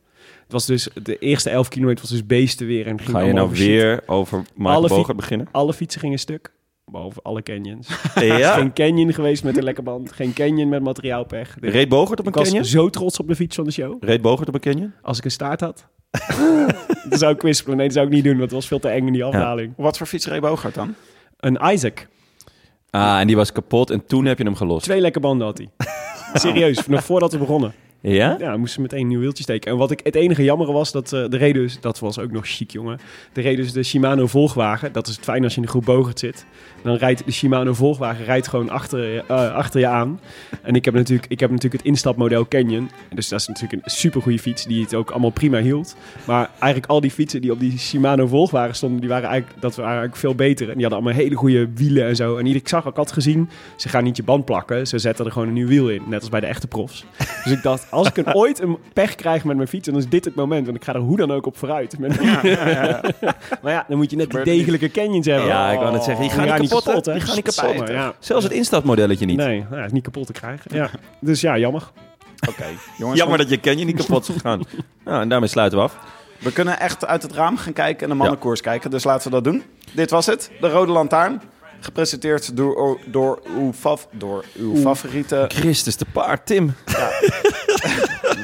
Was 0.53 0.65
dus, 0.65 0.87
de 1.03 1.17
eerste 1.17 1.49
11 1.49 1.67
kilometer 1.67 2.01
was 2.01 2.09
dus 2.11 2.25
beestenweer. 2.25 2.87
En 2.87 2.99
ging 2.99 3.11
Ga 3.11 3.19
je 3.19 3.33
nou 3.33 3.45
over 3.45 3.57
shit. 3.57 3.67
weer 3.67 4.03
over 4.05 4.43
Michael 4.55 4.87
Bogert 4.87 5.17
beginnen? 5.17 5.47
Alle 5.51 5.73
fietsen 5.73 6.01
gingen 6.01 6.19
stuk. 6.19 6.51
Behalve 6.85 7.19
alle 7.23 7.43
canyons. 7.43 7.87
Ja? 8.15 8.53
Geen 8.53 8.73
canyon 8.73 9.13
geweest 9.13 9.43
met 9.43 9.57
een 9.57 9.63
lekke 9.63 9.81
band. 9.81 10.11
Geen 10.11 10.33
canyon 10.33 10.69
met 10.69 10.83
materiaalpech. 10.83 11.55
De- 11.59 11.69
Reed 11.69 11.89
Bogert 11.89 12.19
op 12.19 12.25
een 12.25 12.31
ik 12.31 12.37
was 12.37 12.47
Canyon? 12.47 12.65
zo 12.65 12.89
trots 12.89 13.19
op 13.19 13.27
de 13.27 13.35
fiets 13.35 13.55
van 13.55 13.65
de 13.65 13.71
show. 13.71 14.03
Reed 14.03 14.21
Bogert 14.21 14.47
op 14.47 14.53
een 14.53 14.59
Canyon? 14.59 14.93
Als 15.01 15.17
ik 15.17 15.25
een 15.25 15.31
staart 15.31 15.59
had. 15.59 15.87
dan 17.09 17.19
zou 17.19 17.31
ik 17.33 17.37
kwispelen. 17.37 17.77
Nee, 17.77 17.85
dat 17.85 17.95
zou 17.95 18.07
ik 18.07 18.13
niet 18.13 18.23
doen. 18.23 18.31
Want 18.37 18.43
het 18.43 18.51
was 18.59 18.67
veel 18.67 18.79
te 18.79 18.87
eng 18.89 19.07
in 19.07 19.13
die 19.13 19.23
afdaling. 19.23 19.73
Wat 19.77 19.97
voor 19.97 20.07
fiets 20.07 20.27
reed 20.27 20.41
Bogart 20.41 20.73
dan? 20.75 20.95
Een 21.39 21.59
Isaac. 21.73 22.07
Ah, 22.89 23.19
en 23.19 23.27
die 23.27 23.35
was 23.35 23.51
kapot 23.51 23.89
en 23.89 24.05
toen 24.05 24.25
heb 24.25 24.37
je 24.37 24.43
hem 24.43 24.55
gelost. 24.55 24.83
Twee 24.83 25.01
lekke 25.01 25.19
banden 25.19 25.47
had 25.47 25.57
hij. 25.57 25.69
Serieus, 26.41 26.87
nog 26.87 27.03
voordat 27.03 27.31
we 27.31 27.37
begonnen. 27.37 27.73
Ja? 28.11 28.35
Ja, 28.39 28.57
moesten 28.57 28.81
meteen 28.81 28.99
een 28.99 29.07
nieuw 29.07 29.19
wieltje 29.19 29.43
steken. 29.43 29.71
En 29.71 29.77
wat 29.77 29.91
ik 29.91 29.99
het 30.03 30.15
enige 30.15 30.43
jammere 30.43 30.71
was, 30.71 30.91
dat 30.91 31.13
eh, 31.13 31.29
de 31.29 31.37
reden 31.37 31.69
dat 31.81 31.99
was 31.99 32.19
ook 32.19 32.31
nog 32.31 32.47
chic, 32.47 32.71
jongen. 32.71 32.99
De 33.33 33.41
reden 33.41 33.73
de 33.73 33.83
Shimano 33.83 34.27
Volgwagen. 34.27 34.91
Dat 34.91 35.07
is 35.07 35.15
het 35.15 35.23
fijn 35.23 35.43
als 35.43 35.51
je 35.51 35.59
in 35.59 35.65
de 35.65 35.71
groep 35.71 35.85
Bogert 35.85 36.19
zit. 36.19 36.45
Dan 36.81 36.95
rijdt 36.95 37.25
de 37.25 37.31
Shimano 37.31 37.73
Volgwagen 37.73 38.25
rijdt 38.25 38.47
gewoon 38.47 38.69
achter 38.69 39.13
je, 39.13 39.23
eh, 39.27 39.53
achter 39.53 39.79
je 39.79 39.87
aan. 39.87 40.19
En 40.61 40.75
ik 40.75 40.85
heb, 40.85 40.93
natuurlijk, 40.93 41.31
ik 41.31 41.39
heb 41.39 41.49
natuurlijk 41.49 41.81
het 41.81 41.91
instapmodel 41.91 42.47
Canyon. 42.47 42.89
Dus 43.13 43.27
dat 43.27 43.39
is 43.39 43.47
natuurlijk 43.47 43.73
een 43.73 43.91
supergoeie 43.91 44.39
fiets 44.39 44.65
die 44.65 44.83
het 44.83 44.93
ook 44.93 45.11
allemaal 45.11 45.29
prima 45.29 45.61
hield. 45.61 45.95
Maar 46.25 46.49
eigenlijk 46.59 46.91
al 46.91 47.01
die 47.01 47.11
fietsen 47.11 47.41
die 47.41 47.51
op 47.51 47.59
die 47.59 47.79
Shimano 47.79 48.27
Volgwagen 48.27 48.75
stonden, 48.75 48.99
die 48.99 49.09
waren 49.09 49.29
eigenlijk, 49.29 49.61
dat 49.61 49.75
waren 49.75 49.89
eigenlijk 49.89 50.19
veel 50.19 50.35
beter. 50.35 50.67
En 50.69 50.73
die 50.73 50.81
hadden 50.81 50.99
allemaal 50.99 51.21
hele 51.21 51.35
goede 51.35 51.69
wielen 51.75 52.07
en 52.07 52.15
zo. 52.15 52.37
En 52.37 52.45
ik 52.45 52.67
zag, 52.67 52.85
ik 52.85 52.95
had 52.95 53.11
gezien, 53.11 53.49
ze 53.75 53.89
gaan 53.89 54.03
niet 54.03 54.17
je 54.17 54.23
band 54.23 54.45
plakken. 54.45 54.87
Ze 54.87 54.99
zetten 54.99 55.25
er 55.25 55.31
gewoon 55.31 55.47
een 55.47 55.53
nieuw 55.53 55.67
wiel 55.67 55.89
in. 55.89 56.01
Net 56.07 56.19
als 56.19 56.29
bij 56.29 56.39
de 56.39 56.45
echte 56.45 56.67
profs. 56.67 57.05
Dus 57.43 57.53
ik 57.53 57.61
dacht, 57.61 57.91
als 57.93 58.07
ik 58.07 58.17
een, 58.17 58.35
ooit 58.43 58.59
een 58.61 58.77
pech 58.93 59.15
krijg 59.15 59.43
met 59.43 59.55
mijn 59.55 59.67
fiets, 59.67 59.87
dan 59.87 59.97
is 59.97 60.09
dit 60.09 60.25
het 60.25 60.35
moment. 60.35 60.65
Want 60.65 60.77
ik 60.77 60.83
ga 60.83 60.93
er 60.93 60.99
hoe 60.99 61.17
dan 61.17 61.31
ook 61.31 61.45
op 61.45 61.57
vooruit. 61.57 61.99
Met- 61.99 62.21
maar 63.61 63.71
ja, 63.71 63.85
dan 63.87 63.97
moet 63.97 64.09
je 64.09 64.15
net 64.15 64.31
die 64.31 64.43
degelijke 64.43 64.91
canyons 64.91 65.25
hebben. 65.25 65.47
Ja, 65.47 65.71
ik 65.71 65.79
wou 65.79 65.91
net 65.91 66.03
zeggen, 66.03 66.23
die 66.23 66.33
gaan 66.33 66.59
niet 66.59 66.69
kapot, 66.69 67.05
hè? 67.05 67.13
Die 67.13 67.21
gaan 67.21 67.35
niet 67.35 67.55
kapot. 67.55 67.87
Ja. 67.87 68.13
Zelfs 68.19 68.43
het 68.43 68.53
instapmodelletje 68.53 69.25
niet. 69.25 69.37
Nee, 69.37 69.59
nou, 69.59 69.75
het 69.75 69.85
is 69.85 69.91
niet 69.91 70.03
kapot 70.03 70.25
te 70.25 70.33
krijgen. 70.33 70.75
Ja. 70.75 70.89
Dus 71.19 71.41
ja, 71.41 71.57
jammer. 71.57 71.91
Oké, 72.49 72.65
jongens. 72.97 73.19
Jammer 73.19 73.37
dat 73.37 73.49
je 73.49 73.59
Canyon 73.59 73.85
niet 73.85 73.95
kapot 73.95 74.27
is 74.29 74.35
gegaan. 74.35 74.61
nou, 75.05 75.21
en 75.21 75.29
daarmee 75.29 75.49
sluiten 75.49 75.77
we 75.77 75.83
af. 75.83 75.97
We 76.39 76.51
kunnen 76.51 76.79
echt 76.79 77.05
uit 77.05 77.21
het 77.23 77.33
raam 77.33 77.57
gaan 77.57 77.73
kijken 77.73 78.03
en 78.03 78.09
de 78.09 78.15
mannenkoers 78.15 78.61
kijken. 78.61 78.89
Dus 78.91 79.03
laten 79.03 79.23
we 79.27 79.33
dat 79.33 79.43
doen. 79.43 79.63
Dit 79.91 80.09
was 80.09 80.25
het. 80.25 80.51
De 80.61 80.69
Rode 80.69 80.91
Lantaarn. 80.91 81.41
Gepresenteerd 81.83 82.57
door, 82.57 82.99
door, 83.05 83.39
uw, 83.57 83.73
fav, 83.73 84.03
door 84.11 84.45
uw 84.55 84.75
favoriete... 84.75 85.45
Christus 85.47 85.97
de 85.97 86.05
paard, 86.13 86.45
Tim. 86.45 86.73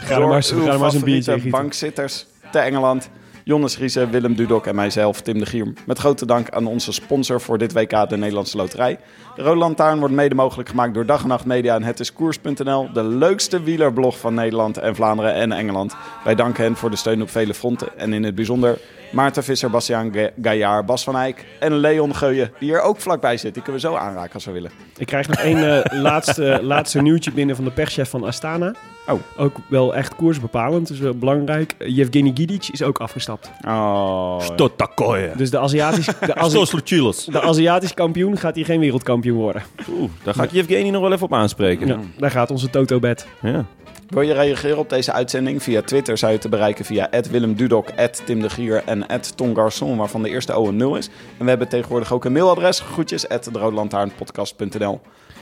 Door 0.10 0.28
maar, 0.28 0.50
uw 0.54 0.66
ga 0.66 0.78
maar 0.78 0.84
eens 0.84 0.94
een 0.94 1.04
biertje 1.04 1.32
favoriete 1.32 1.50
bankzitters 1.50 2.26
te 2.52 2.60
Engeland. 2.60 3.10
Jonas 3.44 3.78
Riese, 3.78 4.10
Willem 4.10 4.36
Dudok 4.36 4.66
en 4.68 4.76
mijzelf, 4.76 5.22
Tim 5.22 5.40
de 5.40 5.46
Gier. 5.46 5.74
Met 5.86 6.00
grote 6.00 6.26
dank 6.26 6.50
aan 6.50 6.66
onze 6.66 6.92
sponsor 6.92 7.42
voor 7.42 7.58
dit 7.58 7.74
WK, 7.74 8.10
de 8.10 8.18
Nederlandse 8.18 8.58
Loterij. 8.58 9.00
De 9.36 9.42
Rode 9.42 9.60
Lantaarn 9.60 10.00
wordt 10.00 10.14
mede 10.14 10.36
mogelijk 10.36 10.70
gemaakt 10.70 10.94
door 10.94 11.06
Dag 11.06 11.22
en 11.22 11.28
Nacht 11.28 11.46
Media 11.46 11.76
en 11.76 11.84
Het 11.84 12.00
is 12.00 12.14
Koers.nl. 12.14 12.94
De 12.94 13.04
leukste 13.04 13.64
wielerblog 13.64 14.18
van 14.18 14.34
Nederland 14.34 14.78
en 14.78 14.96
Vlaanderen 14.96 15.34
en 15.34 15.52
Engeland. 15.52 15.96
Wij 16.24 16.36
danken 16.36 16.64
hen 16.64 16.76
voor 16.76 16.90
de 16.90 16.96
steun 16.96 17.22
op 17.22 17.30
vele 17.30 17.54
fronten. 17.54 17.98
En 17.98 18.14
in 18.14 18.24
het 18.24 18.36
bijzonder 18.36 18.80
Maarten 19.12 19.43
Visser, 19.43 19.70
Bastiaan 19.70 20.14
Ga- 20.14 20.30
Gaillard, 20.41 20.86
Bas 20.86 21.03
van 21.03 21.16
Eyck 21.18 21.45
en 21.60 21.74
Leon 21.78 22.16
Geuyen. 22.16 22.51
Die 22.60 22.70
hier 22.70 22.82
ook 22.82 22.99
vlakbij 23.01 23.38
zit. 23.38 23.53
Die 23.53 23.64
kunnen 23.64 23.82
we 23.82 23.88
zo 23.88 23.95
aanraken 23.95 24.34
als 24.34 24.45
we 24.45 24.51
willen. 24.51 24.72
Ik 24.97 25.05
krijg 25.07 25.28
nog 25.28 25.38
één 25.39 25.84
eh, 25.84 25.99
laatste, 26.01 26.60
laatste 26.64 27.01
nieuwtje 27.01 27.32
binnen 27.32 27.55
van 27.55 27.66
de 27.66 27.72
perschef 27.72 28.10
van 28.10 28.24
Astana. 28.24 28.74
Oh. 29.07 29.20
Ook 29.38 29.55
wel 29.68 29.95
echt 29.95 30.16
koersbepalend, 30.16 30.88
dus 30.88 30.99
wel 30.99 31.14
belangrijk. 31.16 31.76
Yevgeny 31.80 32.32
Gidic 32.34 32.68
is 32.72 32.84
ook 32.84 32.97
afgestapt. 32.99 33.51
Oh, 33.68 34.39
Tot 34.55 34.78
takoje. 34.78 35.32
Dus 35.36 35.49
de 35.49 35.60
Aziatisch, 35.60 36.05
de, 36.05 36.36
Azi- 36.43 37.32
de 37.32 37.41
Aziatisch 37.41 37.93
kampioen 37.93 38.38
gaat 38.38 38.55
hier 38.55 38.66
geen 38.66 38.80
wereldkampioen 38.80 39.38
worden. 39.38 39.62
Oeh, 39.89 40.10
daar 40.24 40.34
ga 40.34 40.43
ik 40.43 40.51
Yevgeny 40.51 40.89
nog 40.89 41.01
wel 41.01 41.12
even 41.12 41.26
op 41.26 41.34
aanspreken. 41.34 41.88
Ja, 41.88 41.97
daar 42.18 42.32
gaat 42.32 42.51
onze 42.51 42.70
Toto-bed. 42.70 43.28
Ja. 43.41 43.66
Wil 44.10 44.22
je 44.22 44.34
reageren 44.34 44.78
op 44.78 44.89
deze 44.89 45.12
uitzending? 45.12 45.64
Via 45.64 45.82
Twitter 45.82 46.18
zou 46.18 46.32
je 46.32 46.38
te 46.38 46.49
bereiken 46.49 46.86
via 46.86 47.10
Willem 47.32 47.55
Dudok, 47.55 47.89
Tim 48.26 48.41
de 48.41 48.49
Gier 48.49 48.84
en 48.86 49.05
Ton 49.36 49.55
Garçon, 49.55 49.97
waarvan 49.97 50.24
de 50.24 50.30
eerste 50.30 50.53
O 50.53 50.68
een 50.68 50.76
0 50.76 50.95
is. 50.95 51.10
En 51.38 51.43
we 51.43 51.49
hebben 51.49 51.68
tegenwoordig 51.70 52.14
ook 52.14 52.26
een 52.26 52.32
mailadres, 52.32 52.80
groetjes, 52.80 53.30
at 53.30 53.49
deroodlantaarnpodcast.nl. 53.53 55.01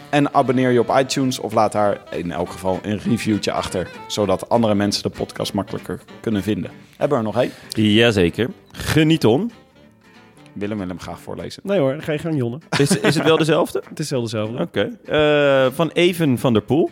En 0.10 0.34
abonneer 0.34 0.72
je 0.72 0.80
op 0.80 0.98
iTunes 1.00 1.40
of 1.40 1.54
laat 1.54 1.72
daar 1.72 2.02
in 2.12 2.32
elk 2.32 2.50
geval 2.50 2.80
een 2.82 2.98
reviewtje 2.98 3.52
achter, 3.52 3.90
zodat 4.08 4.50
andere 4.50 4.76
mensen 4.76 5.04
de 5.04 5.10
podcast 5.10 5.54
makkelijker 5.54 6.02
kunnen 6.20 6.44
vinden. 6.44 6.72
Hebben 6.98 7.18
we 7.18 7.24
er 7.24 7.34
nog 7.34 7.42
één? 7.42 7.52
Jazeker. 7.70 8.50
Genieton. 8.72 9.52
Willem 10.54 10.78
wil 10.78 10.88
hem 10.88 11.00
graag 11.00 11.20
voorlezen. 11.20 11.62
Nee 11.66 11.80
hoor, 11.80 11.96
ga 12.00 12.12
je 12.12 12.18
gang 12.18 12.38
Jonne. 12.38 12.60
Is, 12.78 13.00
is 13.00 13.16
het 13.16 13.24
wel 13.24 13.38
dezelfde? 13.38 13.84
Het 13.90 14.00
is 14.00 14.10
wel 14.10 14.22
dezelfde. 14.22 14.62
Oké. 14.62 14.98
Eh, 15.06 15.74
van 15.74 15.90
Even 15.94 16.38
van 16.38 16.54
der 16.54 16.62
Poel. 16.62 16.90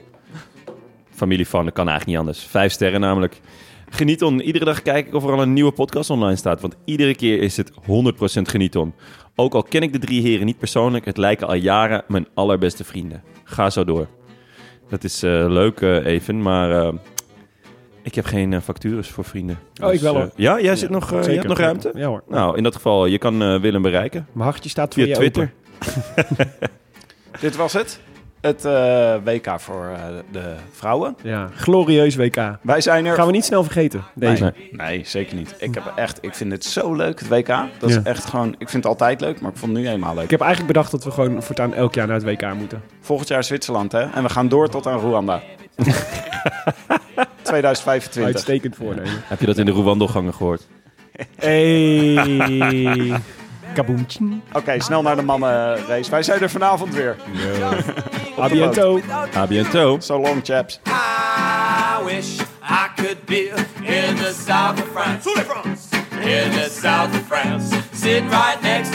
Familie 1.16 1.48
van, 1.48 1.66
dat 1.66 1.74
kan 1.74 1.88
eigenlijk 1.88 2.18
niet 2.20 2.28
anders. 2.28 2.46
Vijf 2.46 2.72
sterren 2.72 3.00
namelijk. 3.00 3.42
Genieton. 3.90 4.42
Iedere 4.42 4.66
dag 4.66 4.82
kijk 4.82 5.08
ik 5.08 5.14
of 5.14 5.24
er 5.24 5.32
al 5.32 5.42
een 5.42 5.54
nieuwe 5.54 5.72
podcast 5.72 6.10
online 6.10 6.36
staat. 6.36 6.62
Want 6.62 6.76
iedere 6.86 7.16
keer 7.16 7.42
is 7.42 7.58
het 7.58 7.72
100% 7.72 7.76
Genieton. 8.42 8.94
Ook 9.36 9.54
al 9.54 9.64
ken 9.64 9.82
ik 9.82 9.94
de 9.94 10.00
drie 10.00 10.22
heren 10.22 10.46
niet 10.46 10.58
persoonlijk, 10.58 11.06
het 11.06 11.18
lijken 11.18 11.48
al 11.48 11.54
jaren 11.56 12.04
mijn 12.08 12.28
allerbeste 12.34 12.84
vrienden. 12.84 13.24
Ga 13.44 13.70
zo 13.70 13.84
door. 13.84 14.08
Dat 14.90 15.04
is 15.04 15.24
eh, 15.24 15.32
leuk 15.48 15.82
eh, 15.82 16.06
even, 16.06 16.42
maar 16.42 16.72
eh, 16.72 16.94
ik 18.02 18.16
heb 18.16 18.26
geen 18.26 18.54
eh, 18.54 18.62
factures 18.62 19.10
voor 19.10 19.24
vrienden. 19.24 19.60
Oh, 19.84 19.94
ik 19.94 20.00
wel, 20.00 20.16
hoor. 20.16 20.30
Ja, 20.36 20.62
jij 20.62 20.76
zit 20.76 20.90
nog, 20.90 21.12
eh, 21.14 21.24
je 21.24 21.32
hebt 21.32 21.48
nog 21.48 21.58
ruimte? 21.58 21.92
Ja 21.96 22.08
hoor. 22.08 22.24
Nou, 22.28 22.58
in 22.58 22.64
dat 22.64 22.76
geval, 22.76 23.06
je 23.06 23.18
kan 23.18 23.42
eh, 23.42 23.60
Willem 23.60 23.82
bereiken. 23.82 24.28
Mijn 24.32 24.50
hartje 24.50 24.70
staat 24.70 24.94
voor 24.94 25.04
Via 25.04 25.12
je 25.12 25.18
Twitter. 25.20 25.54
open. 26.18 26.52
Dit 27.42 27.56
was 27.56 27.74
het. 27.74 28.00
Het 28.46 28.66
eh, 28.66 29.16
WK 29.24 29.60
voor 29.60 29.90
eh, 29.94 30.00
de 30.32 30.54
vrouwen. 30.72 31.16
Ja, 31.24 31.50
glorieus 31.56 32.16
WK. 32.16 32.36
Wij 32.62 32.82
zijn 32.82 33.06
er. 33.06 33.16
Gaan 33.16 33.26
we 33.26 33.32
niet 33.32 33.46
snel 33.46 33.64
vergeten, 33.64 34.04
deze. 34.14 34.44
Nee, 34.44 34.70
nee, 34.72 35.02
zeker 35.06 35.36
niet. 35.36 35.56
Ik, 35.58 35.74
heb 35.74 35.94
echt, 35.96 36.18
ik 36.22 36.36
vind 36.36 36.52
het 36.52 36.66
zo 36.66 36.94
leuk, 36.94 37.20
het 37.20 37.28
WK. 37.28 37.48
Dat 37.80 37.90
is 37.90 38.02
echt 38.04 38.26
gewoon... 38.26 38.50
Ik 38.58 38.70
vind 38.70 38.84
het 38.84 38.86
altijd 38.86 39.22
leuk, 39.22 39.42
maar 39.42 39.52
ik 39.52 39.58
vond 39.58 39.72
het 39.72 39.82
nu 39.82 39.88
helemaal 39.88 40.14
leuk. 40.16 40.24
Ik 40.24 40.30
heb 40.30 40.42
eigenlijk 40.42 40.74
bedacht 40.74 40.92
dat 40.92 41.04
we 41.04 41.12
gewoon 41.12 41.44
voortaan 41.44 41.74
elk 41.74 41.94
jaar 41.94 42.08
naar 42.08 42.16
het 42.16 42.26
WK 42.26 42.54
moeten. 42.54 42.82
Volgend 43.00 43.28
jaar 43.30 43.44
Zwitserland, 43.44 43.92
hè? 43.92 44.02
En 44.02 44.24
we 44.24 44.30
gaan 44.30 44.48
door 44.48 44.70
tot 44.70 44.88
aan 44.88 45.00
Rwanda. 45.00 45.42
2025. 47.42 48.24
Uitstekend 48.24 48.76
voornemen. 48.76 49.22
Heb 49.24 49.40
je 49.40 49.46
dat 49.46 49.58
in 49.58 49.66
de 49.66 49.72
Rwandelgangen 49.72 50.34
gehoord? 50.34 50.68
Hey. 51.36 53.22
Kaboomtje. 53.76 54.20
Oké, 54.54 54.80
snel 54.82 55.02
naar 55.02 55.16
de 55.16 55.22
mannenrace. 55.22 56.12
Wij 56.12 56.24
zijn 56.24 56.42
er 56.42 56.50
vanavond 56.50 56.94
weer. 56.94 57.16
A 58.40 58.48
biento. 58.48 59.00
A 59.36 59.48
biento. 59.48 59.98
So 60.00 60.20
long, 60.20 60.42
chaps. 60.44 60.80
I 60.88 62.04
wish 62.06 62.40
I 62.62 62.88
could 62.96 63.26
be 63.26 63.54
in 63.82 64.16
the 64.16 64.34
south 64.46 64.80
of 64.80 64.88
France. 64.94 65.30
In 66.22 66.52
the 66.52 66.70
south 66.70 67.10
of 67.14 67.26
France, 67.28 67.76
sitting 67.94 68.30
right 68.30 68.62
next 68.62 68.94